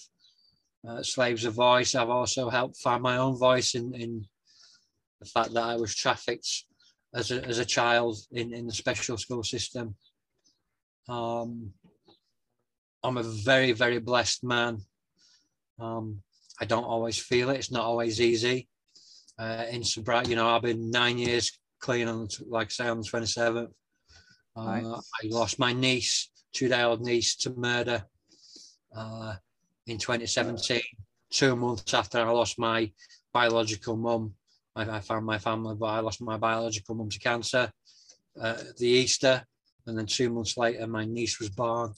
uh, 0.87 1.01
slaves 1.01 1.45
a 1.45 1.51
voice. 1.51 1.95
I've 1.95 2.09
also 2.09 2.49
helped 2.49 2.75
find 2.77 3.01
my 3.01 3.17
own 3.17 3.37
voice 3.37 3.75
in, 3.75 3.93
in 3.93 4.25
the 5.21 5.25
fact 5.25 5.53
that 5.53 5.63
I 5.63 5.77
was 5.77 5.95
trafficked 5.95 6.65
as 7.13 7.31
a, 7.31 7.43
as 7.45 7.59
a 7.59 7.65
child 7.65 8.17
in, 8.31 8.53
in 8.53 8.67
the 8.67 8.73
special 8.73 9.17
school 9.17 9.43
system. 9.43 9.95
Um, 11.07 11.73
I'm 13.03 13.17
a 13.17 13.23
very, 13.23 13.71
very 13.71 13.99
blessed 13.99 14.43
man. 14.43 14.79
Um, 15.79 16.21
I 16.59 16.65
don't 16.65 16.83
always 16.83 17.17
feel 17.17 17.49
it. 17.49 17.57
It's 17.57 17.71
not 17.71 17.85
always 17.85 18.19
easy. 18.19 18.67
Uh, 19.37 19.65
in 19.71 19.83
sobriety, 19.83 20.31
you 20.31 20.35
know, 20.35 20.49
I've 20.49 20.61
been 20.61 20.91
nine 20.91 21.17
years 21.17 21.57
clean 21.79 22.07
on, 22.07 22.27
like 22.47 22.67
I 22.67 22.69
say, 22.69 22.87
on 22.87 22.99
the 22.99 23.07
27th. 23.07 23.71
Uh. 24.55 24.59
I 24.61 25.01
lost 25.25 25.59
my 25.59 25.71
niece, 25.71 26.29
two-day-old 26.53 27.01
niece, 27.01 27.35
to 27.37 27.51
murder 27.51 28.03
uh, 28.95 29.35
in 29.87 29.97
2017. 29.97 30.81
Two 31.31 31.55
months 31.55 31.93
after 31.93 32.19
I 32.19 32.29
lost 32.31 32.59
my 32.59 32.91
biological 33.31 33.95
mum, 33.95 34.33
I, 34.79 34.97
I, 34.97 34.99
found 34.99 35.25
my 35.25 35.37
family, 35.37 35.75
but 35.75 35.87
I 35.87 35.99
lost 35.99 36.21
my 36.21 36.37
biological 36.37 36.95
mum 36.95 37.09
to 37.09 37.19
cancer. 37.19 37.71
Uh, 38.39 38.55
the 38.77 38.87
Easter, 38.87 39.43
and 39.85 39.97
then 39.97 40.05
two 40.05 40.29
months 40.29 40.57
later, 40.57 40.87
my 40.87 41.05
niece 41.05 41.39
was 41.39 41.49
born 41.49 41.93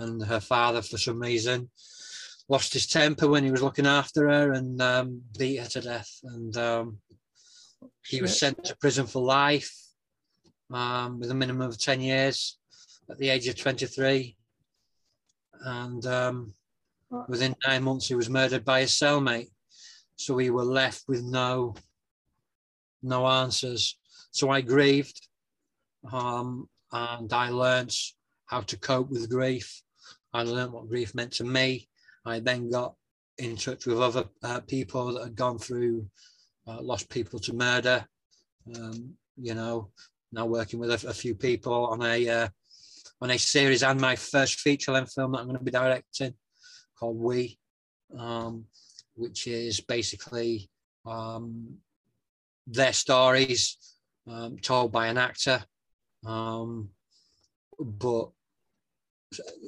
and 0.00 0.24
her 0.24 0.40
father, 0.40 0.82
for 0.82 0.98
some 0.98 1.20
reason, 1.20 1.70
lost 2.48 2.72
his 2.72 2.86
temper 2.86 3.28
when 3.28 3.44
he 3.44 3.50
was 3.50 3.62
looking 3.62 3.86
after 3.86 4.28
her 4.28 4.52
and 4.52 4.80
um, 4.80 5.22
beat 5.38 5.58
her 5.58 5.68
to 5.68 5.80
death. 5.80 6.10
And 6.24 6.56
um, 6.56 6.98
he 8.04 8.20
was 8.20 8.38
sent 8.38 8.64
to 8.64 8.76
prison 8.76 9.06
for 9.06 9.22
life 9.22 9.72
um, 10.72 11.20
with 11.20 11.30
a 11.30 11.34
minimum 11.34 11.68
of 11.68 11.78
10 11.78 12.00
years 12.00 12.58
at 13.08 13.18
the 13.18 13.28
age 13.28 13.46
of 13.46 13.56
23. 13.56 14.36
And 15.62 16.04
um, 16.06 16.54
within 17.28 17.54
nine 17.66 17.84
months, 17.84 18.08
he 18.08 18.14
was 18.14 18.30
murdered 18.30 18.64
by 18.64 18.80
his 18.80 18.92
cellmate. 18.92 19.50
So 20.16 20.34
we 20.34 20.50
were 20.50 20.64
left 20.64 21.04
with 21.06 21.22
no, 21.22 21.74
no 23.02 23.26
answers. 23.26 23.98
So 24.30 24.50
I 24.50 24.60
grieved 24.60 25.28
um, 26.12 26.68
and 26.92 27.32
I 27.32 27.50
learned 27.50 27.94
how 28.46 28.60
to 28.62 28.78
cope 28.78 29.10
with 29.10 29.30
grief. 29.30 29.82
I 30.32 30.42
learned 30.42 30.72
what 30.72 30.88
grief 30.88 31.14
meant 31.14 31.32
to 31.34 31.44
me. 31.44 31.88
I 32.24 32.40
then 32.40 32.70
got 32.70 32.94
in 33.38 33.56
touch 33.56 33.86
with 33.86 34.00
other 34.00 34.24
uh, 34.42 34.60
people 34.60 35.14
that 35.14 35.24
had 35.24 35.36
gone 35.36 35.58
through, 35.58 36.06
uh, 36.66 36.80
lost 36.82 37.08
people 37.08 37.38
to 37.40 37.54
murder. 37.54 38.04
Um, 38.76 39.14
you 39.36 39.54
know, 39.54 39.90
now 40.32 40.46
working 40.46 40.78
with 40.78 40.90
a, 40.90 41.08
a 41.08 41.14
few 41.14 41.34
people 41.34 41.86
on 41.86 42.02
a 42.02 42.28
uh, 42.28 42.48
on 43.22 43.30
a 43.30 43.38
series 43.38 43.82
and 43.82 44.00
my 44.00 44.16
first 44.16 44.60
feature 44.60 44.92
length 44.92 45.12
film 45.12 45.32
that 45.32 45.38
I'm 45.38 45.46
going 45.46 45.58
to 45.58 45.64
be 45.64 45.70
directing 45.70 46.34
called 46.98 47.18
We, 47.18 47.58
um, 48.16 48.64
which 49.14 49.46
is 49.46 49.80
basically 49.80 50.70
um, 51.06 51.78
their 52.66 52.92
stories 52.92 53.76
um, 54.26 54.58
told 54.58 54.92
by 54.92 55.08
an 55.08 55.18
actor. 55.18 55.62
Um, 56.24 56.90
but 57.78 58.30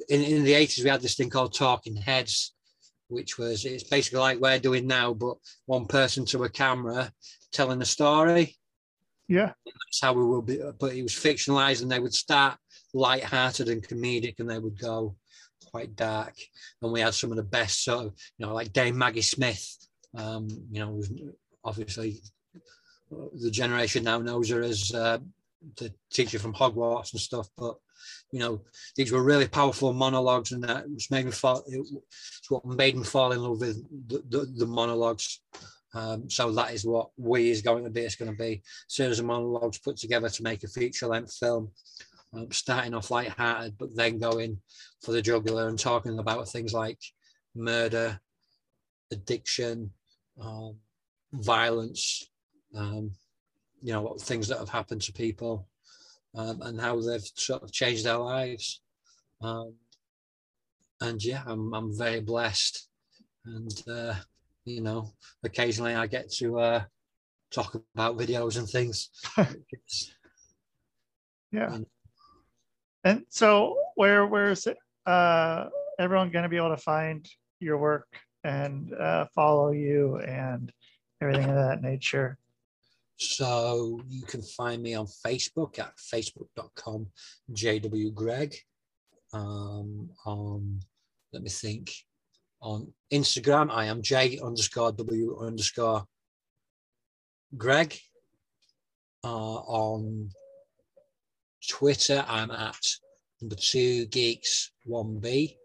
in, 0.09 0.21
in 0.21 0.43
the 0.43 0.53
80s 0.53 0.83
we 0.83 0.89
had 0.89 1.01
this 1.01 1.15
thing 1.15 1.29
called 1.29 1.53
talking 1.53 1.95
heads 1.95 2.53
which 3.07 3.37
was 3.37 3.65
it's 3.65 3.83
basically 3.83 4.19
like 4.19 4.39
we're 4.39 4.59
doing 4.59 4.87
now 4.87 5.13
but 5.13 5.37
one 5.65 5.85
person 5.85 6.25
to 6.25 6.43
a 6.43 6.49
camera 6.49 7.11
telling 7.51 7.81
a 7.81 7.85
story. 7.85 8.57
Yeah. 9.27 9.53
That's 9.65 10.01
how 10.01 10.13
we 10.13 10.25
will 10.25 10.41
be 10.41 10.59
but 10.79 10.93
it 10.93 11.03
was 11.03 11.13
fictionalized 11.13 11.81
and 11.81 11.91
they 11.91 11.99
would 11.99 12.13
start 12.13 12.57
light-hearted 12.93 13.69
and 13.69 13.87
comedic 13.87 14.39
and 14.39 14.49
they 14.49 14.59
would 14.59 14.79
go 14.79 15.15
quite 15.71 15.95
dark. 15.95 16.33
And 16.81 16.91
we 16.91 17.01
had 17.01 17.13
some 17.13 17.31
of 17.31 17.37
the 17.37 17.43
best 17.43 17.83
sort 17.83 18.07
of 18.07 18.13
you 18.37 18.45
know 18.45 18.53
like 18.53 18.73
dame 18.73 18.97
maggie 18.97 19.21
smith 19.21 19.77
um 20.15 20.47
you 20.71 20.79
know 20.79 20.91
was 20.91 21.11
obviously 21.63 22.21
the 23.41 23.51
generation 23.51 24.03
now 24.03 24.19
knows 24.19 24.49
her 24.49 24.61
as 24.61 24.91
uh, 24.93 25.19
the 25.77 25.93
teacher 26.11 26.39
from 26.39 26.53
hogwarts 26.53 27.13
and 27.13 27.21
stuff 27.21 27.47
but 27.57 27.75
you 28.31 28.39
know, 28.39 28.61
these 28.95 29.11
were 29.11 29.23
really 29.23 29.47
powerful 29.47 29.93
monologues, 29.93 30.51
and 30.51 30.63
that 30.63 30.89
was 30.89 31.11
made 31.11 31.25
me 31.25 31.31
fall. 31.31 31.63
It's 31.67 32.49
what 32.49 32.65
made 32.65 32.97
me 32.97 33.03
fall 33.03 33.31
in 33.31 33.41
love 33.41 33.59
with 33.59 33.83
the, 34.07 34.23
the, 34.29 34.45
the 34.57 34.65
monologues. 34.65 35.41
Um, 35.93 36.27
so 36.29 36.51
that 36.53 36.73
is 36.73 36.85
what 36.85 37.09
we 37.17 37.51
is 37.51 37.61
going 37.61 37.83
to 37.83 37.89
be. 37.89 38.01
It's 38.01 38.15
going 38.15 38.31
to 38.31 38.37
be 38.37 38.63
series 38.87 39.19
of 39.19 39.25
monologues 39.25 39.77
put 39.77 39.97
together 39.97 40.29
to 40.29 40.43
make 40.43 40.63
a 40.63 40.67
feature 40.67 41.07
length 41.07 41.35
film. 41.35 41.71
Um, 42.35 42.51
starting 42.51 42.95
off 42.95 43.11
light-hearted, 43.11 43.75
but 43.77 43.95
then 43.95 44.17
going 44.17 44.59
for 45.03 45.11
the 45.11 45.21
jugular 45.21 45.67
and 45.67 45.77
talking 45.77 46.17
about 46.17 46.49
things 46.49 46.73
like 46.73 46.97
murder, 47.53 48.19
addiction, 49.11 49.91
um, 50.41 50.77
violence, 51.31 52.27
um, 52.75 53.11
you 53.81 53.93
know, 53.93 54.15
things 54.19 54.47
that 54.47 54.59
have 54.59 54.69
happened 54.69 55.01
to 55.01 55.13
people 55.13 55.67
um, 56.35 56.61
and 56.61 56.79
how 56.79 56.99
they've 56.99 57.27
sort 57.35 57.63
of 57.63 57.71
changed 57.71 58.05
their 58.05 58.17
lives. 58.17 58.81
Um, 59.41 59.73
and 61.01 61.23
yeah, 61.23 61.43
I'm, 61.45 61.73
I'm 61.73 61.97
very 61.97 62.21
blessed. 62.21 62.87
And, 63.45 63.83
uh, 63.91 64.15
you 64.65 64.81
know, 64.81 65.11
occasionally 65.43 65.95
I 65.95 66.07
get 66.07 66.31
to 66.33 66.59
uh, 66.59 66.83
talk 67.51 67.75
about 67.93 68.17
videos 68.17 68.57
and 68.57 68.67
things. 68.67 69.09
yeah. 71.51 71.73
And, 71.73 71.85
and 73.03 73.25
so 73.29 73.77
where 73.95 74.25
where 74.25 74.51
is 74.51 74.65
it, 74.65 74.77
uh, 75.05 75.65
everyone 75.99 76.31
going 76.31 76.43
to 76.43 76.49
be 76.49 76.55
able 76.57 76.69
to 76.69 76.77
find 76.77 77.27
your 77.59 77.77
work 77.77 78.07
and 78.45 78.93
uh, 78.93 79.25
follow 79.35 79.71
you 79.71 80.17
and 80.17 80.71
everything 81.21 81.49
of 81.49 81.55
that 81.55 81.81
nature? 81.81 82.37
So 83.23 84.01
you 84.07 84.23
can 84.23 84.41
find 84.41 84.83
me 84.83 84.95
on 84.95 85.07
Facebook 85.07 85.79
at 85.79 85.95
facebook.com 85.97 87.07
JW 87.51 88.13
Greg. 88.13 88.55
Um, 89.31 90.09
on, 90.25 90.79
let 91.31 91.41
me 91.41 91.49
think, 91.49 91.91
on 92.61 92.93
Instagram, 93.11 93.71
I 93.71 93.85
am 93.85 94.01
J 94.01 94.39
underscore 94.39 94.91
W 94.91 95.37
underscore 95.39 96.05
Greg. 97.57 97.97
Uh, 99.23 99.27
on 99.27 100.29
Twitter, 101.67 102.25
I'm 102.27 102.51
at 102.51 102.85
number 103.41 103.55
two 103.55 104.05
geeks 104.07 104.71
one 104.85 105.19
B. 105.19 105.57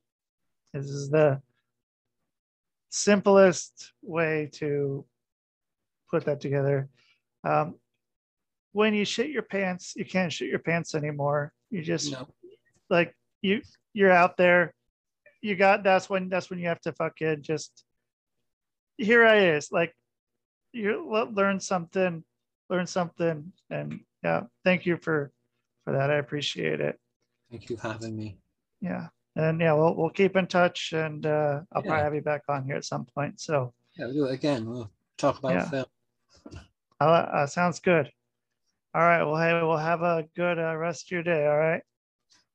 this 0.74 0.86
is 0.86 1.10
the 1.10 1.42
simplest 2.90 3.92
way 4.02 4.50
to 4.54 5.06
put 6.10 6.26
that 6.26 6.42
together. 6.42 6.90
Um, 7.44 7.76
when 8.72 8.94
you 8.94 9.06
shit 9.06 9.30
your 9.30 9.44
pants, 9.44 9.94
you 9.96 10.06
can't 10.06 10.32
shit 10.34 10.50
your 10.50 10.60
pants 10.60 10.96
anymore. 10.96 11.54
You 11.70 11.82
just 11.84 12.12
No. 12.12 12.28
like 12.90 13.16
you 13.44 13.62
you're 13.94 14.12
out 14.12 14.38
there. 14.38 14.74
You 15.42 15.56
got 15.56 15.84
that's 15.84 16.10
when 16.10 16.30
that's 16.30 16.50
when 16.50 16.58
you 16.58 16.68
have 16.70 16.82
to 16.82 16.94
fucking 16.94 17.44
just 17.44 17.84
here 18.98 19.24
I 19.26 19.38
is 19.56 19.72
like 19.72 19.94
you 20.72 21.06
learn 21.34 21.60
something, 21.60 22.24
learn 22.70 22.88
something, 22.88 23.52
and 23.70 24.00
yeah, 24.24 24.44
thank 24.64 24.88
you 24.88 24.98
for 24.98 25.32
for 25.84 25.94
that. 25.94 26.10
I 26.10 26.16
appreciate 26.16 26.80
it. 26.82 26.98
Thank 27.52 27.70
you 27.70 27.78
for 27.78 27.90
having 27.90 28.16
me. 28.16 28.38
Yeah, 28.82 29.08
and 29.36 29.60
yeah, 29.62 29.74
we'll 29.74 29.96
we'll 29.96 30.10
keep 30.10 30.36
in 30.36 30.48
touch, 30.48 30.94
and 30.94 31.26
uh, 31.26 31.62
I'll 31.72 31.84
Yeah. 31.84 31.88
probably 31.90 32.04
have 32.04 32.16
you 32.16 32.22
back 32.22 32.44
on 32.48 32.66
here 32.66 32.78
at 32.78 32.86
some 32.86 33.06
point. 33.06 33.40
So 33.40 33.74
Yeah, 33.96 34.06
we'll 34.06 34.14
do 34.16 34.26
it 34.26 34.34
again. 34.34 34.66
We'll 34.68 34.90
talk 35.18 35.38
about 35.40 35.52
Yeah. 35.54 35.70
film. 35.70 35.86
uh, 37.02 37.04
uh, 37.04 37.48
sounds 37.48 37.80
good. 37.80 38.10
All 38.96 39.02
right. 39.02 39.24
Well, 39.24 39.38
hey, 39.38 39.54
we'll 39.62 39.78
have 39.78 40.02
a 40.02 40.26
good 40.36 40.58
uh, 40.58 40.76
rest 40.78 41.08
of 41.08 41.12
your 41.12 41.24
day. 41.24 41.46
All 41.46 41.58
right. 41.58 41.84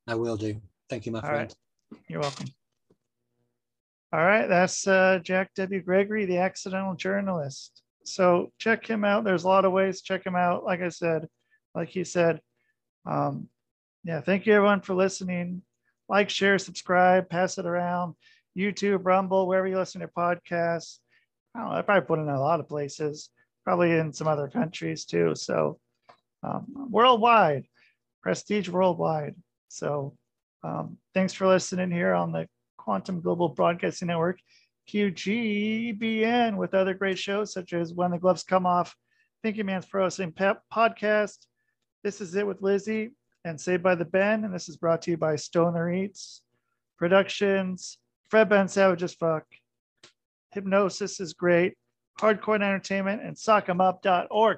I 0.07 0.15
will 0.15 0.37
do. 0.37 0.59
Thank 0.89 1.05
you, 1.05 1.11
my 1.11 1.19
All 1.19 1.29
friend. 1.29 1.53
right. 1.91 2.01
You're 2.07 2.21
welcome. 2.21 2.47
All 4.11 4.25
right, 4.25 4.47
that's 4.47 4.87
uh, 4.87 5.19
Jack 5.21 5.53
W. 5.55 5.81
Gregory, 5.81 6.25
the 6.25 6.39
accidental 6.39 6.95
journalist. 6.95 7.83
So 8.05 8.51
check 8.57 8.87
him 8.87 9.05
out. 9.05 9.23
There's 9.23 9.43
a 9.43 9.47
lot 9.47 9.65
of 9.65 9.71
ways 9.71 10.01
check 10.01 10.25
him 10.25 10.35
out. 10.35 10.63
Like 10.63 10.81
I 10.81 10.89
said, 10.89 11.27
like 11.75 11.89
he 11.89 12.03
said, 12.03 12.41
um, 13.05 13.49
yeah. 14.03 14.21
Thank 14.21 14.47
you 14.47 14.53
everyone 14.53 14.81
for 14.81 14.95
listening. 14.95 15.61
Like, 16.07 16.31
share, 16.31 16.57
subscribe, 16.57 17.29
pass 17.29 17.59
it 17.59 17.67
around. 17.67 18.15
YouTube, 18.57 19.05
Rumble, 19.05 19.47
wherever 19.47 19.67
you 19.67 19.77
listen 19.77 20.01
to 20.01 20.07
podcasts. 20.07 20.97
I 21.53 21.59
don't 21.59 21.69
know. 21.69 21.75
I 21.75 21.81
probably 21.83 22.07
put 22.07 22.19
in 22.19 22.29
a 22.29 22.39
lot 22.39 22.59
of 22.59 22.67
places, 22.67 23.29
probably 23.63 23.91
in 23.91 24.11
some 24.11 24.27
other 24.27 24.47
countries 24.47 25.05
too. 25.05 25.35
So 25.35 25.79
um, 26.41 26.65
worldwide, 26.89 27.67
prestige 28.23 28.69
worldwide. 28.69 29.35
So 29.67 30.15
um, 30.63 30.97
thanks 31.13 31.33
for 31.33 31.47
listening 31.47 31.91
here 31.91 32.13
on 32.13 32.31
the 32.31 32.47
Quantum 32.77 33.21
Global 33.21 33.49
Broadcasting 33.49 34.07
Network, 34.07 34.39
QGBN, 34.89 36.57
with 36.57 36.73
other 36.73 36.93
great 36.93 37.19
shows 37.19 37.53
such 37.53 37.73
as 37.73 37.93
When 37.93 38.11
the 38.11 38.17
Gloves 38.17 38.43
Come 38.43 38.65
Off, 38.65 38.95
Thinking 39.43 39.67
Man's 39.67 39.85
Pro 39.85 40.03
Wrestling 40.03 40.31
Pep 40.31 40.63
Podcast. 40.73 41.45
This 42.03 42.21
is 42.21 42.35
it 42.35 42.47
with 42.47 42.61
Lizzie 42.61 43.11
and 43.45 43.59
Saved 43.59 43.83
by 43.83 43.95
the 43.95 44.05
Ben, 44.05 44.43
and 44.43 44.53
this 44.53 44.67
is 44.67 44.77
brought 44.77 45.01
to 45.03 45.11
you 45.11 45.17
by 45.17 45.35
Stoner 45.35 45.91
Eats 45.91 46.41
Productions, 46.97 47.97
Fred 48.29 48.49
Ben 48.49 48.67
Savage 48.67 49.03
as 49.03 49.13
fuck, 49.13 49.45
Hypnosis 50.51 51.19
is 51.19 51.33
great, 51.33 51.75
Hardcore 52.19 52.55
Entertainment, 52.55 53.21
and 53.21 53.35
Sock'emUp.org. 53.35 54.57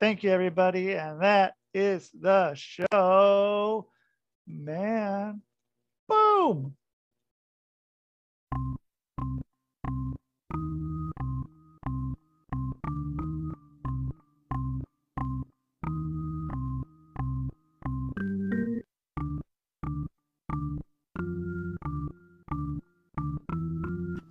Thank 0.00 0.22
you, 0.22 0.30
everybody, 0.30 0.94
and 0.94 1.22
that 1.22 1.54
is 1.74 2.10
the 2.18 2.54
show, 2.54 3.88
man. 4.48 5.42
Boom. 6.08 6.74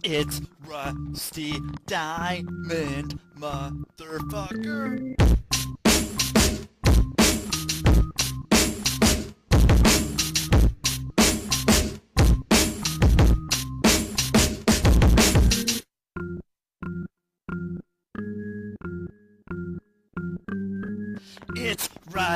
It's 0.03 0.41
Rusty 0.65 1.59
Diamond, 1.85 3.19
motherfucker. 3.37 5.36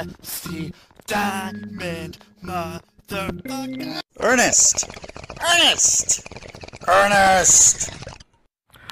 It's 0.02 0.48
Rusty 0.48 0.73
Diamond, 1.06 2.18
motherfucker. 2.44 4.02
Ernest! 4.19 4.90
Ernest! 5.40 6.28
Ernest! 6.88 7.91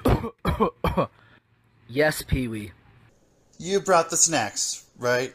yes, 1.87 2.21
Pee 2.21 2.47
Wee. 2.47 2.73
You 3.57 3.79
brought 3.79 4.11
the 4.11 4.17
snacks, 4.17 4.85
right? 4.99 5.33